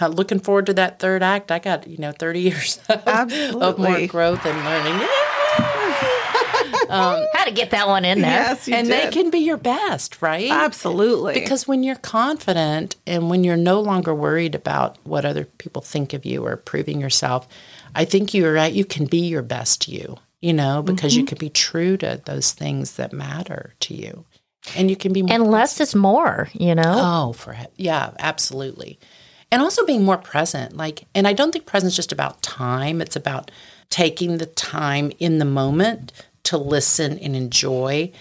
looking 0.00 0.40
forward 0.40 0.66
to 0.66 0.74
that 0.74 0.98
third 0.98 1.22
act. 1.22 1.52
I 1.52 1.60
got, 1.60 1.86
you 1.86 1.98
know, 1.98 2.12
30 2.12 2.40
years 2.50 2.80
of, 2.88 3.06
of 3.06 3.78
more 3.78 4.06
growth 4.06 4.44
and 4.44 4.64
learning. 4.64 5.08
um, 6.88 7.24
How 7.32 7.44
to 7.44 7.52
get 7.52 7.70
that 7.70 7.86
one 7.86 8.04
in 8.04 8.20
there. 8.20 8.30
Yes, 8.30 8.68
and 8.68 8.88
did. 8.88 9.08
they 9.08 9.10
can 9.10 9.30
be 9.30 9.38
your 9.38 9.56
best, 9.56 10.20
right? 10.22 10.50
Absolutely. 10.50 11.34
Because 11.34 11.68
when 11.68 11.82
you're 11.82 11.96
confident 11.96 12.96
and 13.06 13.30
when 13.30 13.44
you're 13.44 13.56
no 13.56 13.80
longer 13.80 14.14
worried 14.14 14.54
about 14.54 14.98
what 15.04 15.24
other 15.24 15.44
people 15.44 15.82
think 15.82 16.12
of 16.12 16.24
you 16.24 16.44
or 16.44 16.56
proving 16.56 17.00
yourself, 17.00 17.46
I 17.94 18.04
think 18.04 18.34
you're 18.34 18.52
right. 18.52 18.72
You 18.72 18.84
can 18.84 19.06
be 19.06 19.26
your 19.26 19.42
best 19.42 19.88
you, 19.88 20.16
you 20.40 20.52
know, 20.52 20.82
because 20.82 21.12
mm-hmm. 21.12 21.20
you 21.20 21.26
can 21.26 21.38
be 21.38 21.50
true 21.50 21.96
to 21.98 22.20
those 22.24 22.52
things 22.52 22.94
that 22.96 23.12
matter 23.12 23.74
to 23.80 23.94
you. 23.94 24.24
And 24.76 24.90
you 24.90 24.96
can 24.96 25.12
be 25.12 25.22
more 25.22 25.34
And 25.34 25.50
less 25.50 25.80
is 25.80 25.94
more, 25.94 26.48
you 26.52 26.74
know? 26.74 26.82
Oh, 26.84 27.32
for 27.32 27.52
it. 27.52 27.72
yeah, 27.76 28.10
absolutely. 28.18 28.98
And 29.50 29.62
also 29.62 29.84
being 29.84 30.04
more 30.04 30.18
present. 30.18 30.76
Like, 30.76 31.04
and 31.14 31.26
I 31.26 31.32
don't 31.32 31.50
think 31.50 31.66
presence 31.66 31.94
is 31.94 31.96
just 31.96 32.12
about 32.12 32.42
time. 32.42 33.00
It's 33.00 33.16
about 33.16 33.50
taking 33.88 34.38
the 34.38 34.46
time 34.46 35.10
in 35.18 35.38
the 35.38 35.44
moment 35.44 36.12
to 36.44 36.56
listen 36.56 37.18
and 37.18 37.34
enjoy. 37.34 38.12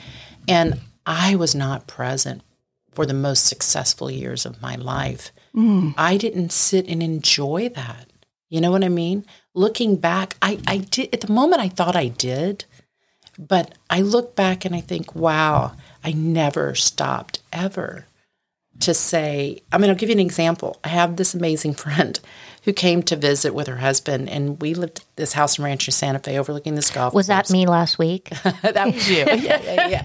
And 0.48 0.80
I 1.06 1.36
was 1.36 1.54
not 1.54 1.88
present 1.88 2.42
for 2.92 3.06
the 3.06 3.14
most 3.14 3.46
successful 3.46 4.10
years 4.10 4.46
of 4.46 4.62
my 4.62 4.76
life. 4.76 5.32
Mm. 5.56 5.94
I 5.98 6.18
didn't 6.18 6.52
sit 6.52 6.88
and 6.88 7.04
enjoy 7.04 7.70
that. 7.70 8.08
You 8.50 8.62
know 8.62 8.72
what 8.72 8.84
I 8.84 8.90
mean? 8.90 9.26
Looking 9.60 9.98
back, 9.98 10.38
I, 10.42 10.58
I 10.66 10.78
did 10.78 11.10
at 11.12 11.20
the 11.20 11.34
moment 11.34 11.62
I 11.62 11.68
thought 11.68 11.94
I 11.94 12.08
did, 12.08 12.64
but 13.38 13.74
I 13.90 14.00
look 14.00 14.34
back 14.34 14.64
and 14.64 14.74
I 14.74 14.80
think, 14.80 15.14
wow, 15.14 15.74
I 16.02 16.14
never 16.14 16.76
stopped 16.76 17.42
ever 17.52 18.06
to 18.80 18.94
say, 18.94 19.62
I 19.74 19.78
mean, 19.78 19.90
I'll 19.90 19.98
give 19.98 20.08
you 20.08 20.14
an 20.16 20.22
example. 20.22 20.80
I 20.86 20.88
have 20.88 21.18
this 21.18 21.34
amazing 21.34 21.74
friend 21.84 22.18
who 22.64 22.72
came 22.72 23.04
to 23.04 23.18
visit 23.18 23.54
with 23.54 23.68
her 23.68 23.76
husband, 23.76 24.30
and 24.30 24.62
we 24.62 24.74
lived 24.74 25.00
at 25.00 25.06
this 25.18 25.34
house 25.34 25.58
in 25.58 25.66
Rancho 25.66 25.92
Santa 25.92 26.20
Fe 26.20 26.40
overlooking 26.40 26.76
this 26.76 26.90
golf 26.90 27.14
Was 27.14 27.28
that 27.28 27.50
me 27.50 27.68
last 27.68 28.00
week? 28.00 28.30
that 28.64 28.86
was 28.94 29.10
you. 29.10 29.18
yeah, 29.28 29.36
yeah, 29.36 29.88
yeah. 29.90 30.04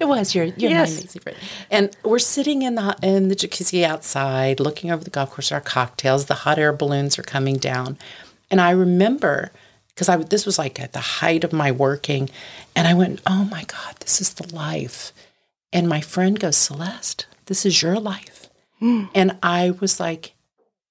It 0.00 0.08
was 0.08 0.34
your, 0.34 0.46
your 0.46 0.70
Yes. 0.70 0.98
amazing 0.98 1.20
friend. 1.20 1.38
And 1.70 1.94
we're 2.02 2.18
sitting 2.18 2.62
in 2.62 2.76
the 2.76 2.96
in 3.02 3.28
the 3.28 3.36
jacuzzi 3.36 3.82
outside, 3.82 4.58
looking 4.58 4.90
over 4.90 5.04
the 5.04 5.10
golf 5.10 5.32
course, 5.32 5.52
our 5.52 5.60
cocktails. 5.60 6.24
The 6.26 6.34
hot 6.34 6.58
air 6.58 6.72
balloons 6.72 7.18
are 7.18 7.22
coming 7.22 7.56
down, 7.58 7.98
and 8.50 8.60
I 8.60 8.70
remember 8.70 9.52
because 9.88 10.08
I 10.08 10.16
this 10.16 10.46
was 10.46 10.58
like 10.58 10.80
at 10.80 10.92
the 10.92 11.00
height 11.00 11.44
of 11.44 11.52
my 11.52 11.70
working, 11.70 12.30
and 12.74 12.88
I 12.88 12.94
went, 12.94 13.20
"Oh 13.26 13.44
my 13.50 13.64
God, 13.64 13.96
this 14.00 14.20
is 14.20 14.34
the 14.34 14.54
life." 14.54 15.12
And 15.72 15.88
my 15.88 16.00
friend 16.00 16.38
goes, 16.38 16.56
"Celeste, 16.56 17.26
this 17.46 17.66
is 17.66 17.82
your 17.82 17.98
life," 18.00 18.48
hmm. 18.78 19.04
and 19.14 19.36
I 19.42 19.72
was 19.80 20.00
like, 20.00 20.32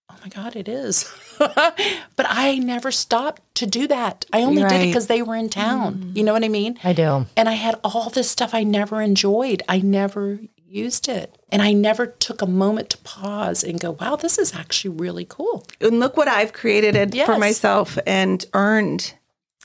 "Oh 0.09 0.15
my 0.21 0.29
God, 0.29 0.55
it 0.55 0.67
is." 0.67 1.11
but 1.39 2.25
I 2.29 2.59
never 2.59 2.91
stopped 2.91 3.41
to 3.55 3.65
do 3.65 3.87
that. 3.87 4.25
I 4.31 4.43
only 4.43 4.61
did 4.61 4.81
it 4.81 4.87
because 4.87 5.07
they 5.07 5.21
were 5.21 5.35
in 5.35 5.49
town. 5.49 5.93
Hmm. 5.93 6.11
You 6.15 6.23
know 6.23 6.33
what 6.33 6.43
I 6.43 6.49
mean? 6.49 6.77
I 6.83 6.93
do. 6.93 7.25
And 7.35 7.49
I 7.49 7.53
had 7.53 7.79
all 7.83 8.09
this 8.09 8.29
stuff 8.29 8.53
I 8.53 8.63
never 8.63 9.01
enjoyed. 9.01 9.63
I 9.67 9.79
never 9.79 10.39
used 10.69 11.09
it. 11.09 11.37
And 11.49 11.61
I 11.61 11.73
never 11.73 12.05
took 12.07 12.41
a 12.41 12.45
moment 12.47 12.89
to 12.91 12.97
pause 12.99 13.63
and 13.63 13.79
go, 13.79 13.91
wow, 13.91 14.15
this 14.15 14.37
is 14.37 14.53
actually 14.53 14.95
really 14.95 15.25
cool. 15.25 15.65
And 15.81 15.99
look 15.99 16.15
what 16.17 16.27
I've 16.27 16.53
created 16.53 16.95
it 16.95 17.25
for 17.25 17.37
myself 17.37 17.97
and 18.05 18.45
earned 18.53 19.13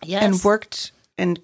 Yes. 0.02 0.22
and 0.22 0.44
worked 0.44 0.92
and 1.16 1.38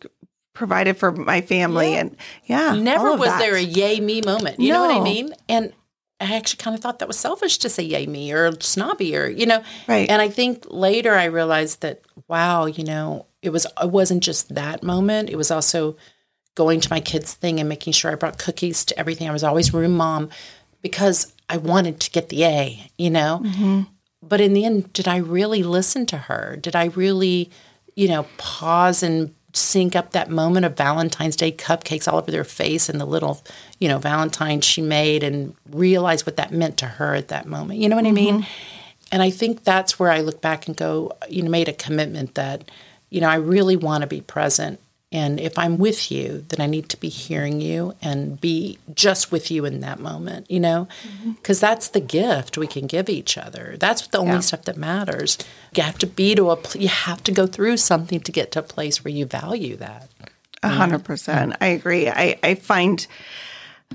provided 0.53 0.97
for 0.97 1.13
my 1.13 1.41
family. 1.41 1.93
Yeah. 1.93 1.99
And 2.01 2.17
yeah, 2.45 2.75
Never 2.75 3.13
was 3.17 3.29
that. 3.29 3.39
there 3.39 3.55
a 3.55 3.61
yay 3.63 4.01
me 4.01 4.21
moment. 4.23 4.59
You 4.61 4.73
know 4.73 4.85
what 4.85 4.97
I 4.97 5.01
mean? 5.01 5.33
And 5.49 5.73
I 6.21 6.35
actually 6.37 6.59
kind 6.59 6.75
of 6.77 6.83
thought 6.83 6.99
that 6.99 7.09
was 7.09 7.19
selfish 7.19 7.57
to 7.59 7.71
say 7.71 7.83
yay 7.83 8.07
me 8.07 8.31
or 8.33 8.53
snobby 8.61 9.17
or, 9.17 9.27
you 9.29 9.47
know. 9.47 9.63
Right. 9.89 10.11
And 10.11 10.21
I 10.21 10.29
think 10.29 10.67
later 10.69 11.15
I 11.15 11.25
realized 11.27 11.81
that, 11.81 12.03
wow, 12.29 12.67
you 12.67 12.85
know, 12.85 13.27
it 13.41 13.51
was 13.51 13.67
it 13.81 13.91
wasn't 13.91 14.23
just 14.23 14.55
that 14.55 14.83
moment. 14.83 15.31
It 15.31 15.37
was 15.37 15.51
also 15.51 15.97
going 16.55 16.81
to 16.81 16.91
my 16.91 17.01
kids' 17.01 17.35
thing 17.35 17.61
and 17.61 17.69
making 17.69 17.93
sure 17.93 18.11
I 18.11 18.17
brought 18.17 18.39
cookies 18.39 18.85
to 18.87 18.99
everything. 18.99 19.29
I 19.29 19.33
was 19.33 19.45
always 19.45 19.73
room 19.73 19.97
mom 19.97 20.31
because 20.83 21.33
I 21.49 21.57
wanted 21.57 22.01
to 22.01 22.11
get 22.11 22.29
the 22.29 22.45
A, 22.45 22.91
you 22.99 23.11
know? 23.11 23.41
Mm-hmm. 23.45 23.83
But 24.23 24.41
in 24.41 24.53
the 24.53 24.65
end, 24.65 24.93
did 24.93 25.09
I 25.09 25.17
really 25.17 25.63
listen 25.63 26.07
to 26.07 26.19
her? 26.19 26.57
Did 26.57 26.77
I 26.77 26.87
really, 26.87 27.51
you 27.95 28.09
know, 28.09 28.27
pause 28.37 29.03
and 29.03 29.35
sync 29.53 29.97
up 29.97 30.13
that 30.13 30.31
moment 30.31 30.67
of 30.67 30.77
Valentine's 30.77 31.37
Day 31.37 31.51
cupcakes 31.51 32.07
all 32.07 32.19
over 32.19 32.31
their 32.31 32.45
face 32.45 32.89
and 32.89 33.01
the 33.01 33.07
little, 33.07 33.43
you 33.79 33.89
know, 33.89 33.99
Valentine 33.99 34.61
she 34.61 34.83
made 34.83 35.23
and 35.23 35.55
realize 35.71 36.25
what 36.25 36.37
that 36.37 36.53
meant 36.53 36.77
to 36.79 36.87
her 36.87 37.15
at 37.15 37.29
that 37.29 37.47
moment? 37.47 37.81
You 37.81 37.89
know 37.89 37.97
what 37.97 38.07
I 38.07 38.13
mean? 38.13 38.43
Mm-hmm. 38.43 38.51
And 39.13 39.23
I 39.23 39.31
think 39.31 39.65
that's 39.65 39.99
where 39.99 40.11
I 40.11 40.21
look 40.21 40.41
back 40.41 40.69
and 40.69 40.77
go, 40.77 41.13
you 41.29 41.43
know, 41.43 41.51
made 41.51 41.69
a 41.69 41.73
commitment 41.73 42.37
that, 42.37 42.71
you 43.09 43.21
know, 43.21 43.29
I 43.29 43.37
really 43.37 43.77
want 43.77 44.03
to 44.03 44.07
be 44.07 44.21
present. 44.21 44.79
And 45.13 45.41
if 45.41 45.59
I'm 45.59 45.77
with 45.77 46.13
you, 46.13 46.45
then 46.49 46.61
I 46.61 46.67
need 46.67 46.89
to 46.91 46.97
be 46.97 47.09
hearing 47.09 47.61
you 47.61 47.97
and 48.01 48.41
be 48.41 48.79
just 48.95 49.33
with 49.33 49.51
you 49.51 49.65
in 49.65 49.81
that 49.81 49.99
moment, 49.99 50.49
you 50.49 50.61
know, 50.61 50.87
mm-hmm. 51.03 51.33
because 51.33 51.59
that's 51.59 51.89
the 51.89 52.01
gift 52.01 52.57
we 52.57 52.69
can 52.69 52.87
give 52.87 53.09
each 53.09 53.37
other. 53.37 53.75
That's 53.81 54.07
the 54.07 54.19
only 54.19 54.35
Yeah. 54.35 54.41
stuff 54.41 54.63
that 54.63 54.77
matters. 54.77 55.37
You 55.75 55.83
have 55.83 55.99
to 55.99 56.07
be 56.07 56.37
to 56.37 56.51
a, 56.51 56.57
pl- 56.57 56.81
you 56.81 56.87
have 56.89 57.25
to 57.25 57.33
go 57.33 57.49
through 57.49 57.79
something 57.79 58.21
to 58.21 58.31
get 58.31 58.53
to 58.53 58.61
a 58.61 58.63
place 58.63 59.05
where 59.05 59.13
you 59.13 59.27
value 59.27 59.75
that. 59.79 60.09
A 60.63 60.69
hundred 60.69 61.05
percent. 61.05 61.57
I 61.61 61.69
agree. 61.69 62.09
I, 62.09 62.39
I 62.45 62.55
find 62.55 63.05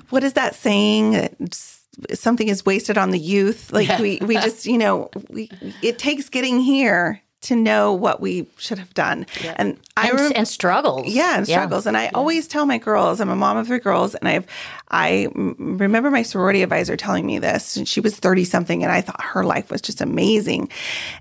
what 0.09 0.23
is 0.23 0.33
that 0.33 0.55
saying? 0.55 1.13
It's- 1.13 1.71
Something 2.13 2.49
is 2.49 2.65
wasted 2.65 2.97
on 2.97 3.11
the 3.11 3.17
youth. 3.17 3.71
Like 3.71 3.87
Yeah. 3.87 4.01
we, 4.01 4.17
we 4.17 4.33
just, 4.35 4.65
you 4.65 4.77
know, 4.77 5.09
we 5.29 5.49
it 5.81 5.97
takes 5.97 6.27
getting 6.27 6.59
here 6.59 7.21
to 7.41 7.55
know 7.55 7.93
what 7.93 8.21
we 8.21 8.47
should 8.57 8.79
have 8.79 8.93
done. 8.93 9.25
And 9.55 9.79
I 9.95 10.09
And, 10.09 10.35
and 10.35 10.47
struggles. 10.47 11.07
yeah, 11.07 11.37
and 11.37 11.47
struggles. 11.47 11.85
And 11.85 11.95
I 11.95 12.07
always 12.13 12.47
tell 12.47 12.65
my 12.65 12.77
girls, 12.79 13.19
I'm 13.21 13.29
a 13.29 13.35
mom 13.35 13.57
of 13.57 13.67
three 13.67 13.79
girls, 13.79 14.15
and 14.15 14.27
I've 14.27 14.45
I 14.89 15.27
m- 15.35 15.55
remember 15.77 16.09
my 16.09 16.23
sorority 16.23 16.63
advisor 16.63 16.97
telling 16.97 17.25
me 17.25 17.37
this. 17.39 17.77
And 17.77 17.87
she 17.87 17.99
was 17.99 18.15
30 18.15 18.45
something, 18.45 18.83
and 18.83 18.91
I 18.91 19.01
thought 19.01 19.21
her 19.21 19.43
life 19.43 19.69
was 19.69 19.81
just 19.81 20.01
amazing. 20.01 20.69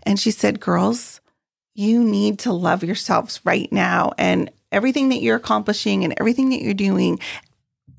And 0.05 0.19
she 0.19 0.31
said, 0.31 0.61
Girls, 0.61 1.21
you 1.75 2.03
need 2.03 2.39
to 2.41 2.53
love 2.53 2.83
yourselves 2.85 3.41
right 3.45 3.71
now. 3.73 4.13
And 4.17 4.51
everything 4.73 5.11
that 5.11 5.21
you're 5.21 5.37
accomplishing 5.37 6.05
and 6.05 6.15
everything 6.19 6.49
that 6.51 6.63
you're 6.63 6.75
doing, 6.75 7.19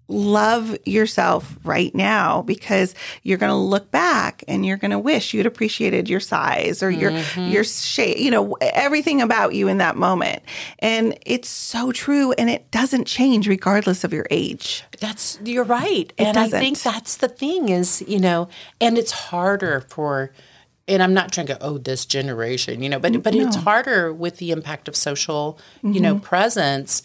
love 0.08 0.78
yourself 0.86 1.58
right 1.64 1.94
now 1.96 2.44
because 2.44 2.94
you're 3.24 3.38
going 3.38 3.52
to 3.52 3.56
look 3.56 3.90
back 3.90 4.44
and 4.48 4.66
you're 4.66 4.78
going 4.78 4.92
to 4.92 5.00
wish 5.00 5.34
you'd 5.34 5.48
appreciated 5.48 6.08
your 6.08 6.20
size 6.20 6.84
or 6.84 6.92
your 6.92 7.12
mm-hmm. 7.12 7.52
your 7.52 7.64
shape 7.64 8.20
you 8.20 8.30
know 8.30 8.56
everything 8.62 9.22
about 9.22 9.54
you 9.54 9.68
in 9.68 9.80
that 9.80 9.96
moment. 9.96 10.44
And 10.80 11.18
it's 11.26 11.50
so 11.50 11.92
true 11.92 12.34
and 12.34 12.50
it 12.50 12.70
doesn't 12.72 13.06
change 13.06 13.48
regardless 13.48 14.04
of 14.04 14.14
your 14.14 14.28
age. 14.30 14.84
That's 15.00 15.40
you're 15.44 15.64
right, 15.64 16.12
and 16.18 16.38
I 16.38 16.50
think 16.50 16.82
that's 16.82 17.18
the 17.18 17.28
thing 17.28 17.70
is 17.70 18.04
you 18.08 18.20
know, 18.20 18.48
and 18.80 18.98
it's 18.98 19.12
harder 19.12 19.82
for, 19.90 20.32
and 20.88 21.02
I'm 21.02 21.14
not 21.14 21.32
trying 21.32 21.48
to 21.48 21.54
go 21.54 21.60
oh 21.62 21.78
this 21.78 22.06
generation, 22.06 22.84
you 22.84 22.90
know, 22.90 23.00
but 23.00 23.24
but 23.24 23.36
it's 23.36 23.56
harder 23.56 24.14
with 24.14 24.38
the 24.38 24.52
impact 24.52 24.88
of 24.88 24.96
social, 24.96 25.60
you 25.84 26.00
know, 26.00 26.16
mm-hmm. 26.16 26.24
presence, 26.24 27.04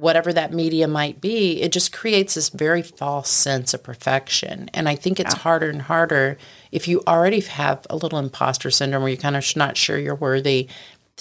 whatever 0.00 0.32
that 0.32 0.52
media 0.52 0.88
might 0.88 1.20
be. 1.20 1.60
It 1.60 1.72
just 1.72 1.92
creates 1.92 2.34
this 2.34 2.48
very 2.48 2.82
false 2.82 3.28
sense 3.28 3.74
of 3.74 3.82
perfection, 3.82 4.70
and 4.72 4.88
I 4.88 4.94
think 4.94 5.20
it's 5.20 5.34
harder 5.34 5.68
and 5.68 5.82
harder 5.82 6.38
if 6.72 6.88
you 6.88 7.02
already 7.06 7.40
have 7.40 7.86
a 7.90 7.96
little 7.96 8.18
imposter 8.18 8.70
syndrome 8.70 9.02
where 9.02 9.10
you're 9.10 9.20
kind 9.20 9.36
of 9.36 9.56
not 9.56 9.76
sure 9.76 9.98
you're 9.98 10.14
worthy 10.14 10.68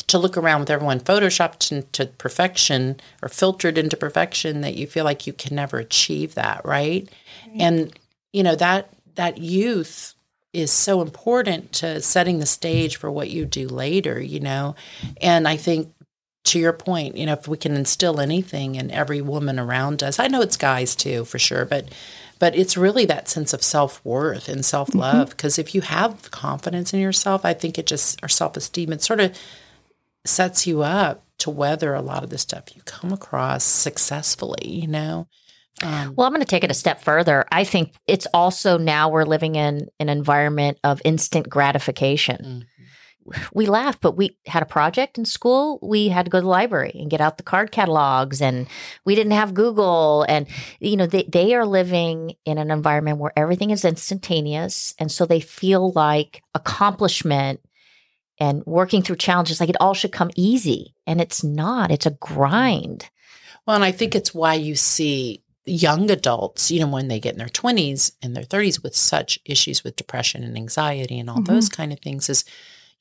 to 0.07 0.17
look 0.17 0.37
around 0.37 0.61
with 0.61 0.69
everyone 0.69 0.99
photoshopped 0.99 1.71
into 1.71 2.05
perfection 2.05 2.99
or 3.21 3.27
filtered 3.27 3.77
into 3.77 3.97
perfection 3.97 4.61
that 4.61 4.75
you 4.75 4.87
feel 4.87 5.03
like 5.03 5.27
you 5.27 5.33
can 5.33 5.55
never 5.55 5.77
achieve 5.77 6.35
that 6.35 6.61
right. 6.63 7.09
And 7.55 7.97
you 8.31 8.43
know 8.43 8.55
that 8.55 8.89
that 9.15 9.39
youth 9.39 10.13
is 10.53 10.71
so 10.71 11.01
important 11.01 11.71
to 11.73 12.01
setting 12.01 12.39
the 12.39 12.45
stage 12.45 12.95
for 12.95 13.11
what 13.11 13.29
you 13.29 13.45
do 13.45 13.67
later 13.67 14.19
you 14.21 14.39
know? 14.39 14.75
And 15.21 15.47
i 15.47 15.57
think 15.57 15.93
to 16.49 16.59
your 16.59 16.73
point 16.73 17.15
you 17.15 17.25
know 17.25 17.33
if 17.33 17.47
we 17.47 17.57
can 17.57 17.75
instill 17.75 18.19
anything 18.19 18.75
in 18.75 18.91
every 18.91 19.21
woman 19.21 19.59
around 19.59 20.03
us 20.03 20.19
i 20.19 20.27
know 20.27 20.41
it's 20.41 20.57
guys 20.57 20.95
too 20.95 21.25
for 21.25 21.39
sure 21.39 21.65
but 21.65 21.89
but 22.39 22.55
it's 22.55 22.77
really 22.77 23.05
that 23.05 23.27
sense 23.27 23.53
of 23.53 23.61
self-worth 23.61 24.47
and 24.47 24.65
self-love 24.65 25.29
because 25.31 25.59
if 25.59 25.75
you 25.75 25.81
have 25.81 26.31
confidence 26.31 26.93
in 26.93 26.99
yourself 26.99 27.45
i 27.45 27.53
think 27.53 27.77
it 27.77 27.85
just 27.85 28.21
or 28.23 28.27
self-esteem 28.27 28.91
it 28.91 29.01
sort 29.01 29.19
of 29.19 29.37
sets 30.25 30.67
you 30.67 30.81
up 30.81 31.23
to 31.39 31.49
weather 31.49 31.93
a 31.93 32.01
lot 32.01 32.23
of 32.23 32.29
the 32.29 32.37
stuff 32.37 32.75
you 32.75 32.81
come 32.83 33.11
across 33.11 33.63
successfully, 33.63 34.67
you 34.67 34.87
know? 34.87 35.27
Um, 35.81 36.13
Well, 36.15 36.27
I'm 36.27 36.33
going 36.33 36.41
to 36.41 36.49
take 36.49 36.65
it 36.65 36.71
a 36.71 36.75
step 36.75 37.01
further. 37.01 37.45
I 37.51 37.63
think 37.63 37.93
it's 38.07 38.27
also 38.33 38.77
now 38.77 39.09
we're 39.09 39.23
living 39.23 39.55
in 39.55 39.87
an 39.99 40.09
environment 40.09 40.77
of 40.83 41.01
instant 41.05 41.49
gratification. 41.49 42.65
We 43.53 43.65
laugh, 43.65 43.99
but 43.99 44.17
we 44.17 44.37
had 44.45 44.63
a 44.63 44.67
project 44.67 45.17
in 45.17 45.25
school. 45.25 45.79
We 45.81 46.09
had 46.09 46.25
to 46.25 46.31
go 46.31 46.39
to 46.39 46.43
the 46.43 46.49
library 46.49 46.91
and 46.95 47.09
get 47.09 47.21
out 47.21 47.37
the 47.37 47.43
card 47.43 47.71
catalogs, 47.71 48.41
and 48.41 48.67
we 49.05 49.15
didn't 49.15 49.33
have 49.33 49.53
Google. 49.53 50.25
And, 50.27 50.47
you 50.79 50.97
know, 50.97 51.05
they, 51.05 51.23
they 51.23 51.53
are 51.55 51.65
living 51.65 52.35
in 52.45 52.57
an 52.57 52.71
environment 52.71 53.17
where 53.17 53.33
everything 53.35 53.71
is 53.71 53.85
instantaneous. 53.85 54.93
And 54.99 55.11
so 55.11 55.25
they 55.25 55.39
feel 55.39 55.91
like 55.91 56.41
accomplishment 56.53 57.61
and 58.39 58.63
working 58.65 59.01
through 59.01 59.17
challenges, 59.17 59.59
like 59.59 59.69
it 59.69 59.81
all 59.81 59.93
should 59.93 60.11
come 60.11 60.31
easy. 60.35 60.95
And 61.05 61.19
it's 61.19 61.43
not, 61.43 61.91
it's 61.91 62.05
a 62.05 62.11
grind. 62.11 63.09
well, 63.65 63.75
and 63.75 63.85
I 63.85 63.91
think 63.91 64.15
it's 64.15 64.33
why 64.33 64.53
you 64.53 64.75
see 64.75 65.43
young 65.65 66.09
adults, 66.09 66.71
you 66.71 66.79
know, 66.79 66.87
when 66.87 67.07
they 67.07 67.19
get 67.19 67.33
in 67.33 67.37
their 67.37 67.47
20s 67.47 68.13
and 68.21 68.35
their 68.35 68.43
30s 68.43 68.81
with 68.81 68.95
such 68.95 69.39
issues 69.45 69.83
with 69.83 69.95
depression 69.95 70.43
and 70.43 70.57
anxiety 70.57 71.19
and 71.19 71.29
all 71.29 71.37
mm-hmm. 71.37 71.53
those 71.53 71.69
kind 71.69 71.93
of 71.93 71.99
things 71.99 72.29
is, 72.29 72.43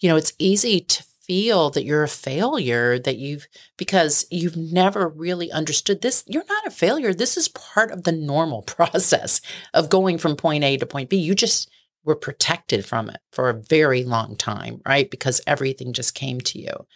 you 0.00 0.08
know, 0.08 0.16
it's 0.16 0.32
easy 0.38 0.80
to 0.80 1.02
feel 1.22 1.68
that 1.70 1.84
you're 1.84 2.04
a 2.04 2.08
failure 2.08 2.98
that 2.98 3.18
you've 3.18 3.46
because 3.76 4.26
you've 4.30 4.56
never 4.56 5.08
really 5.08 5.52
understood 5.52 6.00
this 6.00 6.24
you're 6.26 6.44
not 6.48 6.66
a 6.66 6.70
failure. 6.70 7.12
This 7.12 7.36
is 7.36 7.48
part 7.48 7.90
of 7.90 8.04
the 8.04 8.12
normal 8.12 8.62
process 8.76 9.40
of 9.74 9.90
going 9.90 10.18
from 10.18 10.36
point 10.36 10.64
A 10.64 10.76
to 10.78 10.86
point 10.86 11.10
B. 11.10 11.16
You 11.16 11.34
just 11.34 11.70
were 12.04 12.16
protected 12.16 12.86
from 12.86 13.10
it 13.10 13.18
for 13.32 13.50
a 13.50 13.54
very 13.54 14.04
long 14.04 14.36
time 14.36 14.80
right? 14.86 15.10
Because 15.10 15.42
everything 15.46 15.92
just 15.92 16.14
came 16.14 16.40
to 16.40 16.58
you. 16.58 16.86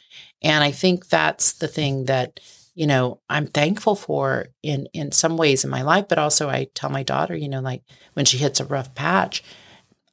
And 0.41 0.65
i 0.65 0.71
think 0.71 1.09
that's 1.09 1.53
the 1.55 1.69
thing 1.69 2.07
that 2.07 2.41
you 2.75 2.87
know 2.87 3.21
i'm 3.29 3.47
thankful 3.47 3.95
for 3.95 4.47
in 4.63 4.87
in 4.93 5.13
some 5.13 5.37
ways 5.37 5.65
in 5.65 5.71
my 5.71 5.83
life 5.83 6.07
but 6.09 6.19
also 6.19 6.49
i 6.49 6.67
tell 6.75 6.91
my 6.91 7.03
daughter 7.03 7.37
you 7.37 7.49
know 7.49 7.61
like 7.61 7.83
when 8.15 8.25
she 8.25 8.39
hits 8.39 8.61
a 8.61 8.65
rough 8.65 8.95
patch 8.95 9.43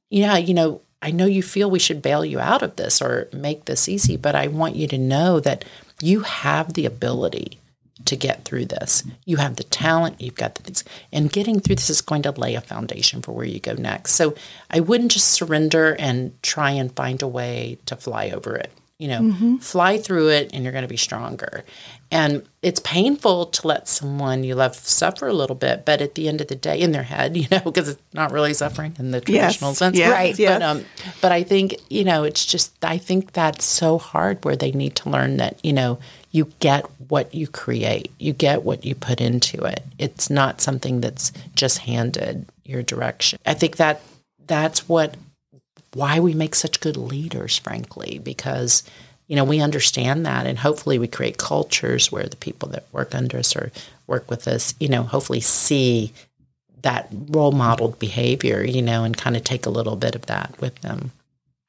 yeah 0.10 0.38
you 0.38 0.54
know 0.54 0.82
i 1.02 1.12
know 1.12 1.26
you 1.26 1.44
feel 1.44 1.70
we 1.70 1.80
should 1.80 2.02
bail 2.02 2.24
you 2.24 2.40
out 2.40 2.62
of 2.62 2.76
this 2.76 3.02
or 3.02 3.28
make 3.34 3.66
this 3.66 3.88
easy 3.88 4.18
but 4.18 4.36
i 4.36 4.48
want 4.48 4.76
you 4.76 4.88
to 4.88 4.98
know 4.98 5.40
that 5.40 5.66
you 6.02 6.22
have 6.22 6.74
the 6.74 6.86
ability 6.86 7.60
to 8.06 8.16
get 8.16 8.46
through 8.46 8.66
this. 8.66 9.04
You 9.26 9.38
have 9.38 9.58
the 9.58 9.64
talent, 9.64 10.22
you've 10.22 10.36
got 10.36 10.56
the 10.56 10.64
things, 10.64 10.84
and 11.12 11.32
getting 11.32 11.60
through 11.60 11.76
this 11.76 11.90
is 11.90 12.02
going 12.02 12.22
to 12.24 12.32
lay 12.32 12.56
a 12.56 12.62
foundation 12.62 13.22
for 13.22 13.34
where 13.34 13.46
you 13.46 13.60
go 13.60 13.74
next. 13.74 14.14
So 14.14 14.36
I 14.70 14.80
wouldn't 14.80 15.12
just 15.12 15.28
surrender 15.28 15.96
and 16.00 16.42
try 16.42 16.72
and 16.72 16.96
find 16.96 17.22
a 17.22 17.28
way 17.28 17.78
to 17.86 17.96
fly 17.96 18.30
over 18.30 18.56
it. 18.56 18.72
You 19.00 19.08
know, 19.08 19.22
mm-hmm. 19.22 19.56
fly 19.58 19.98
through 19.98 20.30
it 20.30 20.52
and 20.54 20.64
you're 20.64 20.74
going 20.74 20.84
to 20.84 20.90
be 20.90 20.98
stronger. 20.98 21.64
And 22.12 22.44
it's 22.62 22.82
painful 22.82 23.46
to 23.46 23.68
let 23.68 23.88
someone 23.88 24.44
you 24.44 24.56
love 24.56 24.76
suffer 24.76 25.28
a 25.28 25.34
little 25.34 25.56
bit, 25.56 25.86
but 25.86 26.02
at 26.02 26.16
the 26.16 26.28
end 26.28 26.42
of 26.42 26.48
the 26.48 26.56
day, 26.56 26.82
in 26.82 26.92
their 26.92 27.04
head, 27.04 27.38
you 27.38 27.48
know, 27.50 27.62
because 27.62 27.88
it's 27.88 28.02
not 28.14 28.32
really 28.32 28.54
suffering 28.54 28.96
in 29.00 29.12
the 29.12 29.22
traditional 29.22 29.72
yes. 29.72 29.78
sense, 29.78 29.98
yes. 29.98 30.12
right? 30.12 30.38
Yes. 30.38 30.60
But, 30.60 30.62
um, 30.64 30.86
but 31.22 31.32
I 31.32 31.44
think 31.44 31.76
you 31.90 32.04
know, 32.04 32.24
it's 32.24 32.46
just 32.46 32.74
I 32.84 32.98
think 32.98 33.32
that's 33.32 33.64
so 33.64 33.98
hard 33.98 34.44
where 34.44 34.58
they 34.58 34.72
need 34.72 34.96
to 34.98 35.10
learn 35.10 35.38
that 35.38 35.64
you 35.64 35.72
know 35.72 36.00
you 36.32 36.52
get 36.60 36.86
what 37.08 37.34
you 37.34 37.48
create, 37.48 38.12
you 38.20 38.34
get 38.34 38.64
what 38.64 38.86
you 38.86 38.96
put 38.96 39.22
into 39.22 39.64
it. 39.64 39.84
It's 39.98 40.30
not 40.30 40.62
something 40.62 41.02
that's 41.02 41.32
just 41.56 41.80
handed 41.80 42.46
your 42.66 42.84
direction. 42.84 43.40
I 43.46 43.54
think 43.54 43.78
that 43.78 44.02
that's 44.46 44.88
what 44.88 45.16
why 45.94 46.20
we 46.20 46.34
make 46.34 46.56
such 46.56 46.80
good 46.80 46.98
leaders, 46.98 47.58
frankly, 47.58 48.20
because 48.24 48.84
you 49.28 49.36
know 49.36 49.44
we 49.44 49.60
understand 49.62 50.26
that, 50.26 50.46
and 50.46 50.60
hopefully 50.60 51.00
we 51.00 51.08
create 51.08 51.38
cultures 51.38 52.12
where 52.12 52.28
the 52.28 52.36
people 52.36 52.70
that 52.70 52.86
work 52.92 53.14
under 53.16 53.38
us 53.38 53.56
or 53.56 53.72
work 54.08 54.30
with 54.30 54.48
us, 54.48 54.74
you 54.80 54.90
know, 54.90 55.04
hopefully 55.04 55.40
see 55.40 56.12
that 56.82 57.10
role 57.30 57.52
modeled 57.52 58.00
behavior, 58.00 58.64
you 58.64 58.82
know, 58.82 59.04
and 59.04 59.18
kind 59.18 59.36
of 59.36 59.44
take 59.44 59.66
a 59.66 59.70
little 59.70 59.96
bit 59.96 60.16
of 60.16 60.26
that 60.28 60.56
with 60.60 60.76
them. 60.80 61.12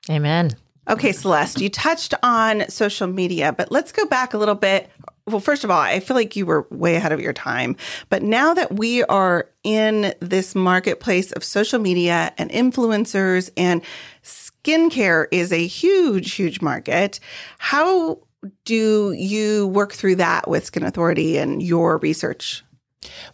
Amen. 0.08 0.52
Okay, 0.88 1.12
Celeste, 1.12 1.60
you 1.60 1.68
touched 1.68 2.14
on 2.22 2.68
social 2.68 3.06
media, 3.06 3.52
but 3.52 3.70
let's 3.70 3.92
go 3.92 4.06
back 4.06 4.34
a 4.34 4.38
little 4.38 4.54
bit. 4.54 4.90
Well, 5.30 5.40
first 5.40 5.62
of 5.62 5.70
all, 5.70 5.80
I 5.80 6.00
feel 6.00 6.16
like 6.16 6.34
you 6.34 6.44
were 6.44 6.66
way 6.70 6.96
ahead 6.96 7.12
of 7.12 7.20
your 7.20 7.32
time. 7.32 7.76
But 8.08 8.22
now 8.22 8.52
that 8.54 8.72
we 8.72 9.04
are 9.04 9.48
in 9.62 10.12
this 10.20 10.54
marketplace 10.54 11.30
of 11.32 11.44
social 11.44 11.78
media 11.78 12.32
and 12.36 12.50
influencers 12.50 13.50
and 13.56 13.82
skincare 14.24 15.26
is 15.30 15.52
a 15.52 15.66
huge, 15.66 16.34
huge 16.34 16.60
market, 16.60 17.20
how 17.58 18.18
do 18.64 19.12
you 19.12 19.68
work 19.68 19.92
through 19.92 20.16
that 20.16 20.48
with 20.48 20.64
Skin 20.64 20.82
Authority 20.82 21.38
and 21.38 21.62
your 21.62 21.98
research? 21.98 22.64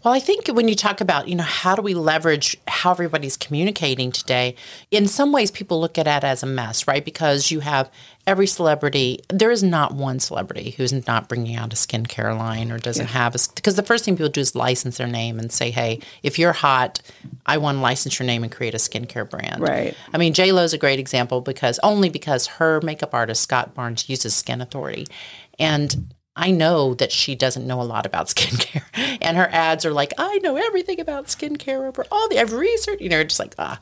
Well, 0.05 0.15
I 0.15 0.21
think 0.21 0.47
when 0.47 0.69
you 0.69 0.77
talk 0.77 1.01
about, 1.01 1.27
you 1.27 1.35
know, 1.35 1.43
how 1.43 1.75
do 1.75 1.83
we 1.83 1.95
leverage 1.95 2.57
how 2.69 2.93
everybody's 2.93 3.37
communicating 3.37 4.13
today, 4.13 4.55
in 4.93 5.09
some 5.09 5.33
ways 5.33 5.51
people 5.51 5.81
look 5.81 5.99
at 5.99 6.07
it 6.07 6.23
as 6.23 6.45
a 6.45 6.47
mess, 6.47 6.87
right? 6.87 7.05
Because 7.05 7.51
you 7.51 7.59
have 7.61 7.91
every 8.29 8.47
celebrity, 8.47 9.19
there 9.29 9.51
is 9.51 9.65
not 9.65 9.93
one 9.93 10.21
celebrity 10.21 10.71
who's 10.77 10.93
not 11.09 11.29
bringing 11.29 11.57
out 11.57 11.73
a 11.73 11.77
skincare 11.77 12.37
line 12.39 12.71
or 12.71 12.79
doesn't 12.79 13.07
yeah. 13.07 13.13
have 13.13 13.35
a, 13.35 13.39
because 13.57 13.75
the 13.75 13.83
first 13.83 14.05
thing 14.05 14.17
people 14.17 14.29
do 14.29 14.41
is 14.41 14.55
license 14.55 14.99
their 14.99 15.09
name 15.09 15.37
and 15.37 15.51
say, 15.51 15.73
hey, 15.73 15.99
if 16.23 16.39
you're 16.39 16.53
hot, 16.53 17.01
I 17.45 17.59
want 17.59 17.79
to 17.79 17.83
license 17.83 18.21
your 18.21 18.27
name 18.27 18.45
and 18.45 18.53
create 18.53 18.75
a 18.75 18.79
skincare 18.79 19.29
brand. 19.29 19.61
Right. 19.61 19.97
I 20.13 20.19
mean, 20.19 20.33
J 20.33 20.53
Lo's 20.53 20.75
a 20.75 20.79
great 20.79 21.01
example 21.01 21.41
because 21.41 21.81
only 21.83 22.09
because 22.09 22.47
her 22.47 22.81
makeup 22.83 23.15
artist, 23.15 23.43
Scott 23.43 23.75
Barnes, 23.75 24.09
uses 24.09 24.37
Skin 24.37 24.61
Authority. 24.61 25.07
And 25.59 26.15
I 26.37 26.51
know 26.51 26.95
that 26.95 27.11
she 27.11 27.35
doesn't 27.35 27.67
know 27.67 27.81
a 27.81 27.85
lot 27.85 28.05
about 28.05 28.27
skincare. 28.35 28.83
And 29.23 29.37
her 29.37 29.49
ads 29.51 29.85
are 29.87 29.93
like, 29.93 30.13
I 30.19 30.39
know 30.39 30.57
everything 30.57 31.01
about 31.01 31.27
skincare 31.27 31.89
over 31.89 32.05
all 32.13 32.29
the 32.29 32.39
I've 32.39 32.53
researched, 32.53 33.01
you 33.01 33.09
know, 33.09 33.25
just 33.25 33.41
like 33.41 33.55
ah. 33.59 33.81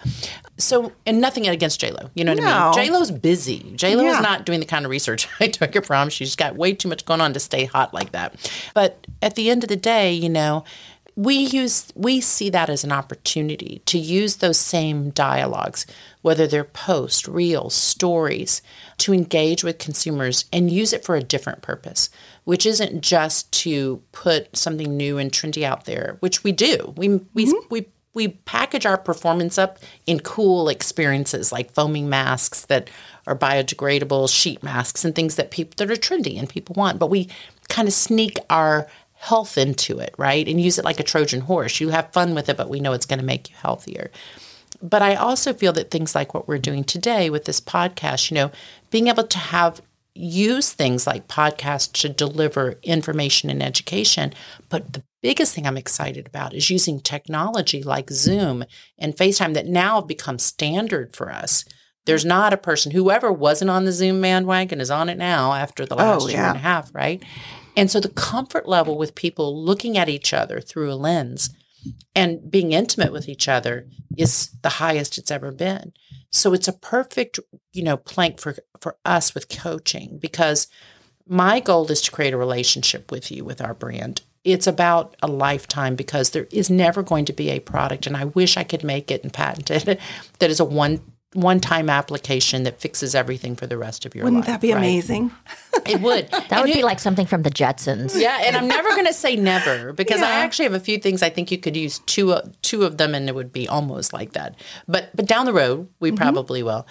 So 0.56 0.92
and 1.04 1.20
nothing 1.20 1.48
against 1.48 1.80
JLo. 1.80 2.10
You 2.14 2.24
know 2.24 2.32
what 2.32 2.42
no. 2.42 2.48
I 2.48 2.76
mean? 2.76 2.92
JLo's 2.92 3.10
busy. 3.10 3.60
JLo 3.76 4.04
yeah. 4.04 4.16
is 4.16 4.20
not 4.22 4.46
doing 4.46 4.60
the 4.60 4.66
kind 4.66 4.84
of 4.84 4.90
research 4.90 5.28
I 5.40 5.48
took 5.48 5.74
her 5.74 5.82
from. 5.82 6.08
She's 6.08 6.36
got 6.36 6.56
way 6.56 6.72
too 6.72 6.88
much 6.88 7.04
going 7.04 7.20
on 7.20 7.32
to 7.32 7.40
stay 7.40 7.64
hot 7.64 7.92
like 7.92 8.12
that. 8.12 8.34
But 8.72 9.06
at 9.20 9.34
the 9.34 9.50
end 9.50 9.64
of 9.64 9.68
the 9.68 9.76
day, 9.76 10.12
you 10.12 10.28
know, 10.28 10.64
we 11.16 11.34
use 11.34 11.92
we 11.94 12.20
see 12.20 12.50
that 12.50 12.68
as 12.68 12.82
an 12.84 12.92
opportunity 12.92 13.82
to 13.86 13.98
use 13.98 14.36
those 14.36 14.58
same 14.58 15.10
dialogues 15.10 15.86
whether 16.22 16.46
they're 16.46 16.64
posts 16.64 17.28
reels 17.28 17.74
stories 17.74 18.62
to 18.98 19.12
engage 19.12 19.62
with 19.62 19.78
consumers 19.78 20.46
and 20.52 20.72
use 20.72 20.92
it 20.92 21.04
for 21.04 21.14
a 21.14 21.22
different 21.22 21.62
purpose 21.62 22.10
which 22.44 22.66
isn't 22.66 23.00
just 23.00 23.50
to 23.52 24.02
put 24.12 24.56
something 24.56 24.96
new 24.96 25.18
and 25.18 25.32
trendy 25.32 25.64
out 25.64 25.86
there, 25.86 26.16
which 26.20 26.44
we 26.44 26.52
do. 26.52 26.94
We 26.96 27.08
we 27.32 27.46
mm-hmm. 27.46 27.66
we 27.70 27.86
we 28.12 28.28
package 28.28 28.86
our 28.86 28.96
performance 28.96 29.58
up 29.58 29.78
in 30.06 30.20
cool 30.20 30.68
experiences 30.68 31.50
like 31.50 31.72
foaming 31.72 32.08
masks 32.08 32.66
that 32.66 32.88
are 33.26 33.36
biodegradable, 33.36 34.32
sheet 34.32 34.62
masks 34.62 35.04
and 35.04 35.14
things 35.14 35.34
that 35.34 35.50
people 35.50 35.74
that 35.78 35.90
are 35.90 36.00
trendy 36.00 36.38
and 36.38 36.48
people 36.48 36.74
want. 36.74 36.98
But 36.98 37.10
we 37.10 37.28
kind 37.68 37.88
of 37.88 37.94
sneak 37.94 38.38
our 38.50 38.86
health 39.24 39.56
into 39.56 39.98
it, 39.98 40.14
right? 40.18 40.46
And 40.46 40.60
use 40.60 40.78
it 40.78 40.84
like 40.84 41.00
a 41.00 41.04
Trojan 41.04 41.40
horse. 41.40 41.80
You 41.80 41.88
have 41.88 42.12
fun 42.12 42.34
with 42.34 42.48
it, 42.50 42.58
but 42.58 42.68
we 42.68 42.78
know 42.78 42.92
it's 42.92 43.06
going 43.06 43.18
to 43.18 43.24
make 43.24 43.48
you 43.48 43.56
healthier. 43.56 44.10
But 44.82 45.00
I 45.00 45.14
also 45.14 45.54
feel 45.54 45.72
that 45.72 45.90
things 45.90 46.14
like 46.14 46.34
what 46.34 46.46
we're 46.46 46.58
doing 46.58 46.84
today 46.84 47.30
with 47.30 47.46
this 47.46 47.60
podcast, 47.60 48.30
you 48.30 48.34
know, 48.34 48.50
being 48.90 49.08
able 49.08 49.24
to 49.24 49.38
have 49.38 49.80
use 50.14 50.72
things 50.72 51.06
like 51.06 51.26
podcasts 51.26 51.90
to 52.02 52.08
deliver 52.08 52.78
information 52.82 53.48
and 53.48 53.62
education. 53.62 54.34
But 54.68 54.92
the 54.92 55.02
biggest 55.22 55.54
thing 55.54 55.66
I'm 55.66 55.78
excited 55.78 56.26
about 56.26 56.52
is 56.52 56.68
using 56.68 57.00
technology 57.00 57.82
like 57.82 58.10
Zoom 58.10 58.64
and 58.98 59.16
FaceTime 59.16 59.54
that 59.54 59.66
now 59.66 59.96
have 59.96 60.06
become 60.06 60.38
standard 60.38 61.16
for 61.16 61.32
us. 61.32 61.64
There's 62.04 62.26
not 62.26 62.52
a 62.52 62.58
person, 62.58 62.92
whoever 62.92 63.32
wasn't 63.32 63.70
on 63.70 63.86
the 63.86 63.92
Zoom 63.92 64.20
bandwagon 64.20 64.82
is 64.82 64.90
on 64.90 65.08
it 65.08 65.16
now 65.16 65.54
after 65.54 65.86
the 65.86 65.94
oh, 65.94 65.98
last 65.98 66.24
oh, 66.24 66.28
yeah. 66.28 66.36
year 66.36 66.46
and 66.48 66.56
a 66.56 66.60
half, 66.60 66.94
right? 66.94 67.22
And 67.76 67.90
so 67.90 68.00
the 68.00 68.08
comfort 68.08 68.68
level 68.68 68.96
with 68.96 69.14
people 69.14 69.64
looking 69.64 69.98
at 69.98 70.08
each 70.08 70.32
other 70.32 70.60
through 70.60 70.92
a 70.92 70.94
lens 70.94 71.50
and 72.14 72.50
being 72.50 72.72
intimate 72.72 73.12
with 73.12 73.28
each 73.28 73.48
other 73.48 73.86
is 74.16 74.50
the 74.62 74.70
highest 74.70 75.18
it's 75.18 75.30
ever 75.30 75.50
been. 75.50 75.92
So 76.30 76.52
it's 76.52 76.68
a 76.68 76.72
perfect, 76.72 77.38
you 77.72 77.82
know, 77.82 77.96
plank 77.96 78.40
for 78.40 78.56
for 78.80 78.96
us 79.04 79.34
with 79.34 79.48
coaching 79.48 80.18
because 80.18 80.66
my 81.26 81.60
goal 81.60 81.90
is 81.90 82.02
to 82.02 82.10
create 82.10 82.34
a 82.34 82.38
relationship 82.38 83.10
with 83.10 83.30
you 83.30 83.44
with 83.44 83.60
our 83.60 83.74
brand. 83.74 84.22
It's 84.42 84.66
about 84.66 85.16
a 85.22 85.26
lifetime 85.26 85.96
because 85.96 86.30
there 86.30 86.48
is 86.50 86.68
never 86.68 87.02
going 87.02 87.24
to 87.26 87.32
be 87.32 87.50
a 87.50 87.60
product 87.60 88.06
and 88.06 88.16
I 88.16 88.26
wish 88.26 88.56
I 88.56 88.64
could 88.64 88.84
make 88.84 89.10
it 89.10 89.22
and 89.22 89.32
patent 89.32 89.70
it 89.70 90.00
that 90.38 90.50
is 90.50 90.60
a 90.60 90.64
one 90.64 91.00
one 91.34 91.60
time 91.60 91.90
application 91.90 92.62
that 92.62 92.80
fixes 92.80 93.14
everything 93.14 93.56
for 93.56 93.66
the 93.66 93.76
rest 93.76 94.06
of 94.06 94.14
your 94.14 94.24
Wouldn't 94.24 94.42
life. 94.42 94.48
Wouldn't 94.48 94.60
that 94.62 94.66
be 94.66 94.72
right? 94.72 94.78
amazing? 94.78 95.30
It 95.86 96.00
would. 96.00 96.30
that 96.30 96.50
and 96.50 96.60
would 96.62 96.70
it, 96.70 96.76
be 96.76 96.82
like 96.82 96.98
something 96.98 97.26
from 97.26 97.42
the 97.42 97.50
Jetsons. 97.50 98.18
Yeah, 98.18 98.40
and 98.44 98.56
I'm 98.56 98.66
never 98.66 98.88
going 98.90 99.04
to 99.04 99.12
say 99.12 99.36
never 99.36 99.92
because 99.96 100.20
yeah. 100.20 100.28
I 100.28 100.30
actually 100.36 100.64
have 100.64 100.72
a 100.72 100.80
few 100.80 100.96
things 100.96 101.22
I 101.22 101.28
think 101.28 101.50
you 101.50 101.58
could 101.58 101.76
use 101.76 101.98
two 102.06 102.32
uh, 102.32 102.40
two 102.62 102.84
of 102.84 102.96
them 102.96 103.14
and 103.14 103.28
it 103.28 103.34
would 103.34 103.52
be 103.52 103.68
almost 103.68 104.14
like 104.14 104.32
that. 104.32 104.54
But 104.88 105.10
but 105.14 105.26
down 105.26 105.44
the 105.44 105.52
road 105.52 105.88
we 106.00 106.08
mm-hmm. 106.08 106.16
probably 106.16 106.62
will. 106.62 106.86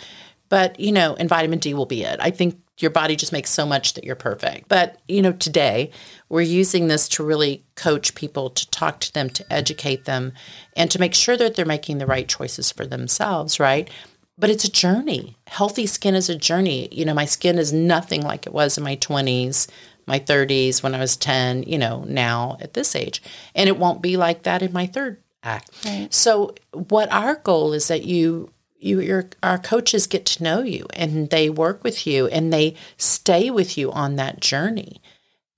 But 0.47 0.79
you 0.79 0.91
know, 0.91 1.15
and 1.15 1.27
vitamin 1.27 1.57
D 1.57 1.73
will 1.73 1.87
be 1.87 2.03
it. 2.03 2.19
I 2.19 2.29
think 2.29 2.59
your 2.79 2.91
body 2.91 3.15
just 3.15 3.31
makes 3.31 3.49
so 3.49 3.65
much 3.65 3.93
that 3.93 4.03
you're 4.03 4.15
perfect. 4.15 4.67
But, 4.67 4.99
you 5.07 5.21
know, 5.21 5.31
today 5.33 5.91
we're 6.29 6.41
using 6.41 6.87
this 6.87 7.07
to 7.09 7.23
really 7.23 7.63
coach 7.75 8.15
people, 8.15 8.49
to 8.49 8.69
talk 8.71 8.99
to 9.01 9.13
them, 9.13 9.29
to 9.31 9.53
educate 9.53 10.05
them, 10.05 10.33
and 10.75 10.89
to 10.89 10.99
make 10.99 11.13
sure 11.13 11.37
that 11.37 11.55
they're 11.55 11.65
making 11.65 11.99
the 11.99 12.07
right 12.07 12.27
choices 12.27 12.71
for 12.71 12.85
themselves, 12.85 13.59
right? 13.59 13.89
But 14.37 14.49
it's 14.49 14.63
a 14.63 14.71
journey. 14.71 15.37
Healthy 15.47 15.85
skin 15.85 16.15
is 16.15 16.29
a 16.29 16.35
journey. 16.35 16.89
You 16.91 17.05
know, 17.05 17.13
my 17.13 17.25
skin 17.25 17.57
is 17.57 17.71
nothing 17.71 18.21
like 18.21 18.47
it 18.47 18.53
was 18.53 18.77
in 18.77 18.83
my 18.83 18.95
20s, 18.95 19.67
my 20.07 20.19
30s, 20.19 20.81
when 20.81 20.95
I 20.95 20.99
was 20.99 21.15
10, 21.15 21.63
you 21.63 21.77
know, 21.77 22.03
now 22.07 22.57
at 22.59 22.73
this 22.73 22.95
age. 22.95 23.21
And 23.55 23.69
it 23.69 23.77
won't 23.77 24.01
be 24.01 24.17
like 24.17 24.43
that 24.43 24.61
in 24.61 24.73
my 24.73 24.87
third 24.87 25.21
act. 25.43 25.69
Right. 25.85 26.11
So, 26.11 26.55
what 26.71 27.11
our 27.11 27.35
goal 27.35 27.73
is 27.73 27.87
that 27.89 28.05
you 28.05 28.51
you 28.79 28.99
your 28.99 29.29
our 29.41 29.57
coaches 29.57 30.07
get 30.07 30.25
to 30.25 30.43
know 30.43 30.61
you 30.61 30.85
and 30.93 31.29
they 31.29 31.49
work 31.49 31.83
with 31.83 32.05
you 32.05 32.27
and 32.27 32.51
they 32.51 32.75
stay 32.97 33.49
with 33.49 33.77
you 33.77 33.91
on 33.91 34.15
that 34.15 34.41
journey. 34.41 35.01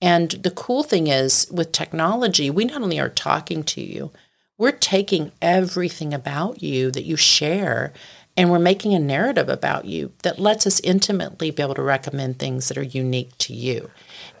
And 0.00 0.30
the 0.30 0.50
cool 0.50 0.82
thing 0.82 1.06
is 1.06 1.48
with 1.50 1.72
technology, 1.72 2.50
we 2.50 2.64
not 2.64 2.82
only 2.82 3.00
are 3.00 3.08
talking 3.08 3.62
to 3.64 3.80
you, 3.80 4.12
we're 4.58 4.72
taking 4.72 5.32
everything 5.40 6.12
about 6.12 6.62
you 6.62 6.90
that 6.90 7.04
you 7.04 7.16
share 7.16 7.92
and 8.36 8.50
we're 8.50 8.58
making 8.58 8.94
a 8.94 8.98
narrative 8.98 9.48
about 9.48 9.86
you 9.86 10.12
that 10.22 10.38
lets 10.38 10.66
us 10.66 10.80
intimately 10.80 11.50
be 11.50 11.62
able 11.62 11.74
to 11.74 11.82
recommend 11.82 12.38
things 12.38 12.68
that 12.68 12.76
are 12.76 12.82
unique 12.82 13.36
to 13.38 13.54
you. 13.54 13.90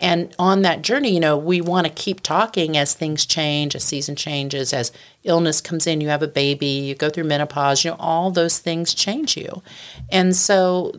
And 0.00 0.34
on 0.38 0.62
that 0.62 0.82
journey, 0.82 1.14
you 1.14 1.20
know, 1.20 1.36
we 1.38 1.60
want 1.62 1.86
to 1.86 1.92
keep 1.92 2.20
talking 2.20 2.76
as 2.76 2.92
things 2.92 3.24
change, 3.24 3.74
as 3.74 3.84
season 3.84 4.14
changes, 4.14 4.74
as 4.74 4.92
illness 5.24 5.62
comes 5.62 5.86
in, 5.86 6.02
you 6.02 6.08
have 6.08 6.22
a 6.22 6.28
baby, 6.28 6.66
you 6.66 6.94
go 6.94 7.08
through 7.08 7.24
menopause, 7.24 7.84
you 7.84 7.90
know, 7.90 7.96
all 7.98 8.30
those 8.30 8.58
things 8.58 8.92
change 8.92 9.36
you. 9.36 9.62
And 10.10 10.36
so 10.36 10.92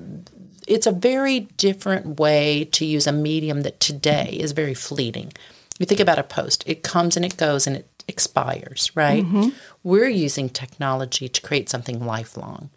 it's 0.68 0.88
a 0.88 0.91
very 0.91 1.41
different 1.41 2.20
way 2.20 2.66
to 2.72 2.86
use 2.86 3.06
a 3.06 3.12
medium 3.12 3.62
that 3.62 3.80
today 3.80 4.38
is 4.39 4.52
very 4.54 4.74
fleeting. 4.74 5.34
You 5.78 5.86
think 5.86 6.02
about 6.02 6.18
a 6.18 6.24
post, 6.24 6.64
it 6.66 6.82
comes 6.82 7.16
and 7.16 7.24
it 7.24 7.38
goes 7.38 7.68
and 7.68 7.76
it 7.76 7.88
expires, 8.08 8.91
right? 8.95 9.24
Mm-hmm. 9.24 9.50
We're 9.84 10.10
using 10.10 10.50
technology 10.50 11.30
to 11.30 11.41
create 11.41 11.70
something 11.70 12.04
lifelong. 12.04 12.72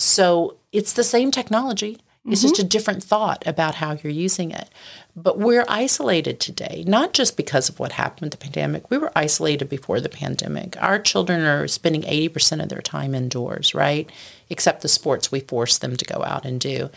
So 0.00 0.56
it's 0.72 0.94
the 0.94 1.04
same 1.04 1.30
technology. 1.30 1.98
It's 2.26 2.42
just 2.42 2.58
a 2.58 2.64
different 2.64 3.02
thought 3.02 3.42
about 3.46 3.76
how 3.76 3.92
you're 4.02 4.12
using 4.12 4.50
it. 4.50 4.68
But 5.16 5.38
we're 5.38 5.64
isolated 5.68 6.38
today, 6.38 6.84
not 6.86 7.12
just 7.14 7.36
because 7.36 7.68
of 7.68 7.80
what 7.80 7.92
happened 7.92 8.20
with 8.26 8.32
the 8.32 8.36
pandemic. 8.44 8.90
We 8.90 8.98
were 8.98 9.10
isolated 9.16 9.68
before 9.68 10.00
the 10.00 10.08
pandemic. 10.10 10.76
Our 10.82 10.98
children 10.98 11.40
are 11.44 11.66
spending 11.66 12.02
80% 12.02 12.62
of 12.62 12.68
their 12.68 12.82
time 12.82 13.14
indoors, 13.14 13.74
right? 13.74 14.08
Except 14.50 14.82
the 14.82 14.88
sports 14.88 15.32
we 15.32 15.40
force 15.40 15.78
them 15.78 15.96
to 15.96 16.04
go 16.04 16.22
out 16.22 16.44
and 16.44 16.60
do. 16.60 16.90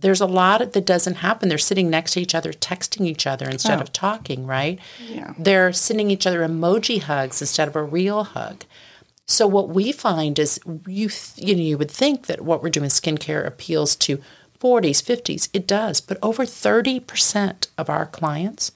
There's 0.00 0.20
a 0.22 0.26
lot 0.26 0.72
that 0.72 0.86
doesn't 0.86 1.16
happen. 1.16 1.48
They're 1.50 1.58
sitting 1.58 1.90
next 1.90 2.12
to 2.14 2.20
each 2.20 2.34
other, 2.34 2.52
texting 2.52 3.06
each 3.06 3.26
other 3.26 3.48
instead 3.48 3.78
Oh. 3.78 3.82
of 3.82 3.92
talking, 3.92 4.46
right? 4.46 4.78
Yeah. 5.08 5.34
They're 5.38 5.72
sending 5.74 6.10
each 6.10 6.26
other 6.26 6.40
emoji 6.40 7.02
hugs 7.02 7.40
instead 7.42 7.68
of 7.68 7.76
a 7.76 7.82
real 7.82 8.24
hug. 8.24 8.64
So 9.30 9.46
what 9.46 9.68
we 9.68 9.92
find 9.92 10.38
is 10.38 10.58
you 10.88 11.08
th- 11.08 11.48
you 11.48 11.54
know 11.54 11.62
you 11.62 11.78
would 11.78 11.90
think 11.90 12.26
that 12.26 12.40
what 12.42 12.62
we're 12.62 12.68
doing 12.70 12.90
skincare 12.90 13.46
appeals 13.46 13.94
to 13.96 14.20
40s, 14.58 15.00
50s. 15.02 15.48
It 15.54 15.66
does, 15.66 16.00
but 16.02 16.18
over 16.20 16.44
30% 16.44 17.68
of 17.78 17.88
our 17.88 18.04
clients 18.06 18.72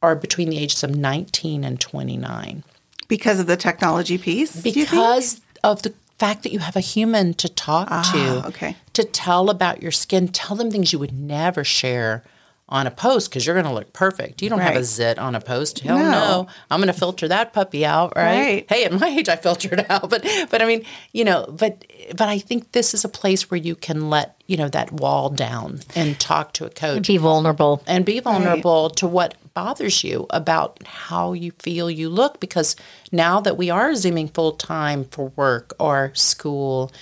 are 0.00 0.14
between 0.14 0.48
the 0.48 0.58
ages 0.58 0.82
of 0.84 0.94
19 0.94 1.64
and 1.64 1.78
29 1.80 2.62
Because 3.08 3.40
of 3.40 3.46
the 3.46 3.56
technology 3.56 4.16
piece? 4.16 4.52
do 4.62 4.68
you 4.70 4.86
think? 4.86 4.90
because 4.90 5.40
of 5.64 5.82
the 5.82 5.92
fact 6.18 6.42
that 6.44 6.52
you 6.52 6.60
have 6.60 6.76
a 6.76 6.80
human 6.80 7.34
to 7.34 7.48
talk 7.48 7.88
to, 7.88 8.42
Ah, 8.44 8.46
okay. 8.46 8.76
to 8.94 9.04
tell 9.04 9.50
about 9.50 9.82
your 9.82 9.92
skin, 9.92 10.28
tell 10.28 10.56
them 10.56 10.70
things 10.70 10.92
you 10.92 10.98
would 10.98 11.12
never 11.12 11.64
share 11.64 12.22
on 12.68 12.86
a 12.86 12.90
post 12.90 13.30
because 13.30 13.46
you're 13.46 13.54
going 13.54 13.66
to 13.66 13.72
look 13.72 13.92
perfect. 13.92 14.42
You 14.42 14.48
don't 14.50 14.58
have 14.58 14.74
a 14.74 14.82
zit 14.82 15.18
on 15.20 15.36
a 15.36 15.40
post. 15.40 15.78
Hell 15.80 15.98
No. 15.98 16.10
no. 16.10 16.46
I'm 16.68 16.80
going 16.80 16.92
to 16.92 16.98
filter 16.98 17.28
that 17.28 17.52
puppy 17.52 17.86
out, 17.86 18.12
right? 18.16 18.38
Right. 18.40 18.66
Hey, 18.68 18.84
at 18.84 18.92
my 18.92 19.06
age, 19.06 19.28
I 19.28 19.36
filtered 19.36 19.86
out, 19.88 20.10
but 20.10 20.26
but 20.50 20.60
I 20.60 20.64
mean, 20.66 20.84
you 21.12 21.24
know, 21.24 21.46
but 21.48 21.84
but 22.16 22.28
I 22.28 22.38
think 22.40 22.72
this 22.72 22.92
is 22.92 23.04
a 23.04 23.08
place 23.08 23.50
where 23.50 23.58
you 23.58 23.76
can 23.76 24.10
let 24.10 24.36
you 24.48 24.56
know 24.56 24.68
that 24.68 24.90
wall 24.92 25.30
down 25.30 25.80
and 25.94 26.18
talk 26.18 26.52
to 26.54 26.64
a 26.64 26.70
coach 26.70 27.06
Be 27.06 27.16
vulnerable. 27.18 27.82
and 27.86 28.04
be 28.04 28.18
vulnerable 28.20 28.90
to 28.90 29.06
what 29.06 29.34
bothers 29.54 30.04
you 30.04 30.26
about 30.30 30.78
how 30.86 31.32
you 31.32 31.50
feel 31.60 31.90
you 31.90 32.08
look 32.08 32.40
because 32.40 32.76
now 33.10 33.40
that 33.40 33.56
we 33.56 33.70
are 33.70 33.94
zooming 33.94 34.28
full 34.28 34.52
time 34.52 35.04
for 35.04 35.28
work 35.36 35.72
or 35.80 36.10
school 36.14 36.92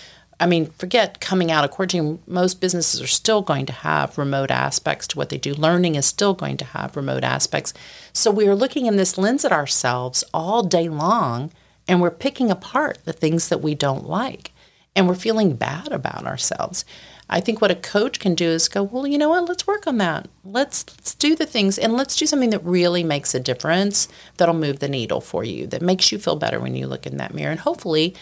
I 0.40 0.46
mean, 0.46 0.66
forget 0.78 1.20
coming 1.20 1.50
out 1.50 1.64
of 1.64 1.70
quarantine. 1.70 2.18
Most 2.26 2.60
businesses 2.60 3.00
are 3.00 3.06
still 3.06 3.42
going 3.42 3.66
to 3.66 3.72
have 3.72 4.18
remote 4.18 4.50
aspects 4.50 5.06
to 5.08 5.18
what 5.18 5.28
they 5.28 5.38
do. 5.38 5.54
Learning 5.54 5.94
is 5.94 6.06
still 6.06 6.34
going 6.34 6.56
to 6.58 6.64
have 6.64 6.96
remote 6.96 7.24
aspects. 7.24 7.72
So 8.12 8.30
we 8.30 8.48
are 8.48 8.54
looking 8.54 8.86
in 8.86 8.96
this 8.96 9.16
lens 9.16 9.44
at 9.44 9.52
ourselves 9.52 10.24
all 10.34 10.62
day 10.62 10.88
long 10.88 11.52
and 11.86 12.00
we're 12.00 12.10
picking 12.10 12.50
apart 12.50 12.98
the 13.04 13.12
things 13.12 13.48
that 13.48 13.60
we 13.60 13.74
don't 13.74 14.08
like 14.08 14.52
and 14.96 15.08
we're 15.08 15.14
feeling 15.14 15.54
bad 15.56 15.92
about 15.92 16.26
ourselves. 16.26 16.84
I 17.28 17.40
think 17.40 17.60
what 17.60 17.70
a 17.70 17.76
coach 17.76 18.20
can 18.20 18.34
do 18.34 18.48
is 18.48 18.68
go, 18.68 18.82
well, 18.82 19.06
you 19.06 19.16
know 19.16 19.30
what? 19.30 19.48
Let's 19.48 19.66
work 19.66 19.86
on 19.86 19.98
that. 19.98 20.28
Let's 20.44 20.84
let's 20.90 21.14
do 21.14 21.34
the 21.34 21.46
things 21.46 21.78
and 21.78 21.94
let's 21.94 22.16
do 22.16 22.26
something 22.26 22.50
that 22.50 22.64
really 22.64 23.02
makes 23.02 23.34
a 23.34 23.40
difference 23.40 24.08
that'll 24.36 24.54
move 24.54 24.80
the 24.80 24.88
needle 24.88 25.20
for 25.20 25.42
you, 25.42 25.66
that 25.68 25.80
makes 25.80 26.12
you 26.12 26.18
feel 26.18 26.36
better 26.36 26.60
when 26.60 26.74
you 26.74 26.86
look 26.86 27.06
in 27.06 27.16
that 27.16 27.34
mirror. 27.34 27.50
And 27.50 27.60
hopefully 27.60 28.14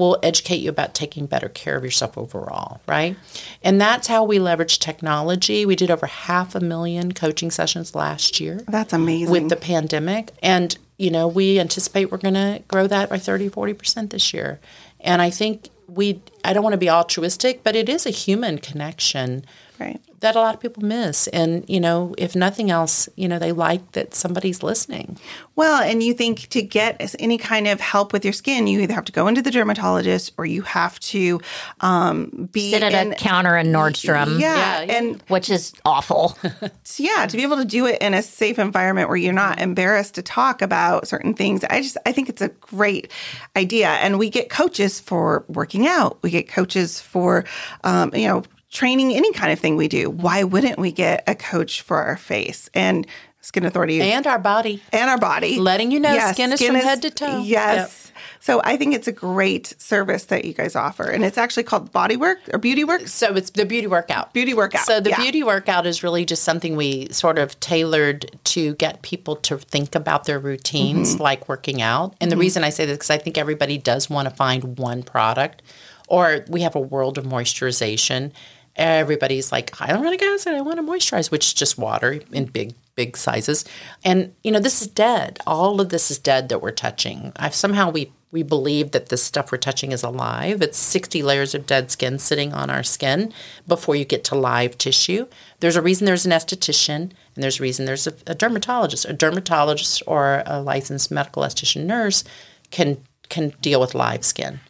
will 0.00 0.18
educate 0.22 0.56
you 0.56 0.70
about 0.70 0.94
taking 0.94 1.26
better 1.26 1.48
care 1.48 1.76
of 1.76 1.84
yourself 1.84 2.18
overall, 2.18 2.80
right? 2.88 3.16
And 3.62 3.80
that's 3.80 4.08
how 4.08 4.24
we 4.24 4.38
leverage 4.38 4.80
technology. 4.80 5.64
We 5.64 5.76
did 5.76 5.90
over 5.90 6.06
half 6.06 6.54
a 6.54 6.60
million 6.60 7.12
coaching 7.12 7.50
sessions 7.50 7.94
last 7.94 8.40
year 8.40 8.60
That's 8.66 8.92
amazing. 8.92 9.30
with 9.30 9.48
the 9.48 9.56
pandemic. 9.56 10.32
And, 10.42 10.76
you 10.96 11.10
know, 11.10 11.28
we 11.28 11.60
anticipate 11.60 12.10
we're 12.10 12.18
going 12.18 12.34
to 12.34 12.62
grow 12.66 12.86
that 12.88 13.10
by 13.10 13.18
30, 13.18 13.50
40% 13.50 14.10
this 14.10 14.34
year. 14.34 14.58
And 15.00 15.22
I 15.22 15.30
think 15.30 15.68
we, 15.86 16.20
I 16.44 16.52
don't 16.52 16.62
want 16.62 16.74
to 16.74 16.78
be 16.78 16.90
altruistic, 16.90 17.62
but 17.62 17.76
it 17.76 17.88
is 17.88 18.06
a 18.06 18.10
human 18.10 18.58
connection 18.58 19.44
right. 19.78 20.00
That 20.20 20.36
a 20.36 20.40
lot 20.40 20.54
of 20.54 20.60
people 20.60 20.82
miss. 20.82 21.26
And, 21.28 21.68
you 21.68 21.80
know, 21.80 22.14
if 22.18 22.36
nothing 22.36 22.70
else, 22.70 23.08
you 23.16 23.26
know, 23.26 23.38
they 23.38 23.52
like 23.52 23.92
that 23.92 24.14
somebody's 24.14 24.62
listening. 24.62 25.18
Well, 25.56 25.82
and 25.82 26.02
you 26.02 26.14
think 26.14 26.48
to 26.50 26.62
get 26.62 27.14
any 27.18 27.38
kind 27.38 27.66
of 27.66 27.80
help 27.80 28.12
with 28.12 28.24
your 28.24 28.32
skin, 28.32 28.66
you 28.66 28.80
either 28.80 28.94
have 28.94 29.04
to 29.06 29.12
go 29.12 29.28
into 29.28 29.42
the 29.42 29.50
dermatologist 29.50 30.32
or 30.36 30.46
you 30.46 30.62
have 30.62 31.00
to 31.00 31.40
um, 31.80 32.48
be 32.52 32.70
Sit 32.70 32.82
at 32.82 32.92
in, 32.92 33.12
a 33.12 33.16
counter 33.16 33.56
in 33.56 33.68
Nordstrom, 33.68 34.38
Yeah, 34.38 34.82
Yeah, 34.82 34.94
and 34.94 35.22
which 35.28 35.50
is 35.50 35.72
awful. 35.84 36.36
yeah, 36.96 37.26
to 37.26 37.36
be 37.36 37.42
able 37.42 37.56
to 37.56 37.64
do 37.64 37.86
it 37.86 38.00
in 38.00 38.14
a 38.14 38.22
safe 38.22 38.58
environment 38.58 39.08
where 39.08 39.16
you're 39.16 39.32
not 39.32 39.60
embarrassed 39.60 40.14
to 40.16 40.22
talk 40.22 40.62
about 40.62 41.08
certain 41.08 41.34
things. 41.34 41.64
I 41.64 41.80
just 41.80 41.96
I 42.04 42.12
think 42.12 42.28
it's 42.28 42.42
a 42.42 42.48
great 42.48 43.10
idea, 43.56 43.88
and 43.88 44.18
we 44.18 44.28
get 44.30 44.50
coaches 44.50 45.00
for 45.00 45.44
working 45.48 45.86
out. 45.86 46.18
We 46.22 46.30
get 46.30 46.48
coaches 46.48 47.00
for 47.00 47.44
um, 47.84 48.14
you 48.14 48.28
know 48.28 48.42
training 48.70 49.12
any 49.12 49.32
kind 49.32 49.52
of 49.52 49.58
thing 49.58 49.76
we 49.76 49.88
do. 49.88 50.08
Why 50.10 50.44
wouldn't 50.44 50.78
we 50.78 50.92
get 50.92 51.24
a 51.26 51.34
coach 51.34 51.82
for 51.82 52.02
our 52.02 52.16
face 52.16 52.70
and 52.74 53.06
Skin 53.42 53.64
Authority 53.64 54.02
And 54.02 54.26
our 54.26 54.38
body. 54.38 54.82
and 54.92 55.08
our 55.08 55.16
body. 55.18 55.58
Letting 55.58 55.90
you 55.90 55.98
know 55.98 56.16
skin 56.32 56.52
is 56.52 56.62
from 56.62 56.74
head 56.76 57.00
to 57.02 57.10
toe. 57.10 57.40
Yes. 57.42 58.12
So 58.38 58.60
I 58.64 58.76
think 58.76 58.94
it's 58.94 59.08
a 59.08 59.12
great 59.12 59.74
service 59.80 60.26
that 60.26 60.44
you 60.44 60.52
guys 60.52 60.76
offer. 60.76 61.04
And 61.04 61.24
it's 61.24 61.38
actually 61.38 61.62
called 61.62 61.90
Body 61.90 62.16
Work 62.18 62.38
or 62.52 62.58
Beauty 62.58 62.84
Work. 62.84 63.08
So 63.08 63.34
it's 63.34 63.48
the 63.50 63.64
beauty 63.64 63.86
workout. 63.86 64.34
Beauty 64.34 64.52
workout. 64.52 64.84
So 64.84 65.00
the 65.00 65.10
yeah. 65.10 65.16
beauty 65.20 65.42
workout 65.42 65.86
is 65.86 66.02
really 66.02 66.26
just 66.26 66.42
something 66.42 66.76
we 66.76 67.08
sort 67.10 67.38
of 67.38 67.58
tailored 67.60 68.30
to 68.44 68.74
get 68.74 69.00
people 69.00 69.36
to 69.36 69.56
think 69.56 69.94
about 69.94 70.24
their 70.24 70.38
routines, 70.38 71.14
Mm-hmm. 71.14 71.22
like 71.22 71.48
working 71.48 71.80
out. 71.80 72.14
And 72.20 72.30
the 72.30 72.36
reason 72.36 72.62
I 72.62 72.68
say 72.70 72.84
this 72.84 72.96
because 72.98 73.10
I 73.10 73.18
think 73.18 73.38
everybody 73.38 73.78
does 73.78 74.10
want 74.10 74.28
to 74.28 74.34
find 74.34 74.78
one 74.78 75.02
product, 75.02 75.62
or 76.08 76.44
we 76.48 76.60
have 76.60 76.74
a 76.74 76.80
world 76.80 77.16
of 77.16 77.24
moisturization. 77.24 78.32
Everybody's 78.76 79.52
like, 79.52 79.80
I 79.80 79.88
don't 79.88 80.04
want 80.04 80.20
gas. 80.20 80.46
I 80.46 80.60
want 80.60 80.76
to 80.76 80.82
moisturize, 80.82 81.30
which 81.30 81.46
is 81.46 81.54
just 81.54 81.78
water 81.78 82.20
in 82.32 82.46
big, 82.46 82.74
big 82.94 83.16
sizes. 83.16 83.64
And 84.04 84.34
you 84.42 84.52
know, 84.52 84.60
this 84.60 84.80
is 84.80 84.88
dead. 84.88 85.38
All 85.46 85.80
of 85.80 85.88
this 85.88 86.10
is 86.10 86.18
dead 86.18 86.48
that 86.48 86.62
we're 86.62 86.70
touching. 86.70 87.32
I've 87.36 87.54
somehow 87.54 87.90
we 87.90 88.12
we 88.32 88.42
believe 88.42 88.92
that 88.92 89.08
the 89.08 89.16
stuff 89.16 89.50
we're 89.50 89.58
touching 89.58 89.90
is 89.90 90.04
alive. 90.04 90.62
It's 90.62 90.78
60 90.78 91.22
layers 91.22 91.54
of 91.54 91.66
dead 91.66 91.90
skin 91.90 92.18
sitting 92.18 92.52
on 92.52 92.70
our 92.70 92.84
skin 92.84 93.32
before 93.66 93.96
you 93.96 94.04
get 94.04 94.22
to 94.24 94.36
live 94.36 94.78
tissue. 94.78 95.26
There's 95.58 95.76
a 95.76 95.82
reason 95.82 96.04
there's 96.04 96.26
an 96.26 96.32
esthetician, 96.32 97.10
and 97.34 97.42
there's 97.42 97.58
a 97.58 97.62
reason 97.62 97.86
there's 97.86 98.06
a, 98.06 98.14
a 98.28 98.34
dermatologist. 98.34 99.04
A 99.04 99.12
dermatologist 99.12 100.02
or 100.06 100.44
a 100.46 100.62
licensed 100.62 101.10
medical 101.10 101.42
esthetician 101.42 101.86
nurse 101.86 102.22
can 102.70 102.98
can 103.28 103.50
deal 103.60 103.80
with 103.80 103.94
live 103.94 104.24
skin. 104.24 104.60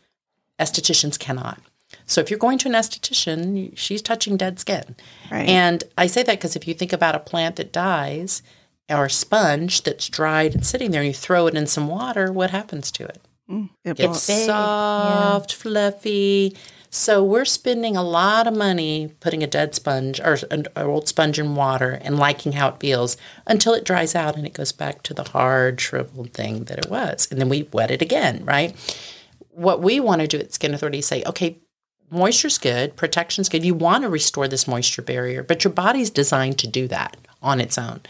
Estheticians 0.58 1.18
cannot. 1.18 1.60
So 2.10 2.20
if 2.20 2.28
you're 2.28 2.38
going 2.40 2.58
to 2.58 2.68
an 2.68 2.74
esthetician, 2.74 3.72
she's 3.76 4.02
touching 4.02 4.36
dead 4.36 4.58
skin. 4.58 4.96
Right. 5.30 5.48
And 5.48 5.84
I 5.96 6.08
say 6.08 6.24
that 6.24 6.38
because 6.38 6.56
if 6.56 6.66
you 6.66 6.74
think 6.74 6.92
about 6.92 7.14
a 7.14 7.20
plant 7.20 7.54
that 7.56 7.72
dies 7.72 8.42
or 8.88 9.04
a 9.04 9.10
sponge 9.10 9.82
that's 9.84 10.08
dried 10.08 10.54
and 10.54 10.66
sitting 10.66 10.90
there 10.90 11.02
and 11.02 11.08
you 11.08 11.14
throw 11.14 11.46
it 11.46 11.54
in 11.54 11.68
some 11.68 11.86
water, 11.86 12.32
what 12.32 12.50
happens 12.50 12.90
to 12.92 13.04
it? 13.04 13.20
Mm. 13.48 13.68
It 13.84 14.00
It's 14.00 14.26
will- 14.28 14.46
soft, 14.46 15.52
fluffy. 15.54 16.56
So 16.92 17.22
we're 17.22 17.44
spending 17.44 17.96
a 17.96 18.02
lot 18.02 18.48
of 18.48 18.56
money 18.56 19.14
putting 19.20 19.44
a 19.44 19.46
dead 19.46 19.76
sponge 19.76 20.18
or 20.18 20.36
an 20.50 20.66
old 20.74 21.06
sponge 21.06 21.38
in 21.38 21.54
water 21.54 22.00
and 22.02 22.18
liking 22.18 22.52
how 22.52 22.70
it 22.70 22.80
feels 22.80 23.16
until 23.46 23.72
it 23.74 23.84
dries 23.84 24.16
out 24.16 24.34
and 24.36 24.44
it 24.44 24.52
goes 24.54 24.72
back 24.72 25.04
to 25.04 25.14
the 25.14 25.22
hard, 25.22 25.80
shriveled 25.80 26.32
thing 26.32 26.64
that 26.64 26.80
it 26.80 26.90
was. 26.90 27.28
And 27.30 27.40
then 27.40 27.48
we 27.48 27.68
wet 27.72 27.92
it 27.92 28.02
again, 28.02 28.44
right? 28.44 28.74
What 29.50 29.80
we 29.80 30.00
want 30.00 30.22
to 30.22 30.26
do 30.26 30.38
at 30.38 30.52
Skin 30.52 30.74
Authority 30.74 30.98
is 30.98 31.06
say, 31.06 31.22
okay, 31.26 31.60
moisture's 32.10 32.58
good, 32.58 32.96
protection's 32.96 33.48
good. 33.48 33.64
You 33.64 33.74
want 33.74 34.02
to 34.02 34.08
restore 34.08 34.48
this 34.48 34.68
moisture 34.68 35.02
barrier, 35.02 35.42
but 35.42 35.64
your 35.64 35.72
body's 35.72 36.10
designed 36.10 36.58
to 36.58 36.66
do 36.66 36.88
that 36.88 37.16
on 37.42 37.60
its 37.60 37.78
own, 37.78 38.00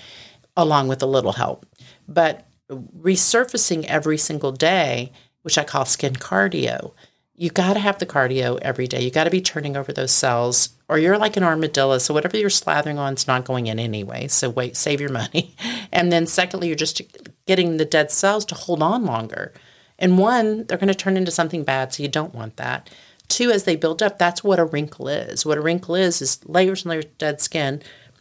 along 0.57 0.89
with 0.89 1.03
a 1.03 1.07
little 1.07 1.33
help. 1.33 1.67
But 2.09 2.47
resurfacing 2.71 3.85
every 3.85 4.19
single 4.19 4.53
day, 4.53 5.13
which 5.43 5.59
I 5.59 5.65
call 5.65 5.85
skin 5.85 6.15
cardio, 6.15 6.93
you 7.35 7.49
got 7.49 7.73
to 7.73 7.81
have 7.81 7.99
the 7.99 8.05
cardio 8.05 8.59
every 8.61 8.87
day. 8.87 9.03
You 9.03 9.11
got 9.11 9.25
to 9.25 9.31
be 9.31 9.41
turning 9.41 9.75
over 9.75 9.95
those 9.95 10.11
cells, 10.11 10.71
or 10.89 10.99
you're 10.99 11.17
like 11.17 11.39
an 11.39 11.43
armadillo. 11.43 11.97
So 11.97 12.13
whatever 12.13 12.37
you're 12.37 12.51
slathering 12.51 12.99
on 12.99 13.15
is 13.15 13.27
not 13.27 13.47
going 13.47 13.67
in 13.67 13.79
anyway. 13.79 14.29
So 14.29 14.51
wait, 14.51 14.77
save 14.77 15.01
your 15.01 15.11
money. 15.11 15.55
And 15.93 16.13
then 16.13 16.29
secondly, 16.29 16.69
you're 16.69 16.77
just 16.77 17.03
getting 17.47 17.77
the 17.77 17.85
dead 17.85 18.13
cells 18.13 18.45
to 18.47 18.55
hold 18.55 18.81
on 18.81 19.05
longer. 19.05 19.53
And 19.99 20.19
one, 20.19 20.65
they're 20.67 20.79
going 20.79 20.87
to 20.87 20.95
turn 20.95 21.17
into 21.17 21.33
something 21.33 21.65
bad, 21.65 21.93
so 21.93 22.05
you 22.05 22.09
don't 22.09 22.33
want 22.33 22.59
that. 22.59 22.89
Two, 23.31 23.51
as 23.51 23.65
they 23.65 23.77
build 23.77 24.03
up, 24.03 24.19
that's 24.19 24.45
what 24.45 24.59
a 24.59 24.65
wrinkle 24.65 25.09
is. 25.09 25.47
What 25.47 25.57
a 25.57 25.63
wrinkle 25.63 25.95
is 25.95 26.21
is 26.21 26.45
layers 26.47 26.83
and 26.83 26.91
layers 26.91 27.05
of 27.07 27.17
dead 27.17 27.41
skin. 27.41 27.81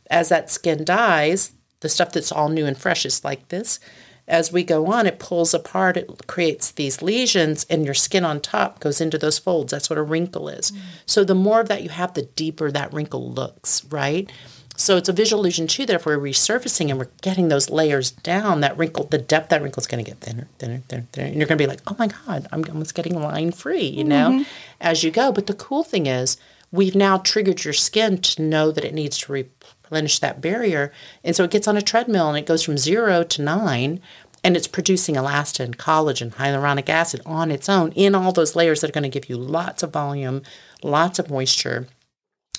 As 0.09 0.29
that 0.29 0.49
skin 0.49 0.85
dies, 0.85 1.53
the 1.81 1.89
stuff 1.89 2.11
that's 2.11 2.31
all 2.31 2.47
new 2.47 2.65
and 2.65 2.77
fresh 2.77 3.05
is 3.05 3.23
like 3.23 3.49
this. 3.49 3.79
As 4.27 4.51
we 4.51 4.63
go 4.63 4.85
on, 4.85 5.07
it 5.07 5.17
pulls 5.17 5.55
apart, 5.55 5.97
it 5.97 6.27
creates 6.27 6.69
these 6.69 7.01
lesions, 7.01 7.65
and 7.67 7.83
your 7.83 7.95
skin 7.95 8.23
on 8.23 8.39
top 8.39 8.79
goes 8.79 9.01
into 9.01 9.17
those 9.17 9.39
folds. 9.39 9.71
That's 9.71 9.89
what 9.89 9.97
a 9.97 10.03
wrinkle 10.03 10.47
is. 10.47 10.69
Mm. 10.69 10.77
So 11.07 11.23
the 11.23 11.33
more 11.33 11.59
of 11.59 11.67
that 11.69 11.81
you 11.81 11.89
have, 11.89 12.13
the 12.13 12.21
deeper 12.21 12.71
that 12.71 12.93
wrinkle 12.93 13.31
looks, 13.31 13.83
right? 13.85 14.31
So 14.79 14.95
it's 14.95 15.09
a 15.09 15.13
visual 15.13 15.41
illusion 15.41 15.67
too 15.67 15.85
that 15.85 15.93
if 15.93 16.05
we're 16.05 16.17
resurfacing 16.17 16.89
and 16.89 16.97
we're 16.97 17.09
getting 17.21 17.49
those 17.49 17.69
layers 17.69 18.11
down, 18.11 18.61
that 18.61 18.77
wrinkle, 18.77 19.03
the 19.03 19.17
depth 19.17 19.49
that 19.49 19.61
wrinkle 19.61 19.81
is 19.81 19.87
going 19.87 20.03
to 20.03 20.09
get 20.09 20.21
thinner, 20.21 20.47
thinner, 20.57 20.81
thinner, 20.87 21.05
thinner. 21.11 21.27
And 21.27 21.35
you're 21.35 21.47
going 21.47 21.57
to 21.57 21.63
be 21.63 21.67
like, 21.67 21.81
oh 21.87 21.97
my 21.99 22.07
God, 22.07 22.47
I'm 22.53 22.63
almost 22.69 22.95
getting 22.95 23.21
line 23.21 23.51
free, 23.51 23.85
you 23.85 24.05
know, 24.05 24.31
mm-hmm. 24.31 24.43
as 24.79 25.03
you 25.03 25.11
go. 25.11 25.33
But 25.33 25.47
the 25.47 25.53
cool 25.53 25.83
thing 25.83 26.05
is, 26.05 26.37
we've 26.71 26.95
now 26.95 27.17
triggered 27.17 27.65
your 27.65 27.73
skin 27.73 28.19
to 28.19 28.41
know 28.41 28.71
that 28.71 28.85
it 28.85 28.93
needs 28.93 29.17
to 29.17 29.33
replenish 29.33 30.19
that 30.19 30.39
barrier. 30.39 30.93
And 31.25 31.35
so 31.35 31.43
it 31.43 31.51
gets 31.51 31.67
on 31.67 31.75
a 31.75 31.81
treadmill 31.81 32.29
and 32.29 32.37
it 32.37 32.45
goes 32.45 32.63
from 32.63 32.77
zero 32.77 33.23
to 33.23 33.41
nine 33.41 33.99
and 34.45 34.55
it's 34.55 34.67
producing 34.67 35.15
elastin, 35.15 35.75
collagen, 35.75 36.33
hyaluronic 36.35 36.87
acid 36.87 37.19
on 37.25 37.51
its 37.51 37.67
own 37.67 37.91
in 37.91 38.15
all 38.15 38.31
those 38.31 38.55
layers 38.55 38.79
that 38.79 38.91
are 38.91 38.93
going 38.93 39.03
to 39.03 39.09
give 39.09 39.27
you 39.27 39.35
lots 39.35 39.83
of 39.83 39.91
volume, 39.91 40.41
lots 40.81 41.19
of 41.19 41.29
moisture. 41.29 41.87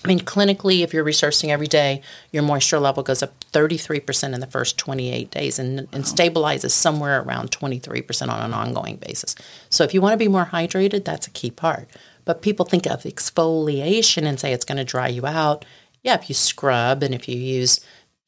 I 0.03 0.09
mean, 0.09 0.20
clinically, 0.20 0.80
if 0.80 0.94
you're 0.94 1.05
researching 1.05 1.51
every 1.51 1.66
day, 1.66 2.01
your 2.32 2.42
moisture 2.42 2.78
level 2.78 3.03
goes 3.03 3.22
up 3.22 3.38
33% 3.53 4.32
in 4.32 4.40
the 4.40 4.46
first 4.46 4.78
28 4.78 5.30
days 5.30 5.59
and, 5.59 5.80
and 5.92 6.05
stabilizes 6.05 6.70
somewhere 6.70 7.20
around 7.20 7.51
23% 7.51 8.28
on 8.28 8.40
an 8.40 8.55
ongoing 8.55 8.96
basis. 8.96 9.34
So, 9.68 9.84
if 9.84 9.92
you 9.92 10.01
want 10.01 10.14
to 10.14 10.24
be 10.24 10.28
more 10.28 10.46
hydrated, 10.46 11.05
that's 11.05 11.26
a 11.26 11.30
key 11.30 11.51
part. 11.51 11.88
But 12.24 12.40
people 12.40 12.64
think 12.64 12.86
of 12.86 13.03
exfoliation 13.03 14.24
and 14.26 14.40
say 14.40 14.53
it's 14.53 14.64
going 14.64 14.78
to 14.78 14.84
dry 14.84 15.09
you 15.09 15.26
out. 15.26 15.64
Yeah, 16.03 16.14
if 16.14 16.30
you 16.30 16.34
scrub 16.34 17.03
and 17.03 17.14
if 17.14 17.28
you 17.28 17.36
use 17.36 17.80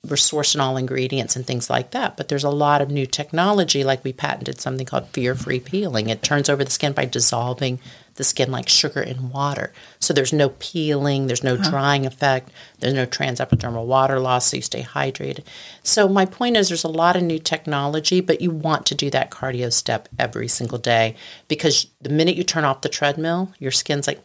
we're 0.08 0.16
sourcing 0.16 0.60
all 0.60 0.76
ingredients 0.76 1.36
and 1.36 1.46
things 1.46 1.70
like 1.70 1.92
that. 1.92 2.16
But 2.16 2.28
there's 2.28 2.42
a 2.42 2.50
lot 2.50 2.82
of 2.82 2.90
new 2.90 3.06
technology, 3.06 3.84
like 3.84 4.02
we 4.02 4.12
patented 4.12 4.60
something 4.60 4.84
called 4.84 5.06
fear 5.08 5.36
free 5.36 5.60
peeling. 5.60 6.08
It 6.08 6.22
turns 6.22 6.48
over 6.48 6.64
the 6.64 6.70
skin 6.72 6.92
by 6.92 7.04
dissolving 7.04 7.78
the 8.22 8.28
skin 8.28 8.52
like 8.52 8.68
sugar 8.68 9.00
in 9.00 9.30
water. 9.30 9.72
So 9.98 10.14
there's 10.14 10.32
no 10.32 10.50
peeling, 10.60 11.26
there's 11.26 11.42
no 11.42 11.56
huh. 11.56 11.68
drying 11.68 12.06
effect, 12.06 12.52
there's 12.78 12.94
no 12.94 13.04
transepidermal 13.04 13.84
water 13.84 14.20
loss, 14.20 14.46
so 14.46 14.58
you 14.58 14.62
stay 14.62 14.82
hydrated. 14.82 15.44
So 15.82 16.08
my 16.08 16.24
point 16.24 16.56
is 16.56 16.68
there's 16.68 16.84
a 16.84 16.88
lot 16.88 17.16
of 17.16 17.24
new 17.24 17.40
technology, 17.40 18.20
but 18.20 18.40
you 18.40 18.52
want 18.52 18.86
to 18.86 18.94
do 18.94 19.10
that 19.10 19.32
cardio 19.32 19.72
step 19.72 20.08
every 20.20 20.46
single 20.46 20.78
day 20.78 21.16
because 21.48 21.88
the 22.00 22.10
minute 22.10 22.36
you 22.36 22.44
turn 22.44 22.64
off 22.64 22.82
the 22.82 22.88
treadmill, 22.88 23.52
your 23.58 23.72
skin's 23.72 24.06
like 24.06 24.22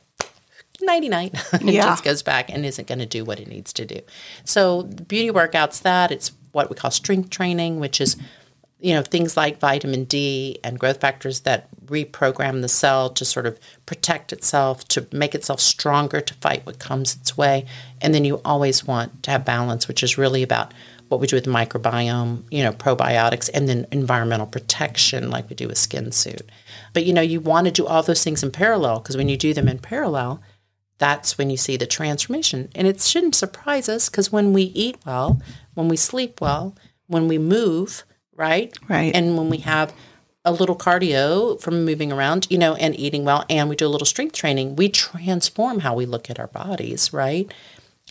99 0.80 1.32
it 1.54 1.62
yeah. 1.64 1.82
just 1.82 2.04
goes 2.04 2.22
back 2.22 2.52
and 2.52 2.64
isn't 2.64 2.88
going 2.88 3.00
to 3.00 3.08
do 3.08 3.26
what 3.26 3.40
it 3.40 3.48
needs 3.48 3.74
to 3.74 3.84
do 3.84 4.00
so 4.44 4.84
beauty 4.84 5.32
workouts 5.32 5.82
that 5.82 6.12
it's 6.12 6.34
what 6.52 6.70
we 6.70 6.76
call 6.76 6.92
strength 6.92 7.32
training 7.32 7.80
which 7.80 8.00
is 8.00 8.16
you 8.80 8.94
know 8.94 9.02
things 9.02 9.36
like 9.36 9.60
vitamin 9.60 10.04
d 10.04 10.60
and 10.64 10.80
growth 10.80 11.00
factors 11.00 11.42
that 11.42 11.68
reprogram 11.86 12.62
the 12.62 12.68
cell 12.68 13.10
to 13.10 13.26
sort 13.26 13.46
of 13.46 13.60
protect 13.86 14.32
itself 14.32 14.88
to 14.88 15.08
make 15.12 15.34
itself 15.34 15.60
stronger 15.60 16.22
to 16.22 16.34
fight 16.36 16.66
what 16.66 16.80
comes 16.80 17.16
its 17.16 17.38
way 17.38 17.66
and 18.02 18.14
then 18.14 18.26
you 18.26 18.42
always 18.44 18.86
want 18.86 19.24
to 19.24 19.32
have 19.32 19.46
balance 19.46 19.88
which 19.88 20.04
is 20.04 20.18
really 20.18 20.44
about 20.44 20.74
what 21.08 21.22
we 21.22 21.28
do 21.28 21.36
with 21.38 21.46
microbiome 21.46 22.44
you 22.52 22.62
know 22.62 22.72
probiotics 22.72 23.50
and 23.54 23.68
then 23.68 23.88
environmental 23.92 24.48
protection 24.48 25.30
like 25.30 25.50
we 25.50 25.56
do 25.56 25.68
with 25.68 25.78
skin 25.78 26.12
suit 26.12 26.42
but 26.94 27.06
you 27.06 27.14
know 27.14 27.22
you 27.22 27.40
want 27.40 27.66
to 27.66 27.72
do 27.72 27.86
all 27.86 28.04
those 28.04 28.24
things 28.24 28.44
in 28.44 28.52
parallel 28.52 29.00
because 29.00 29.18
when 29.18 29.30
you 29.30 29.38
do 29.38 29.54
them 29.54 29.68
in 29.68 29.80
parallel 29.80 30.42
that's 30.98 31.38
when 31.38 31.50
you 31.50 31.58
see 31.58 31.78
the 31.78 31.86
transformation. 31.86 32.70
And 32.76 32.88
it 32.88 33.02
shouldn't 33.02 33.36
surprise 33.36 33.88
us 33.90 34.10
because 34.10 34.32
when 34.32 34.54
we 34.54 34.64
eat 34.64 34.98
well, 35.06 35.42
when 35.74 35.88
we 35.88 35.98
sleep 35.98 36.42
well, 36.42 36.76
when 37.08 37.28
we 37.28 37.38
move, 37.38 38.04
right? 38.38 38.74
Right. 38.88 39.14
And 39.14 39.38
when 39.38 39.50
we 39.50 39.58
have 39.58 39.94
a 40.46 40.52
little 40.54 40.78
cardio 40.78 41.60
from 41.60 41.84
moving 41.84 42.12
around, 42.12 42.48
you 42.50 42.58
know, 42.58 42.76
and 42.76 42.98
eating 42.98 43.26
well, 43.26 43.44
and 43.50 43.68
we 43.68 43.76
do 43.76 43.86
a 43.86 43.90
little 43.90 44.06
strength 44.06 44.34
training, 44.34 44.78
we 44.78 44.88
transform 44.88 45.80
how 45.80 45.94
we 45.94 46.06
look 46.06 46.30
at 46.30 46.40
our 46.40 46.48
bodies, 46.48 47.12
right? 47.12 47.52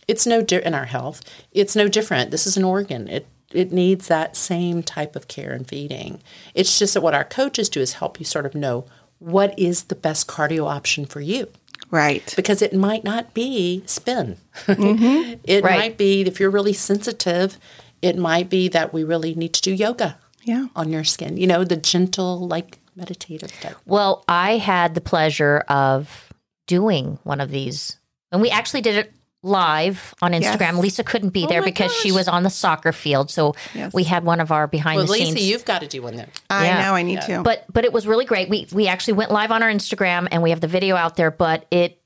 It's 0.07 0.27
no 0.27 0.43
di- 0.43 0.63
in 0.63 0.75
our 0.75 0.85
health. 0.85 1.23
It's 1.51 1.75
no 1.75 1.87
different. 1.87 2.29
This 2.29 2.45
is 2.45 2.55
an 2.55 2.63
organ. 2.63 3.07
It 3.07 3.25
it 3.53 3.71
needs 3.71 4.07
that 4.07 4.35
same 4.35 4.83
type 4.83 5.15
of 5.15 5.29
care 5.29 5.53
and 5.53 5.65
feeding. 5.65 6.21
It's 6.53 6.77
just 6.77 6.93
that 6.93 7.01
what 7.01 7.13
our 7.13 7.23
coaches 7.23 7.69
do 7.69 7.79
is 7.79 7.93
help 7.93 8.19
you 8.19 8.25
sort 8.25 8.45
of 8.45 8.53
know 8.53 8.85
what 9.19 9.57
is 9.57 9.85
the 9.85 9.95
best 9.95 10.27
cardio 10.27 10.69
option 10.69 11.05
for 11.05 11.21
you. 11.21 11.47
Right. 11.89 12.33
Because 12.35 12.61
it 12.61 12.73
might 12.73 13.03
not 13.03 13.33
be 13.33 13.83
spin. 13.85 14.37
Mm-hmm. 14.67 15.39
it 15.43 15.63
right. 15.63 15.77
might 15.77 15.97
be, 15.97 16.21
if 16.21 16.39
you're 16.39 16.49
really 16.49 16.73
sensitive, 16.73 17.57
it 18.01 18.17
might 18.17 18.49
be 18.49 18.67
that 18.69 18.93
we 18.93 19.03
really 19.03 19.35
need 19.35 19.53
to 19.53 19.61
do 19.61 19.73
yoga 19.73 20.17
yeah. 20.43 20.67
on 20.75 20.91
your 20.91 21.03
skin. 21.03 21.37
You 21.37 21.47
know, 21.47 21.63
the 21.63 21.77
gentle, 21.77 22.47
like 22.47 22.79
meditative 22.95 23.51
type. 23.59 23.77
Well, 23.85 24.23
I 24.27 24.57
had 24.57 24.95
the 24.95 25.01
pleasure 25.01 25.59
of 25.67 26.33
doing 26.65 27.19
one 27.23 27.41
of 27.41 27.49
these. 27.49 27.97
And 28.31 28.41
we 28.41 28.49
actually 28.49 28.81
did 28.81 28.95
it 28.95 29.13
live 29.43 30.13
on 30.21 30.31
Instagram. 30.33 30.73
Yes. 30.73 30.77
Lisa 30.77 31.03
couldn't 31.03 31.29
be 31.29 31.45
oh 31.45 31.47
there 31.47 31.63
because 31.63 31.91
gosh. 31.91 32.01
she 32.01 32.11
was 32.11 32.27
on 32.27 32.43
the 32.43 32.49
soccer 32.49 32.91
field. 32.91 33.29
So 33.29 33.55
yes. 33.73 33.93
we 33.93 34.03
had 34.03 34.23
one 34.23 34.39
of 34.39 34.51
our 34.51 34.67
behind 34.67 34.97
well, 34.97 35.05
the 35.05 35.11
Lisa, 35.13 35.25
scenes. 35.27 35.43
you've 35.43 35.65
got 35.65 35.81
to 35.81 35.87
do 35.87 36.01
one 36.01 36.15
there. 36.15 36.27
I 36.49 36.65
yeah. 36.65 36.81
know 36.83 36.95
I 36.95 37.03
need 37.03 37.19
yeah. 37.27 37.37
to. 37.37 37.43
But 37.43 37.65
but 37.71 37.85
it 37.85 37.93
was 37.93 38.05
really 38.05 38.25
great. 38.25 38.49
We 38.49 38.67
we 38.71 38.87
actually 38.87 39.13
went 39.13 39.31
live 39.31 39.51
on 39.51 39.63
our 39.63 39.69
Instagram 39.69 40.27
and 40.31 40.43
we 40.43 40.49
have 40.49 40.61
the 40.61 40.67
video 40.67 40.95
out 40.95 41.15
there. 41.15 41.31
But 41.31 41.65
it 41.71 42.01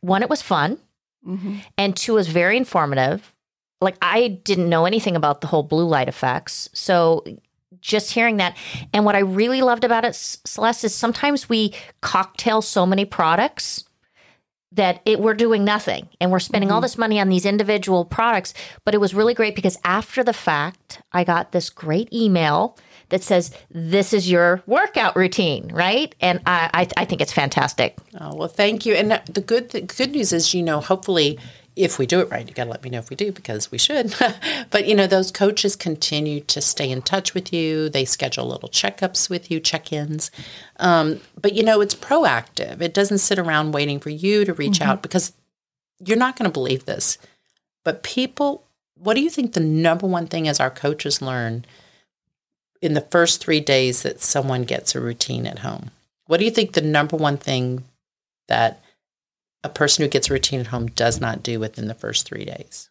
one, 0.00 0.22
it 0.22 0.28
was 0.28 0.42
fun, 0.42 0.78
mm-hmm. 1.26 1.56
and 1.78 1.96
two, 1.96 2.14
was 2.14 2.28
very 2.28 2.56
informative. 2.56 3.33
Like 3.80 3.96
I 4.00 4.28
didn't 4.28 4.68
know 4.68 4.86
anything 4.86 5.16
about 5.16 5.40
the 5.40 5.46
whole 5.46 5.62
blue 5.62 5.86
light 5.86 6.08
effects, 6.08 6.68
so 6.72 7.24
just 7.80 8.12
hearing 8.12 8.38
that. 8.38 8.56
And 8.92 9.04
what 9.04 9.14
I 9.14 9.20
really 9.20 9.62
loved 9.62 9.84
about 9.84 10.04
it, 10.04 10.14
Celeste, 10.14 10.84
is 10.84 10.94
sometimes 10.94 11.48
we 11.48 11.74
cocktail 12.00 12.62
so 12.62 12.86
many 12.86 13.04
products 13.04 13.84
that 14.72 15.00
it, 15.04 15.20
we're 15.20 15.34
doing 15.34 15.64
nothing 15.64 16.08
and 16.20 16.32
we're 16.32 16.40
spending 16.40 16.68
mm-hmm. 16.68 16.74
all 16.74 16.80
this 16.80 16.98
money 16.98 17.20
on 17.20 17.28
these 17.28 17.46
individual 17.46 18.04
products. 18.04 18.54
But 18.84 18.94
it 18.94 18.98
was 18.98 19.14
really 19.14 19.34
great 19.34 19.54
because 19.54 19.78
after 19.84 20.24
the 20.24 20.32
fact, 20.32 21.00
I 21.12 21.24
got 21.24 21.52
this 21.52 21.70
great 21.70 22.12
email 22.12 22.76
that 23.10 23.22
says, 23.22 23.52
This 23.70 24.12
is 24.12 24.30
your 24.30 24.62
workout 24.66 25.14
routine, 25.14 25.70
right? 25.72 26.14
And 26.20 26.40
I, 26.46 26.70
I, 26.74 27.02
I 27.02 27.04
think 27.04 27.20
it's 27.20 27.32
fantastic. 27.32 27.96
Oh, 28.20 28.34
well, 28.34 28.48
thank 28.48 28.84
you. 28.84 28.94
And 28.94 29.20
the 29.32 29.40
good, 29.40 29.70
the 29.70 29.82
good 29.82 30.10
news 30.10 30.32
is, 30.32 30.54
you 30.54 30.62
know, 30.62 30.80
hopefully 30.80 31.38
if 31.76 31.98
we 31.98 32.06
do 32.06 32.20
it 32.20 32.30
right, 32.30 32.46
you 32.46 32.54
got 32.54 32.64
to 32.64 32.70
let 32.70 32.84
me 32.84 32.90
know 32.90 32.98
if 32.98 33.10
we 33.10 33.16
do 33.16 33.32
because 33.32 33.70
we 33.70 33.78
should. 33.78 34.14
but 34.70 34.86
you 34.86 34.94
know, 34.94 35.06
those 35.06 35.32
coaches 35.32 35.74
continue 35.74 36.40
to 36.40 36.60
stay 36.60 36.90
in 36.90 37.02
touch 37.02 37.34
with 37.34 37.52
you. 37.52 37.88
They 37.88 38.04
schedule 38.04 38.46
little 38.46 38.68
checkups 38.68 39.28
with 39.28 39.50
you, 39.50 39.58
check-ins. 39.58 40.30
Um, 40.78 41.20
but 41.40 41.54
you 41.54 41.62
know, 41.62 41.80
it's 41.80 41.94
proactive. 41.94 42.80
It 42.80 42.94
doesn't 42.94 43.18
sit 43.18 43.38
around 43.38 43.72
waiting 43.72 43.98
for 43.98 44.10
you 44.10 44.44
to 44.44 44.54
reach 44.54 44.78
mm-hmm. 44.78 44.90
out 44.90 45.02
because 45.02 45.32
you're 45.98 46.16
not 46.16 46.38
going 46.38 46.48
to 46.48 46.52
believe 46.52 46.84
this. 46.84 47.18
But 47.84 48.02
people, 48.02 48.64
what 48.94 49.14
do 49.14 49.20
you 49.20 49.30
think 49.30 49.52
the 49.52 49.60
number 49.60 50.06
one 50.06 50.26
thing 50.26 50.46
is 50.46 50.60
our 50.60 50.70
coaches 50.70 51.20
learn 51.20 51.64
in 52.80 52.94
the 52.94 53.00
first 53.00 53.40
three 53.40 53.60
days 53.60 54.02
that 54.02 54.20
someone 54.20 54.62
gets 54.62 54.94
a 54.94 55.00
routine 55.00 55.46
at 55.46 55.60
home? 55.60 55.90
What 56.26 56.38
do 56.38 56.44
you 56.44 56.50
think 56.50 56.72
the 56.72 56.82
number 56.82 57.16
one 57.16 57.36
thing 57.36 57.82
that 58.46 58.83
a 59.64 59.68
person 59.68 60.04
who 60.04 60.08
gets 60.08 60.30
a 60.30 60.32
routine 60.32 60.60
at 60.60 60.68
home 60.68 60.86
does 60.88 61.20
not 61.20 61.42
do 61.42 61.58
within 61.58 61.88
the 61.88 61.94
first 61.94 62.26
three 62.26 62.44
days? 62.44 62.90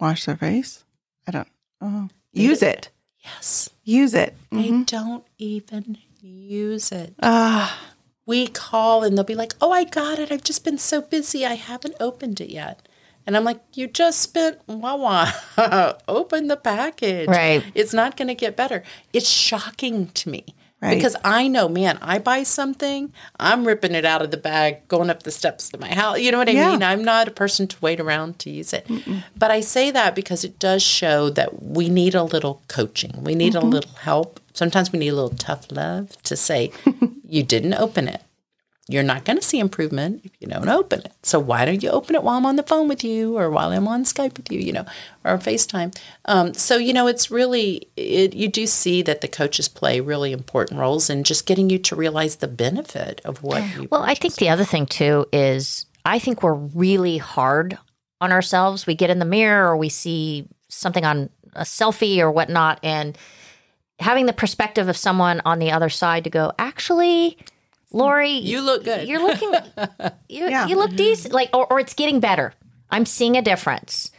Wash 0.00 0.24
their 0.24 0.36
face. 0.36 0.84
I 1.26 1.32
don't. 1.32 1.48
Oh, 1.80 2.08
use 2.32 2.62
it. 2.62 2.88
Yes, 3.24 3.70
use 3.82 4.14
it. 4.14 4.34
Mm-hmm. 4.52 4.78
They 4.78 4.84
don't 4.84 5.24
even 5.38 5.98
use 6.20 6.92
it. 6.92 7.14
Ah. 7.22 7.90
We 8.26 8.46
call 8.46 9.02
and 9.04 9.16
they'll 9.18 9.24
be 9.24 9.34
like, 9.34 9.54
"Oh, 9.60 9.70
I 9.70 9.84
got 9.84 10.18
it. 10.18 10.32
I've 10.32 10.44
just 10.44 10.64
been 10.64 10.78
so 10.78 11.02
busy. 11.02 11.44
I 11.44 11.54
haven't 11.54 11.96
opened 12.00 12.40
it 12.40 12.48
yet." 12.48 12.86
And 13.26 13.36
I'm 13.36 13.44
like, 13.44 13.60
"You 13.74 13.86
just 13.86 14.20
spent 14.20 14.60
Wawa. 14.66 15.32
Open 16.08 16.48
the 16.48 16.56
package. 16.56 17.28
Right. 17.28 17.62
It's 17.74 17.92
not 17.92 18.16
going 18.16 18.28
to 18.28 18.34
get 18.34 18.56
better." 18.56 18.82
It's 19.12 19.28
shocking 19.28 20.08
to 20.08 20.30
me 20.30 20.54
Right. 20.84 20.96
Because 20.96 21.16
I 21.24 21.48
know, 21.48 21.66
man, 21.66 21.98
I 22.02 22.18
buy 22.18 22.42
something, 22.42 23.10
I'm 23.40 23.66
ripping 23.66 23.94
it 23.94 24.04
out 24.04 24.20
of 24.20 24.30
the 24.30 24.36
bag, 24.36 24.86
going 24.86 25.08
up 25.08 25.22
the 25.22 25.30
steps 25.30 25.70
to 25.70 25.78
my 25.78 25.88
house. 25.94 26.20
You 26.20 26.30
know 26.30 26.36
what 26.36 26.48
I 26.50 26.52
yeah. 26.52 26.72
mean? 26.72 26.82
I'm 26.82 27.02
not 27.02 27.26
a 27.26 27.30
person 27.30 27.66
to 27.68 27.76
wait 27.80 28.00
around 28.00 28.38
to 28.40 28.50
use 28.50 28.74
it. 28.74 28.86
Mm-mm. 28.88 29.24
But 29.34 29.50
I 29.50 29.60
say 29.60 29.90
that 29.92 30.14
because 30.14 30.44
it 30.44 30.58
does 30.58 30.82
show 30.82 31.30
that 31.30 31.62
we 31.62 31.88
need 31.88 32.14
a 32.14 32.22
little 32.22 32.60
coaching. 32.68 33.12
We 33.24 33.34
need 33.34 33.54
mm-hmm. 33.54 33.66
a 33.66 33.70
little 33.70 33.92
help. 33.92 34.40
Sometimes 34.52 34.92
we 34.92 34.98
need 34.98 35.08
a 35.08 35.14
little 35.14 35.30
tough 35.38 35.72
love 35.72 36.22
to 36.24 36.36
say, 36.36 36.70
you 37.26 37.42
didn't 37.42 37.74
open 37.74 38.06
it 38.06 38.22
you're 38.86 39.02
not 39.02 39.24
going 39.24 39.38
to 39.38 39.42
see 39.42 39.58
improvement 39.58 40.20
if 40.24 40.32
you 40.40 40.46
don't 40.46 40.68
open 40.68 41.00
it. 41.00 41.12
So 41.22 41.38
why 41.38 41.64
don't 41.64 41.82
you 41.82 41.88
open 41.88 42.14
it 42.14 42.22
while 42.22 42.36
I'm 42.36 42.44
on 42.44 42.56
the 42.56 42.62
phone 42.62 42.86
with 42.86 43.02
you 43.02 43.38
or 43.38 43.48
while 43.50 43.70
I'm 43.70 43.88
on 43.88 44.04
Skype 44.04 44.36
with 44.36 44.52
you, 44.52 44.60
you 44.60 44.72
know, 44.72 44.84
or 45.24 45.38
FaceTime? 45.38 45.96
Um, 46.26 46.52
so, 46.52 46.76
you 46.76 46.92
know, 46.92 47.06
it's 47.06 47.30
really, 47.30 47.88
it, 47.96 48.34
you 48.34 48.48
do 48.48 48.66
see 48.66 49.00
that 49.02 49.22
the 49.22 49.28
coaches 49.28 49.68
play 49.68 50.00
really 50.00 50.32
important 50.32 50.80
roles 50.80 51.08
in 51.08 51.24
just 51.24 51.46
getting 51.46 51.70
you 51.70 51.78
to 51.78 51.96
realize 51.96 52.36
the 52.36 52.48
benefit 52.48 53.22
of 53.24 53.42
what 53.42 53.62
you 53.74 53.88
Well, 53.90 54.02
I 54.02 54.14
think 54.14 54.34
the 54.34 54.50
other 54.50 54.64
thing 54.64 54.84
too 54.84 55.26
is 55.32 55.86
I 56.04 56.18
think 56.18 56.42
we're 56.42 56.52
really 56.52 57.16
hard 57.16 57.78
on 58.20 58.32
ourselves. 58.32 58.86
We 58.86 58.94
get 58.94 59.08
in 59.08 59.18
the 59.18 59.24
mirror 59.24 59.66
or 59.66 59.78
we 59.78 59.88
see 59.88 60.46
something 60.68 61.06
on 61.06 61.30
a 61.54 61.62
selfie 61.62 62.18
or 62.18 62.30
whatnot 62.30 62.80
and 62.82 63.16
having 63.98 64.26
the 64.26 64.32
perspective 64.34 64.88
of 64.88 64.96
someone 64.96 65.40
on 65.46 65.58
the 65.58 65.70
other 65.70 65.88
side 65.88 66.24
to 66.24 66.30
go, 66.30 66.52
actually, 66.58 67.38
Lori, 67.94 68.30
you 68.30 68.60
look 68.60 68.84
good. 68.84 69.06
You're 69.08 69.22
looking, 69.22 69.52
you, 70.28 70.48
yeah. 70.48 70.66
you 70.66 70.76
look 70.76 70.94
decent. 70.96 71.32
Like, 71.32 71.50
or, 71.54 71.72
or 71.72 71.78
it's 71.78 71.94
getting 71.94 72.18
better. 72.20 72.52
I'm 72.90 73.06
seeing 73.06 73.36
a 73.36 73.42
difference. 73.42 74.10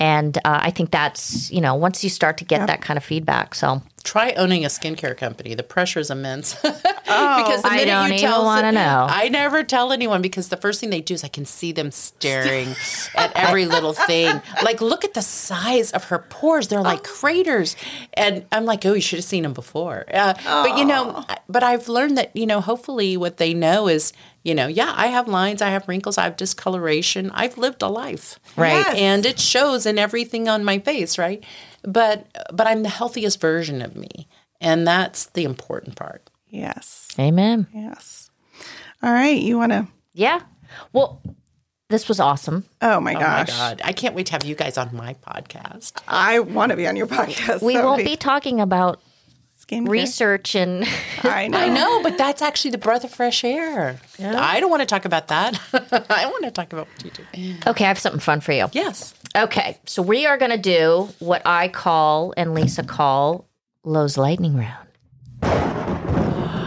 And 0.00 0.36
uh, 0.38 0.58
I 0.62 0.70
think 0.70 0.90
that's, 0.90 1.50
you 1.52 1.60
know, 1.60 1.74
once 1.74 2.02
you 2.02 2.10
start 2.10 2.38
to 2.38 2.44
get 2.44 2.60
yep. 2.60 2.66
that 2.66 2.82
kind 2.82 2.96
of 2.96 3.04
feedback. 3.04 3.54
So, 3.54 3.82
try 4.02 4.32
owning 4.32 4.64
a 4.64 4.68
skincare 4.68 5.16
company. 5.16 5.54
The 5.54 5.62
pressure 5.62 6.00
is 6.00 6.10
immense. 6.10 6.56
Oh, 7.12 7.42
because 7.42 7.62
the 7.62 7.68
I 7.68 7.70
minute 7.72 7.86
don't 7.86 8.12
you 8.12 8.18
tell 8.20 8.44
wanna 8.44 8.70
know. 8.70 9.06
I 9.10 9.28
never 9.30 9.64
tell 9.64 9.90
anyone 9.90 10.22
because 10.22 10.48
the 10.48 10.56
first 10.56 10.78
thing 10.78 10.90
they 10.90 11.00
do 11.00 11.14
is 11.14 11.24
I 11.24 11.28
can 11.28 11.44
see 11.44 11.72
them 11.72 11.90
staring 11.90 12.68
at 13.16 13.32
every 13.34 13.66
little 13.66 13.94
thing. 13.94 14.40
Like, 14.62 14.80
look 14.80 15.04
at 15.04 15.14
the 15.14 15.20
size 15.22 15.90
of 15.90 16.04
her 16.04 16.20
pores; 16.20 16.68
they're 16.68 16.80
like 16.80 17.02
craters. 17.02 17.74
And 18.14 18.46
I'm 18.52 18.64
like, 18.64 18.86
oh, 18.86 18.92
you 18.92 19.00
should 19.00 19.18
have 19.18 19.24
seen 19.24 19.42
them 19.42 19.54
before. 19.54 20.04
Uh, 20.14 20.34
but 20.44 20.78
you 20.78 20.84
know, 20.84 21.24
but 21.48 21.64
I've 21.64 21.88
learned 21.88 22.16
that 22.16 22.30
you 22.36 22.46
know, 22.46 22.60
hopefully, 22.60 23.16
what 23.16 23.38
they 23.38 23.54
know 23.54 23.88
is. 23.88 24.12
You 24.42 24.54
know, 24.54 24.68
yeah, 24.68 24.94
I 24.96 25.08
have 25.08 25.28
lines, 25.28 25.60
I 25.60 25.68
have 25.68 25.86
wrinkles, 25.86 26.16
I 26.16 26.22
have 26.24 26.34
discoloration. 26.36 27.30
I've 27.34 27.58
lived 27.58 27.82
a 27.82 27.88
life. 27.88 28.38
Right. 28.56 28.70
Yes. 28.72 28.96
And 28.96 29.26
it 29.26 29.38
shows 29.38 29.84
in 29.84 29.98
everything 29.98 30.48
on 30.48 30.64
my 30.64 30.78
face, 30.78 31.18
right? 31.18 31.44
But 31.82 32.26
but 32.52 32.66
I'm 32.66 32.82
the 32.82 32.88
healthiest 32.88 33.40
version 33.40 33.82
of 33.82 33.96
me. 33.96 34.28
And 34.60 34.86
that's 34.86 35.26
the 35.26 35.44
important 35.44 35.96
part. 35.96 36.28
Yes. 36.48 37.08
Amen. 37.18 37.66
Yes. 37.72 38.30
All 39.02 39.10
right. 39.12 39.40
You 39.40 39.56
want 39.56 39.72
to? 39.72 39.86
Yeah. 40.12 40.40
Well, 40.92 41.22
this 41.88 42.08
was 42.08 42.20
awesome. 42.20 42.64
Oh 42.82 43.00
my 43.00 43.14
Oh 43.14 43.18
gosh. 43.20 43.48
my 43.48 43.54
God. 43.54 43.80
I 43.84 43.92
can't 43.92 44.14
wait 44.14 44.26
to 44.26 44.32
have 44.32 44.44
you 44.44 44.54
guys 44.54 44.76
on 44.76 44.90
my 44.94 45.14
podcast. 45.14 45.94
I 46.06 46.40
want 46.40 46.70
to 46.70 46.76
be 46.76 46.86
on 46.86 46.96
your 46.96 47.06
podcast. 47.18 47.62
We 47.62 47.74
That 47.76 47.84
won't 47.84 47.98
would 47.98 48.04
be 48.06 48.16
talking 48.16 48.60
about 48.60 49.00
skincare. 49.70 49.88
research 49.88 50.54
and 50.54 50.84
I 51.22 51.48
know. 51.48 51.58
I 51.58 51.68
know, 51.68 52.02
but 52.02 52.18
that's 52.18 52.42
actually 52.42 52.72
the 52.72 52.78
breath 52.78 53.04
of 53.04 53.10
fresh 53.10 53.44
air. 53.44 54.00
I 54.18 54.60
don't 54.60 54.70
want 54.70 54.80
to 54.82 54.86
talk 54.86 55.04
about 55.04 55.28
that. 55.28 55.60
I 56.10 56.26
want 56.26 56.44
to 56.44 56.50
talk 56.50 56.72
about 56.72 56.88
what 56.88 57.04
you 57.04 57.10
do. 57.10 57.54
Okay, 57.66 57.84
I 57.84 57.88
have 57.88 57.98
something 57.98 58.20
fun 58.20 58.40
for 58.40 58.52
you. 58.52 58.66
Yes. 58.72 59.14
Okay, 59.36 59.78
so 59.86 60.02
we 60.02 60.26
are 60.26 60.36
going 60.38 60.50
to 60.50 60.58
do 60.58 61.08
what 61.18 61.42
I 61.46 61.68
call 61.68 62.34
and 62.36 62.54
Lisa 62.54 62.82
call 62.82 63.46
Lowe's 63.84 64.18
lightning 64.18 64.56
round. 64.56 64.86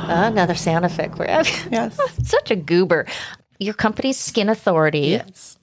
Another 0.05 0.55
sound 0.55 0.85
effect. 0.85 1.15
for 1.17 1.25
Yes. 1.71 1.99
Such 2.23 2.51
a 2.51 2.55
goober. 2.55 3.05
Your 3.59 3.73
company's 3.73 4.17
Skin 4.17 4.49
Authority. 4.49 4.99
Yes. 4.99 5.57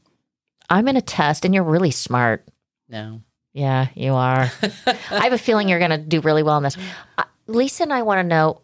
I'm 0.69 0.87
in 0.89 0.97
a 0.97 1.01
test, 1.03 1.45
and 1.45 1.53
you're 1.55 1.65
really 1.65 1.91
smart. 1.91 2.47
No. 2.89 3.23
Yeah, 3.53 3.89
you 3.95 4.15
are. 4.15 4.51
I 4.85 5.25
have 5.25 5.33
a 5.33 5.39
feeling 5.39 5.69
you're 5.69 5.81
going 5.81 5.91
to 5.91 5.99
do 5.99 6.21
really 6.21 6.45
well 6.45 6.57
in 6.57 6.63
this. 6.63 6.77
Uh, 7.19 7.25
Lisa 7.51 7.85
and 7.85 7.93
I 7.93 8.03
want 8.03 8.19
to 8.19 8.25
know: 8.25 8.61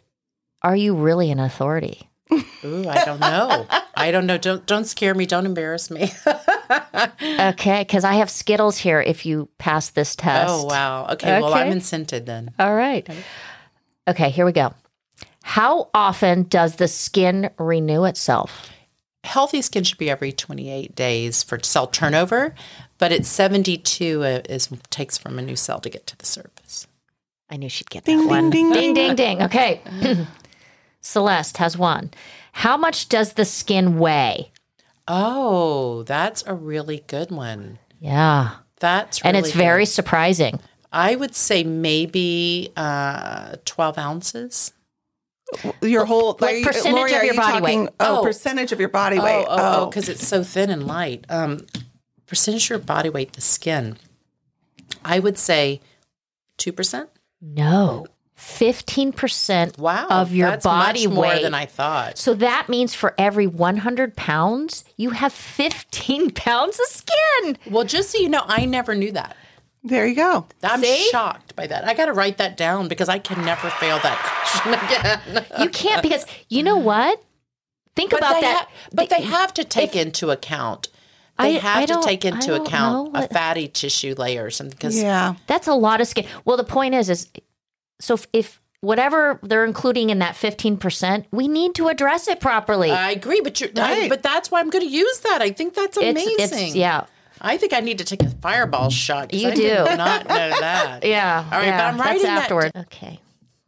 Are 0.62 0.76
you 0.76 0.94
really 0.94 1.30
an 1.30 1.38
authority? 1.40 2.08
Ooh, 2.64 2.88
I 2.88 3.04
don't 3.04 3.20
know. 3.20 3.66
I 3.94 4.10
don't 4.10 4.26
know. 4.26 4.36
Don't 4.38 4.66
don't 4.66 4.84
scare 4.84 5.14
me. 5.14 5.26
Don't 5.26 5.46
embarrass 5.46 5.90
me. 5.90 6.12
Okay, 7.22 7.82
because 7.82 8.04
I 8.04 8.14
have 8.14 8.30
Skittles 8.30 8.78
here. 8.78 9.00
If 9.00 9.24
you 9.26 9.48
pass 9.58 9.90
this 9.90 10.16
test. 10.16 10.50
oh 10.50 10.64
wow. 10.64 11.06
Okay, 11.12 11.40
Well, 11.40 11.54
I'm 11.54 11.70
incented 11.72 12.26
then. 12.26 12.52
All 12.58 12.74
right. 12.74 13.08
Okay, 14.08 14.30
here 14.30 14.44
we 14.44 14.52
go. 14.52 14.74
How 15.42 15.88
often 15.94 16.44
does 16.44 16.76
the 16.76 16.88
skin 16.88 17.50
renew 17.58 18.04
itself? 18.04 18.70
Healthy 19.24 19.62
skin 19.62 19.84
should 19.84 19.98
be 19.98 20.10
every 20.10 20.32
28 20.32 20.94
days 20.94 21.42
for 21.42 21.58
cell 21.62 21.86
turnover, 21.86 22.54
but 22.98 23.12
it's 23.12 23.28
72 23.28 24.22
uh, 24.24 24.40
is 24.48 24.68
takes 24.90 25.18
from 25.18 25.38
a 25.38 25.42
new 25.42 25.56
cell 25.56 25.78
to 25.80 25.88
get 25.90 26.06
to 26.08 26.16
the 26.16 26.26
surface. 26.26 26.86
I 27.50 27.56
knew 27.56 27.68
she'd 27.68 27.90
get 27.90 28.04
that 28.04 28.10
Ding, 28.10 28.18
ding, 28.20 28.28
one. 28.28 28.50
ding, 28.50 28.72
ding, 28.72 28.94
ding. 28.94 29.14
ding, 29.14 29.38
ding. 29.38 29.42
Okay. 29.42 29.80
Celeste 31.00 31.56
has 31.58 31.76
one. 31.78 32.10
How 32.52 32.76
much 32.76 33.08
does 33.08 33.34
the 33.34 33.44
skin 33.44 33.98
weigh? 33.98 34.50
Oh, 35.06 36.02
that's 36.04 36.42
a 36.46 36.54
really 36.54 37.04
good 37.06 37.30
one. 37.30 37.78
Yeah. 38.00 38.56
That's 38.80 39.20
And 39.22 39.36
really 39.36 39.48
it's 39.48 39.56
very 39.56 39.86
surprising. 39.86 40.58
I 40.92 41.14
would 41.14 41.34
say 41.34 41.62
maybe 41.62 42.72
uh, 42.76 43.56
12 43.64 43.98
ounces. 43.98 44.72
Your 45.80 46.06
whole 46.06 46.36
Like 46.40 46.54
are 46.54 46.56
you- 46.58 46.66
percentage 46.66 46.92
Lori, 46.94 47.12
of 47.12 47.18
are 47.20 47.24
your 47.24 47.34
you 47.34 47.40
body 47.40 47.60
talking- 47.60 47.80
weight. 47.84 47.90
Oh, 48.00 48.18
Oh. 48.18 48.22
percentage 48.24 48.72
of 48.72 48.80
your 48.80 48.88
body 48.88 49.18
Oh, 49.18 49.24
weight. 49.24 49.46
oh, 49.48 49.82
oh, 49.82 49.86
because 49.86 50.08
it's 50.08 50.26
so 50.26 50.42
thin 50.42 50.70
and 50.70 50.86
light. 50.86 51.24
Um, 51.28 51.64
percentage 52.26 52.64
of 52.64 52.70
your 52.70 52.78
body 52.80 53.08
weight, 53.10 53.34
the 53.34 53.40
skin. 53.40 53.96
I 55.04 55.20
would 55.20 55.38
say 55.38 55.80
2%. 56.58 57.06
No. 57.40 58.06
15% 58.38 59.78
Wow. 59.78 60.06
of 60.10 60.32
your 60.34 60.50
that's 60.50 60.64
body 60.64 61.06
much 61.06 61.14
more 61.14 61.24
weight. 61.24 61.42
than 61.42 61.54
I 61.54 61.66
thought. 61.66 62.18
So 62.18 62.34
that 62.34 62.68
means 62.68 62.94
for 62.94 63.14
every 63.16 63.46
100 63.46 64.14
pounds, 64.16 64.84
you 64.96 65.10
have 65.10 65.32
15 65.32 66.30
pounds 66.34 66.78
of 66.78 66.86
skin. 66.86 67.58
Well, 67.70 67.84
just 67.84 68.10
so 68.10 68.18
you 68.18 68.28
know, 68.28 68.42
I 68.46 68.64
never 68.66 68.94
knew 68.94 69.12
that. 69.12 69.36
there 69.84 70.06
you 70.06 70.14
go. 70.16 70.46
I'm 70.62 70.82
See? 70.82 71.08
shocked 71.10 71.56
by 71.56 71.66
that. 71.66 71.84
I 71.86 71.94
got 71.94 72.06
to 72.06 72.12
write 72.12 72.38
that 72.38 72.56
down 72.56 72.88
because 72.88 73.08
I 73.08 73.18
can 73.18 73.44
never 73.44 73.70
fail 73.70 73.98
that 74.00 74.18
question 74.52 74.74
again. 74.74 75.46
You 75.62 75.68
can't 75.70 76.02
because 76.02 76.26
you 76.48 76.62
know 76.62 76.76
what? 76.76 77.22
Think 77.94 78.10
but 78.10 78.18
about 78.20 78.40
that. 78.42 78.66
ha- 78.66 78.88
but 78.92 79.08
they 79.08 79.22
have 79.22 79.54
to 79.54 79.64
take 79.64 79.96
into 79.96 80.30
account. 80.30 80.88
They 81.38 81.56
I- 81.56 81.60
have 81.60 81.82
I 81.82 81.86
to 81.86 82.00
take 82.02 82.24
into 82.24 82.54
account 82.60 83.12
know 83.12 83.20
a 83.20 83.28
fatty 83.28 83.68
tissue 83.68 84.14
layer 84.16 84.44
or 84.44 84.50
something. 84.50 84.76
Because 84.76 85.00
Yeah. 85.00 85.34
That's 85.46 85.66
a 85.68 85.74
lot 85.74 86.00
of 86.00 86.06
skin. 86.06 86.26
Well, 86.44 86.56
the 86.56 86.64
point 86.64 86.94
is, 86.94 87.10
is 87.10 87.28
so 88.00 88.14
if, 88.14 88.26
if 88.32 88.60
whatever 88.80 89.38
they're 89.42 89.64
including 89.64 90.10
in 90.10 90.18
that 90.20 90.34
15%, 90.34 91.26
we 91.32 91.48
need 91.48 91.74
to 91.74 91.88
address 91.88 92.28
it 92.28 92.40
properly. 92.40 92.90
I 92.90 93.10
agree, 93.10 93.40
but 93.42 93.60
you're, 93.60 93.70
I- 93.76 94.08
but 94.08 94.22
that's 94.22 94.50
why 94.50 94.60
I'm 94.60 94.70
going 94.70 94.84
to 94.86 94.90
use 94.90 95.18
that. 95.20 95.42
I 95.42 95.50
think 95.50 95.74
that's 95.74 95.96
amazing. 95.96 96.34
it's, 96.38 96.52
it's, 96.52 96.74
yeah. 96.74 97.04
I 97.38 97.58
think 97.58 97.74
I 97.74 97.80
need 97.80 97.98
to 97.98 98.04
take 98.04 98.22
a 98.22 98.30
fireball 98.30 98.88
shot. 98.88 99.34
You 99.34 99.48
I 99.48 99.54
did 99.54 99.86
do. 99.86 99.96
not 99.96 100.26
know 100.26 100.34
that. 100.60 101.00
Yeah. 101.04 101.44
All 101.44 101.58
right, 101.58 101.66
yeah, 101.66 101.76
but 101.78 101.84
I'm 101.84 101.96
that's 101.98 102.06
writing 102.08 102.22
that 102.22 102.42
afterward. 102.42 102.72
Okay. 102.74 103.20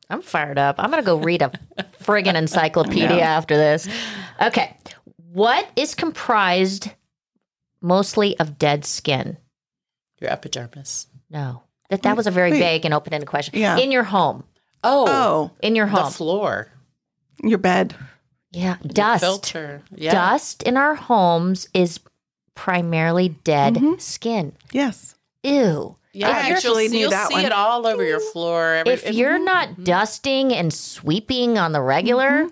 I'm 0.09 0.23
fired 0.23 0.57
up. 0.57 0.77
I'm 0.79 0.91
going 0.91 1.03
to 1.03 1.07
go 1.07 1.19
read 1.19 1.43
a 1.43 1.53
friggin' 2.03 2.35
encyclopedia 2.35 3.21
after 3.21 3.57
this. 3.59 3.87
Okay. 4.41 4.75
What 5.33 5.69
is 5.77 5.95
comprised 5.95 6.91
mostly 7.81 8.39
of 8.39 8.59
dead 8.59 8.85
skin? 8.85 9.37
Your 10.21 10.31
epidermis. 10.31 11.07
No. 11.31 11.63
That 11.91 12.03
that 12.03 12.17
was 12.17 12.27
a 12.27 12.31
very 12.31 12.51
Wait. 12.53 12.59
vague 12.61 12.85
and 12.85 12.93
open-ended 12.95 13.29
question. 13.29 13.59
Yeah. 13.59 13.79
In 13.79 13.91
your 13.93 14.03
home. 14.05 14.45
Oh, 14.85 15.07
Oh, 15.09 15.51
In 15.63 15.75
your 15.77 15.87
home. 15.87 15.97
the 15.97 16.03
home. 16.03 16.13
floor. 16.13 16.73
your 17.43 17.59
bed. 17.59 17.95
yeah. 18.51 18.77
Dust. 18.87 19.23
Filter. 19.23 19.83
Yeah. 19.95 20.13
Dust 20.13 20.63
in 20.65 20.77
our 20.77 20.95
homes 20.97 21.69
is 21.73 22.01
primarily 22.55 23.29
dead 23.45 23.75
Mm-hmm. 23.75 23.99
skin. 23.99 24.53
Yes. 24.73 25.15
Ew. 25.45 25.97
Yeah, 26.13 26.29
I 26.31 26.47
you'll 26.49 26.57
actually 26.57 26.89
see- 26.89 26.95
knew 26.95 27.01
you'll 27.03 27.11
that 27.11 27.29
see 27.29 27.35
one. 27.35 27.45
it 27.45 27.53
all 27.53 27.87
over 27.87 28.03
your 28.05 28.19
floor. 28.19 28.75
Every, 28.75 28.93
If 28.95 29.13
you're 29.13 29.39
not 29.39 29.85
dusting 29.85 30.53
and 30.53 30.73
sweeping 30.75 31.59
on 31.59 31.71
the 31.73 31.81
regular, 31.81 32.49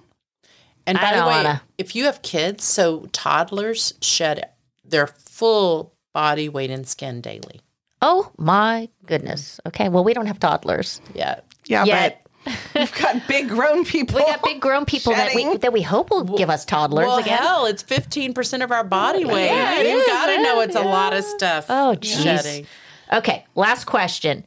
and 0.86 0.96
I 0.98 1.00
by 1.00 1.10
the 1.10 1.16
don't 1.16 1.26
way, 1.26 1.34
wanna- 1.34 1.62
if 1.78 1.96
you 1.96 2.04
have 2.04 2.22
kids, 2.22 2.62
so 2.64 3.06
toddlers 3.12 3.94
shed 4.00 4.50
their 4.88 5.06
full 5.06 5.92
body 6.12 6.48
weight 6.48 6.70
and 6.70 6.86
skin 6.86 7.20
daily. 7.20 7.60
oh 8.02 8.30
my 8.38 8.88
goodness. 9.06 9.60
Okay, 9.66 9.88
well 9.88 10.04
we 10.04 10.14
don't 10.14 10.26
have 10.26 10.38
toddlers 10.38 11.00
Yeah. 11.14 11.40
Yeah, 11.66 11.84
yet. 11.84 12.22
but 12.44 12.54
we've 12.80 12.94
got 13.02 13.26
big 13.28 13.48
grown 13.48 13.84
people. 13.84 14.16
We 14.20 14.24
got 14.26 14.42
big 14.42 14.60
grown 14.60 14.84
people 14.84 15.12
that 15.14 15.34
we 15.34 15.56
that 15.58 15.72
we 15.72 15.82
hope 15.82 16.10
will 16.10 16.22
give 16.24 16.48
us 16.48 16.64
toddlers 16.64 17.06
Well, 17.06 17.18
again. 17.18 17.38
hell, 17.38 17.66
it's 17.66 17.82
fifteen 17.82 18.32
percent 18.34 18.62
of 18.62 18.70
our 18.70 18.84
body 18.84 19.24
weight. 19.24 19.46
Yeah, 19.46 19.80
you 19.82 19.98
is, 19.98 20.06
got 20.06 20.26
to 20.26 20.42
know 20.42 20.56
man. 20.60 20.68
it's 20.68 20.76
a 20.76 20.82
lot 20.82 21.12
of 21.12 21.24
stuff. 21.24 21.66
Oh, 21.68 21.96
jeez. 21.98 22.64
Okay, 23.12 23.44
last 23.56 23.84
question. 23.86 24.44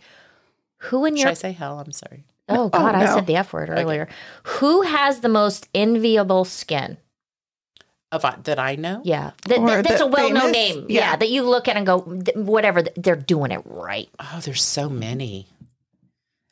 Who 0.83 1.03
in 1.05 1.15
Should 1.15 1.21
your 1.23 1.29
I 1.31 1.33
say 1.33 1.51
hell? 1.51 1.79
I'm 1.79 1.91
sorry. 1.91 2.23
Oh 2.47 2.69
god, 2.69 2.95
I 2.95 3.01
oh, 3.03 3.05
no. 3.05 3.15
said 3.15 3.27
the 3.27 3.35
F 3.35 3.51
word 3.51 3.69
earlier. 3.69 4.07
Who 4.43 4.81
has 4.83 5.19
the 5.19 5.29
most 5.29 5.67
enviable 5.75 6.45
skin? 6.45 6.97
Of 8.11 8.25
uh, 8.25 8.35
that 8.43 8.57
I 8.57 8.75
know. 8.75 9.01
Yeah. 9.03 9.31
That, 9.47 9.65
that- 9.65 9.85
that's 9.85 10.01
a 10.01 10.07
well-known 10.07 10.51
famous- 10.51 10.75
name. 10.75 10.85
Yeah. 10.89 11.11
yeah. 11.11 11.15
that 11.15 11.29
you 11.29 11.43
look 11.43 11.67
at 11.67 11.77
and 11.77 11.85
go 11.85 11.99
whatever, 12.35 12.81
they're 12.81 13.15
doing 13.15 13.51
it 13.51 13.61
right. 13.65 14.09
Oh, 14.19 14.39
there's 14.43 14.63
so 14.63 14.89
many. 14.89 15.47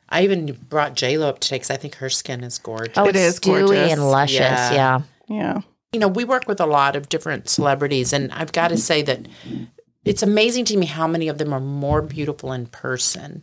I 0.08 0.22
even 0.22 0.56
brought 0.68 0.94
J 0.94 1.18
Lo 1.18 1.28
up 1.28 1.40
today 1.40 1.56
because 1.56 1.70
I 1.70 1.76
think 1.76 1.96
her 1.96 2.08
skin 2.08 2.42
is 2.42 2.58
gorgeous. 2.58 2.96
Oh, 2.96 3.06
it's 3.06 3.18
is 3.18 3.40
dewy 3.40 3.60
gorgeous. 3.60 3.92
and 3.92 4.10
luscious. 4.10 4.38
Yeah. 4.38 4.72
Yeah. 4.72 5.00
Yeah. 5.28 5.60
you 5.92 6.00
know, 6.00 6.08
we 6.08 6.24
work 6.24 6.46
with 6.46 6.60
a 6.60 6.66
lot 6.66 6.96
of 6.96 7.08
different 7.08 7.48
celebrities, 7.48 8.12
and 8.12 8.32
I've 8.32 8.52
got 8.52 8.68
to 8.68 8.74
mm-hmm. 8.74 8.80
say 8.80 9.02
that 9.02 9.26
it's 10.08 10.22
amazing 10.22 10.64
to 10.66 10.76
me 10.76 10.86
how 10.86 11.06
many 11.06 11.28
of 11.28 11.38
them 11.38 11.52
are 11.52 11.60
more 11.60 12.00
beautiful 12.00 12.52
in 12.52 12.66
person 12.66 13.42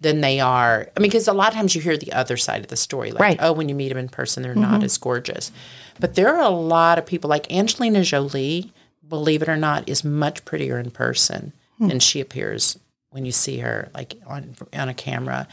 than 0.00 0.20
they 0.20 0.40
are. 0.40 0.88
I 0.96 1.00
mean, 1.00 1.10
because 1.10 1.28
a 1.28 1.32
lot 1.32 1.48
of 1.48 1.54
times 1.54 1.74
you 1.74 1.80
hear 1.80 1.96
the 1.96 2.12
other 2.12 2.36
side 2.36 2.62
of 2.62 2.68
the 2.68 2.76
story, 2.76 3.12
like, 3.12 3.20
Right. 3.20 3.38
oh, 3.40 3.52
when 3.52 3.68
you 3.68 3.74
meet 3.74 3.90
them 3.90 3.98
in 3.98 4.08
person, 4.08 4.42
they're 4.42 4.54
not 4.54 4.76
mm-hmm. 4.76 4.84
as 4.84 4.98
gorgeous. 4.98 5.52
But 6.00 6.14
there 6.14 6.34
are 6.34 6.42
a 6.42 6.48
lot 6.48 6.98
of 6.98 7.06
people, 7.06 7.28
like 7.28 7.52
Angelina 7.52 8.02
Jolie, 8.02 8.72
believe 9.06 9.42
it 9.42 9.48
or 9.48 9.56
not, 9.56 9.88
is 9.88 10.04
much 10.04 10.44
prettier 10.44 10.78
in 10.78 10.90
person 10.90 11.52
hmm. 11.78 11.88
than 11.88 12.00
she 12.00 12.20
appears 12.20 12.78
when 13.10 13.24
you 13.24 13.32
see 13.32 13.58
her, 13.58 13.90
like 13.94 14.16
on 14.26 14.54
on 14.72 14.88
a 14.88 14.94
camera. 14.94 15.46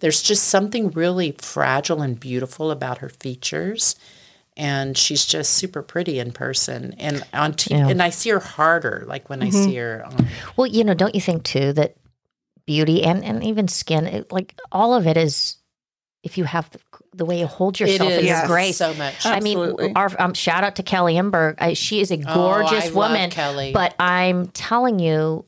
There's 0.00 0.22
just 0.22 0.44
something 0.44 0.90
really 0.90 1.34
fragile 1.38 2.00
and 2.00 2.18
beautiful 2.18 2.70
about 2.70 2.98
her 2.98 3.10
features 3.10 3.96
and 4.60 4.96
she's 4.96 5.24
just 5.24 5.54
super 5.54 5.82
pretty 5.82 6.18
in 6.18 6.32
person 6.32 6.94
and 6.98 7.24
on 7.32 7.54
t- 7.54 7.74
Yeah. 7.74 7.88
and 7.88 8.02
I 8.02 8.10
see 8.10 8.28
her 8.28 8.38
harder 8.38 9.04
like 9.08 9.30
when 9.30 9.42
I 9.42 9.46
mm-hmm. 9.46 9.64
see 9.64 9.76
her 9.76 10.04
on 10.04 10.28
Well, 10.54 10.66
you 10.66 10.84
know, 10.84 10.92
don't 10.92 11.14
you 11.14 11.20
think 11.20 11.44
too 11.44 11.72
that 11.72 11.96
beauty 12.66 13.02
and, 13.02 13.24
and 13.24 13.42
even 13.42 13.68
skin, 13.68 14.06
it, 14.06 14.30
like 14.30 14.54
all 14.70 14.94
of 14.94 15.06
it 15.06 15.16
is 15.16 15.56
if 16.22 16.36
you 16.36 16.44
have 16.44 16.70
the, 16.70 16.80
the 17.14 17.24
way 17.24 17.40
you 17.40 17.46
hold 17.46 17.80
yourself 17.80 18.10
it 18.10 18.18
and 18.18 18.22
is 18.22 18.28
your 18.28 18.46
grace. 18.46 18.76
so 18.76 18.92
much. 18.94 19.24
I 19.24 19.40
mean, 19.40 19.58
Absolutely. 19.58 19.94
our 19.94 20.10
um, 20.18 20.34
shout 20.34 20.62
out 20.62 20.76
to 20.76 20.82
Kelly 20.82 21.14
Emberg. 21.14 21.54
I, 21.58 21.72
she 21.72 22.00
is 22.00 22.10
a 22.10 22.22
oh, 22.26 22.34
gorgeous 22.34 22.72
Oh, 22.72 22.76
I 22.76 22.84
love 22.84 22.94
woman, 22.94 23.30
Kelly. 23.30 23.72
but 23.72 23.94
I'm 23.98 24.48
telling 24.48 24.98
you, 24.98 25.46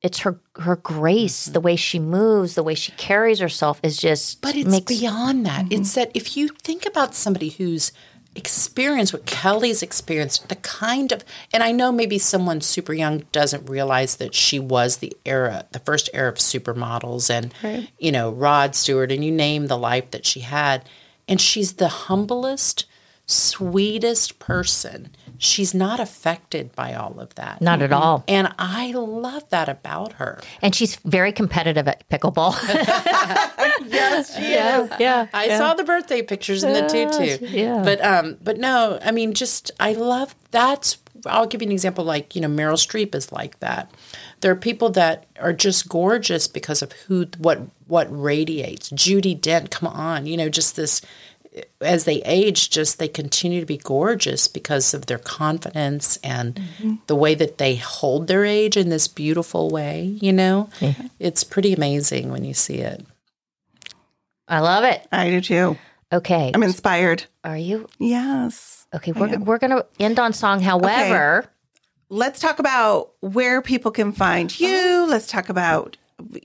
it's 0.00 0.20
her 0.20 0.40
her 0.56 0.76
grace, 0.76 1.44
mm-hmm. 1.44 1.52
the 1.52 1.60
way 1.60 1.76
she 1.76 1.98
moves, 1.98 2.54
the 2.54 2.62
way 2.62 2.74
she 2.74 2.92
carries 2.92 3.40
herself 3.40 3.78
is 3.82 3.98
just. 3.98 4.40
But 4.40 4.56
it's 4.56 4.70
makes, 4.70 4.86
beyond 4.86 5.44
that. 5.44 5.66
Mm-hmm. 5.66 5.80
It's 5.82 5.94
that 5.94 6.10
if 6.14 6.34
you 6.34 6.48
think 6.48 6.86
about 6.86 7.14
somebody 7.14 7.50
who's 7.50 7.92
experienced 8.36 9.12
what 9.12 9.26
Kelly's 9.26 9.82
experienced, 9.82 10.48
the 10.48 10.56
kind 10.56 11.12
of, 11.12 11.24
and 11.52 11.62
I 11.62 11.70
know 11.72 11.92
maybe 11.92 12.18
someone 12.18 12.60
super 12.60 12.92
young 12.92 13.24
doesn't 13.32 13.68
realize 13.68 14.16
that 14.16 14.34
she 14.34 14.58
was 14.58 14.96
the 14.96 15.16
era, 15.24 15.66
the 15.72 15.78
first 15.78 16.10
era 16.12 16.30
of 16.30 16.36
supermodels 16.36 17.30
and, 17.30 17.54
you 17.98 18.10
know, 18.10 18.30
Rod 18.30 18.74
Stewart, 18.74 19.12
and 19.12 19.24
you 19.24 19.30
name 19.30 19.68
the 19.68 19.78
life 19.78 20.10
that 20.10 20.26
she 20.26 20.40
had. 20.40 20.88
And 21.28 21.40
she's 21.40 21.74
the 21.74 21.88
humblest, 21.88 22.86
sweetest 23.26 24.38
person. 24.38 25.10
She's 25.38 25.74
not 25.74 26.00
affected 26.00 26.74
by 26.74 26.94
all 26.94 27.18
of 27.18 27.34
that. 27.34 27.60
Not 27.60 27.82
at 27.82 27.92
all. 27.92 28.24
And 28.28 28.52
I 28.58 28.92
love 28.92 29.48
that 29.50 29.68
about 29.68 30.12
her. 30.14 30.40
And 30.62 30.74
she's 30.74 30.96
very 31.04 31.32
competitive 31.32 31.88
at 31.88 32.08
pickleball. 32.08 32.54
yes, 33.88 34.36
she 34.36 34.52
yeah, 34.52 34.96
yeah. 34.98 35.26
I 35.32 35.56
saw 35.56 35.74
the 35.74 35.84
birthday 35.84 36.22
pictures 36.22 36.62
in 36.62 36.72
the 36.72 36.86
tutu. 36.88 37.46
yeah. 37.46 37.82
But 37.84 38.04
um 38.04 38.38
but 38.42 38.58
no, 38.58 38.98
I 39.02 39.10
mean 39.10 39.34
just 39.34 39.70
I 39.80 39.92
love 39.94 40.34
that's 40.50 40.98
I'll 41.26 41.46
give 41.46 41.62
you 41.62 41.68
an 41.68 41.72
example 41.72 42.04
like, 42.04 42.34
you 42.34 42.42
know, 42.42 42.48
Meryl 42.48 42.74
Streep 42.74 43.14
is 43.14 43.32
like 43.32 43.58
that. 43.60 43.90
There 44.40 44.52
are 44.52 44.56
people 44.56 44.90
that 44.90 45.26
are 45.40 45.52
just 45.52 45.88
gorgeous 45.88 46.46
because 46.48 46.82
of 46.82 46.92
who 46.92 47.26
what 47.38 47.60
what 47.86 48.06
radiates. 48.10 48.90
Judi 48.90 49.38
Dench, 49.38 49.70
come 49.70 49.88
on, 49.88 50.26
you 50.26 50.36
know, 50.36 50.48
just 50.48 50.76
this 50.76 51.00
as 51.80 52.04
they 52.04 52.22
age, 52.22 52.70
just 52.70 52.98
they 52.98 53.08
continue 53.08 53.60
to 53.60 53.66
be 53.66 53.76
gorgeous 53.76 54.48
because 54.48 54.94
of 54.94 55.06
their 55.06 55.18
confidence 55.18 56.18
and 56.24 56.54
mm-hmm. 56.56 56.94
the 57.06 57.16
way 57.16 57.34
that 57.34 57.58
they 57.58 57.76
hold 57.76 58.26
their 58.26 58.44
age 58.44 58.76
in 58.76 58.88
this 58.88 59.08
beautiful 59.08 59.70
way, 59.70 60.02
you 60.20 60.32
know? 60.32 60.68
It's 61.18 61.44
pretty 61.44 61.72
amazing 61.72 62.30
when 62.30 62.44
you 62.44 62.54
see 62.54 62.78
it. 62.78 63.04
I 64.48 64.60
love 64.60 64.84
it. 64.84 65.06
I 65.12 65.30
do 65.30 65.40
too. 65.40 65.78
Okay. 66.12 66.52
I'm 66.54 66.62
inspired. 66.62 67.24
Are 67.42 67.56
you? 67.56 67.88
Yes. 67.98 68.86
Okay, 68.94 69.12
we're, 69.12 69.38
we're 69.38 69.58
going 69.58 69.70
to 69.70 69.86
end 69.98 70.18
on 70.18 70.32
song. 70.32 70.60
However, 70.60 71.50
Let's 72.10 72.38
talk 72.38 72.58
about 72.58 73.12
where 73.20 73.62
people 73.62 73.90
can 73.90 74.12
find 74.12 74.60
you. 74.60 74.68
Oh. 74.68 75.06
Let's 75.08 75.26
talk 75.26 75.48
about 75.48 75.96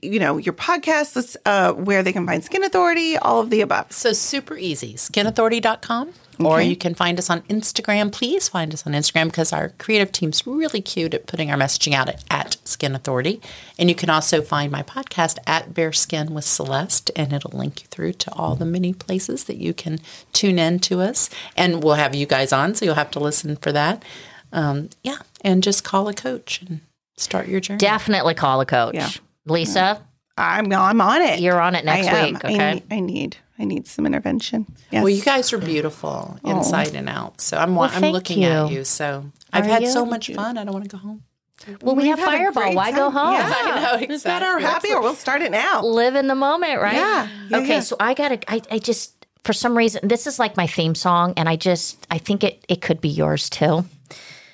you 0.02 0.18
know 0.18 0.36
your 0.38 0.54
podcast. 0.54 1.16
Let's 1.16 1.36
uh, 1.46 1.72
where 1.72 2.02
they 2.02 2.12
can 2.12 2.26
find 2.26 2.42
Skin 2.44 2.64
Authority. 2.64 3.16
All 3.16 3.40
of 3.40 3.50
the 3.50 3.60
above. 3.60 3.92
So 3.92 4.12
super 4.12 4.56
easy. 4.56 4.94
Skinauthority.com. 4.94 6.12
Or 6.42 6.60
you 6.62 6.76
can 6.76 6.94
find 6.94 7.18
us 7.18 7.28
on 7.28 7.42
Instagram. 7.42 8.10
Please 8.10 8.48
find 8.48 8.72
us 8.72 8.86
on 8.86 8.94
Instagram 8.94 9.26
because 9.26 9.52
our 9.52 9.70
creative 9.78 10.10
team's 10.10 10.46
really 10.46 10.80
cute 10.80 11.12
at 11.12 11.26
putting 11.26 11.50
our 11.50 11.56
messaging 11.58 11.92
out 11.92 12.08
at, 12.08 12.24
at 12.30 12.56
Skin 12.64 12.94
Authority. 12.94 13.42
And 13.78 13.90
you 13.90 13.94
can 13.94 14.08
also 14.08 14.40
find 14.40 14.72
my 14.72 14.82
podcast 14.82 15.36
at 15.46 15.74
Bare 15.74 15.92
Skin 15.92 16.32
with 16.32 16.44
Celeste, 16.44 17.10
and 17.14 17.34
it'll 17.34 17.56
link 17.56 17.82
you 17.82 17.88
through 17.88 18.14
to 18.14 18.32
all 18.32 18.54
the 18.54 18.64
many 18.64 18.94
places 18.94 19.44
that 19.44 19.58
you 19.58 19.74
can 19.74 19.98
tune 20.32 20.58
in 20.58 20.78
to 20.80 21.00
us. 21.00 21.28
And 21.58 21.82
we'll 21.84 21.94
have 21.94 22.14
you 22.14 22.24
guys 22.24 22.54
on, 22.54 22.74
so 22.74 22.86
you'll 22.86 22.94
have 22.94 23.10
to 23.12 23.20
listen 23.20 23.56
for 23.56 23.72
that. 23.72 24.02
Um, 24.52 24.88
yeah, 25.02 25.18
and 25.42 25.62
just 25.62 25.84
call 25.84 26.08
a 26.08 26.14
coach 26.14 26.62
and 26.62 26.80
start 27.18 27.48
your 27.48 27.60
journey. 27.60 27.78
definitely 27.78 28.34
call 28.34 28.60
a 28.60 28.66
coach. 28.66 28.94
Yeah. 28.94 29.10
Lisa, 29.46 30.02
I'm 30.36 30.72
I'm 30.72 31.00
on 31.00 31.22
it. 31.22 31.40
you're 31.40 31.60
on 31.60 31.74
it 31.74 31.84
next 31.84 32.08
I 32.08 32.18
am. 32.18 32.34
week. 32.34 32.44
I 32.44 32.48
Okay. 32.54 32.72
need, 32.74 32.82
I 32.90 33.00
need 33.00 33.36
I 33.58 33.64
need 33.64 33.86
some 33.86 34.06
intervention. 34.06 34.66
Yes. 34.90 35.02
Well, 35.02 35.10
you 35.10 35.22
guys 35.22 35.52
are 35.52 35.58
beautiful 35.58 36.38
inside 36.44 36.92
oh. 36.94 36.98
and 36.98 37.08
out. 37.08 37.40
So 37.40 37.58
I'm 37.58 37.74
wa- 37.74 37.86
Well, 37.86 37.94
I'm 37.94 38.00
thank 38.00 38.14
looking 38.14 38.44
at 38.44 38.70
you. 38.70 38.78
you. 38.78 38.84
So 38.84 39.26
I've 39.52 39.64
Are 39.64 39.68
had 39.68 39.82
you? 39.82 39.90
so 39.90 40.06
much 40.06 40.32
fun. 40.32 40.56
I 40.56 40.64
don't 40.64 40.72
want 40.72 40.84
to 40.88 40.96
go 40.96 40.98
home. 40.98 41.22
Well, 41.82 41.94
we 41.94 42.04
We've 42.04 42.10
have 42.16 42.20
had 42.20 42.28
a 42.28 42.36
Fireball. 42.38 42.62
great 42.62 42.74
Why 42.74 42.90
go 42.90 43.10
time. 43.10 43.12
home? 43.12 43.32
Yeah. 43.34 43.54
I 43.54 43.98
know, 44.06 44.06
Is 44.14 44.22
that 44.22 44.42
our 44.42 44.56
exactly. 44.56 44.88
happy, 44.90 44.96
or 44.96 45.02
we'll 45.02 45.14
start 45.14 45.42
it 45.42 45.50
now? 45.50 45.82
Live 45.84 46.14
in 46.14 46.26
the 46.26 46.34
moment, 46.34 46.80
right? 46.80 46.94
Yeah. 46.94 47.28
Yeah, 47.50 47.58
okay, 47.58 47.68
yeah. 47.68 47.80
so 47.80 47.96
I 48.00 48.14
got 48.14 48.28
to, 48.28 48.50
I, 48.50 48.62
I 48.70 48.78
just, 48.78 49.26
for 49.44 49.52
some 49.52 49.76
reason, 49.76 50.08
this 50.08 50.26
is 50.26 50.38
like 50.38 50.56
my 50.56 50.66
theme 50.66 50.94
song, 50.94 51.34
and 51.36 51.50
I 51.50 51.56
just, 51.56 52.06
I 52.10 52.16
think 52.16 52.44
it, 52.44 52.64
it 52.66 52.80
could 52.80 53.02
be 53.02 53.10
yours 53.10 53.50
too. 53.50 53.84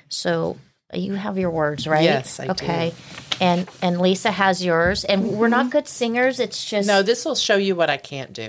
So 0.08 0.56
you 0.92 1.14
have 1.14 1.36
your 1.38 1.50
words, 1.50 1.86
right? 1.86 2.04
Yes, 2.04 2.38
I 2.40 2.44
do. 2.46 2.50
okay. 2.52 2.94
And 3.40 3.68
and 3.82 4.00
Lisa 4.00 4.30
has 4.30 4.64
yours, 4.64 5.04
and 5.04 5.32
we're 5.32 5.48
not 5.48 5.70
good 5.70 5.88
singers. 5.88 6.40
It's 6.40 6.64
just 6.64 6.86
No, 6.88 7.02
this 7.02 7.24
will 7.24 7.34
show 7.34 7.56
you 7.56 7.74
what 7.74 7.90
I 7.90 7.96
can't 7.96 8.32
do. 8.32 8.48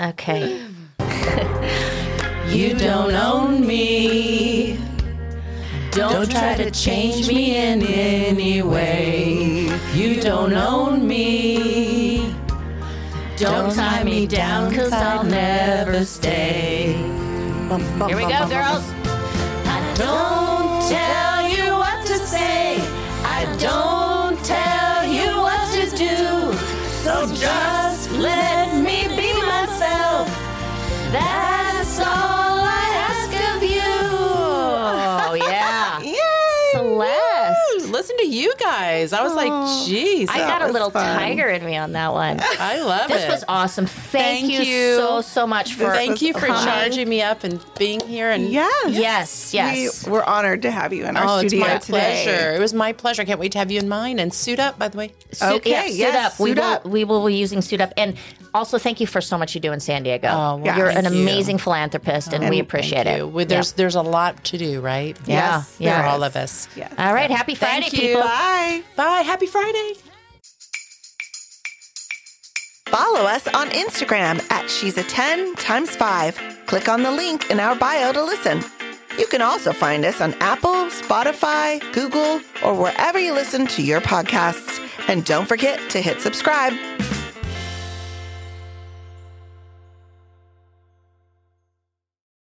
okay. 0.00 0.66
You 2.50 2.74
don't 2.76 3.14
own 3.14 3.64
me. 3.64 4.76
Don't 5.92 6.28
try 6.28 6.56
to 6.56 6.68
change 6.72 7.28
me 7.28 7.56
in 7.56 7.80
any 7.86 8.60
way. 8.60 9.70
You 9.94 10.20
don't 10.20 10.52
own 10.52 11.06
me. 11.06 12.34
Don't 13.36 13.72
tie 13.72 14.02
me 14.02 14.26
down, 14.26 14.74
cause 14.74 14.92
I'll 14.92 15.22
never 15.22 16.04
stay. 16.04 16.92
Here 18.08 18.16
we 18.16 18.22
go, 18.26 18.48
girls. 18.48 18.84
I 19.66 19.94
don't 19.96 20.39
tell 20.90 21.29
you 38.50 38.56
guys. 38.64 39.12
I 39.12 39.22
was 39.22 39.34
like, 39.34 39.86
geez, 39.86 40.28
I 40.30 40.38
got 40.38 40.62
a 40.62 40.72
little 40.72 40.90
fun. 40.90 41.16
tiger 41.18 41.48
in 41.48 41.64
me 41.64 41.76
on 41.76 41.92
that 41.92 42.12
one. 42.12 42.38
I 42.40 42.80
love 42.82 43.08
This 43.08 43.22
it. 43.22 43.26
This 43.28 43.34
was 43.36 43.44
awesome. 43.48 43.86
Thank, 43.86 44.46
Thank 44.48 44.52
you, 44.52 44.60
you. 44.64 44.96
so 44.96 45.20
so 45.20 45.46
much 45.46 45.74
for 45.74 45.90
Thank 45.92 46.22
you 46.22 46.32
for 46.32 46.46
coming. 46.46 46.64
charging 46.64 47.08
me 47.08 47.22
up 47.22 47.44
and 47.44 47.64
being 47.78 48.00
here. 48.06 48.30
And 48.30 48.48
Yes. 48.48 48.90
Yes, 48.90 49.54
yes. 49.54 50.06
We, 50.06 50.12
we're 50.12 50.24
honored 50.24 50.62
to 50.62 50.70
have 50.70 50.92
you 50.92 51.04
in 51.06 51.16
our 51.16 51.24
oh, 51.26 51.38
it's 51.38 51.48
studio 51.50 51.66
my 51.66 51.78
today. 51.78 52.22
pleasure. 52.24 52.52
It 52.54 52.60
was 52.60 52.74
my 52.74 52.92
pleasure. 52.92 53.22
I 53.22 53.24
can't 53.24 53.40
wait 53.40 53.52
to 53.52 53.58
have 53.58 53.70
you 53.70 53.78
in 53.78 53.88
mine 53.88 54.18
and 54.18 54.32
suit 54.34 54.58
up. 54.58 54.78
By 54.78 54.88
the 54.88 54.98
way, 54.98 55.12
Suit, 55.32 55.52
Okay, 55.56 55.70
yeah, 55.70 55.86
suit 55.86 55.96
yes, 55.96 56.34
up. 56.34 56.40
we 56.40 56.50
suit 56.50 56.58
will. 56.58 56.64
up. 56.64 56.84
We 56.86 57.04
will 57.04 57.24
be 57.26 57.34
using 57.36 57.60
suit 57.62 57.80
up, 57.80 57.92
and 57.96 58.16
also 58.54 58.78
thank 58.78 59.00
you 59.00 59.06
for 59.06 59.20
so 59.20 59.36
much 59.38 59.54
you 59.54 59.60
do 59.60 59.72
in 59.72 59.80
San 59.80 60.02
Diego. 60.02 60.28
Oh, 60.28 60.56
well, 60.56 60.76
You're 60.76 60.92
thank 60.92 61.06
an 61.06 61.12
you. 61.14 61.22
amazing 61.22 61.58
philanthropist, 61.58 62.32
and, 62.32 62.48
we 62.50 62.58
appreciate 62.58 63.04
Thank 63.04 63.08
it. 63.08 63.18
you. 63.18 63.28
Well, 63.28 63.46
There's 63.46 63.72
there's 63.72 63.94
a 63.94 64.02
lot 64.02 64.42
to 64.44 64.58
do, 64.58 64.80
right? 64.80 65.16
Yeah, 65.26 65.56
Yes, 65.58 65.76
yeah. 65.78 66.02
For 66.02 66.08
all 66.08 66.22
of 66.22 66.36
us. 66.36 66.68
Yes. 66.76 66.92
All 66.98 67.14
right, 67.14 67.30
happy 67.30 67.54
Friday, 67.54 67.82
Thank 67.88 67.92
you. 67.94 68.08
people. 68.08 68.22
Bye. 68.22 68.82
Bye. 68.96 69.20
Happy 69.22 69.46
Friday. 69.46 69.92
Follow 72.86 73.20
us 73.20 73.46
on 73.48 73.68
Instagram 73.70 74.40
at 74.50 74.68
She's 74.68 74.98
a 74.98 75.04
10 75.04 75.54
times 75.54 75.94
5. 75.94 76.64
Click 76.66 76.88
on 76.88 77.02
the 77.04 77.10
link 77.12 77.48
in 77.50 77.60
our 77.60 77.76
bio 77.76 78.12
to 78.12 78.22
listen. 78.24 78.64
You 79.18 79.26
can 79.26 79.42
also 79.42 79.72
find 79.72 80.04
us 80.04 80.20
on 80.20 80.34
Apple, 80.40 80.86
Spotify, 80.90 81.80
Google, 81.92 82.40
or 82.64 82.74
wherever 82.74 83.18
you 83.18 83.32
listen 83.32 83.66
to 83.68 83.82
your 83.82 84.00
podcasts. 84.00 84.80
And 85.08 85.24
don't 85.24 85.46
forget 85.46 85.78
to 85.90 86.00
hit 86.00 86.20
subscribe. 86.20 86.72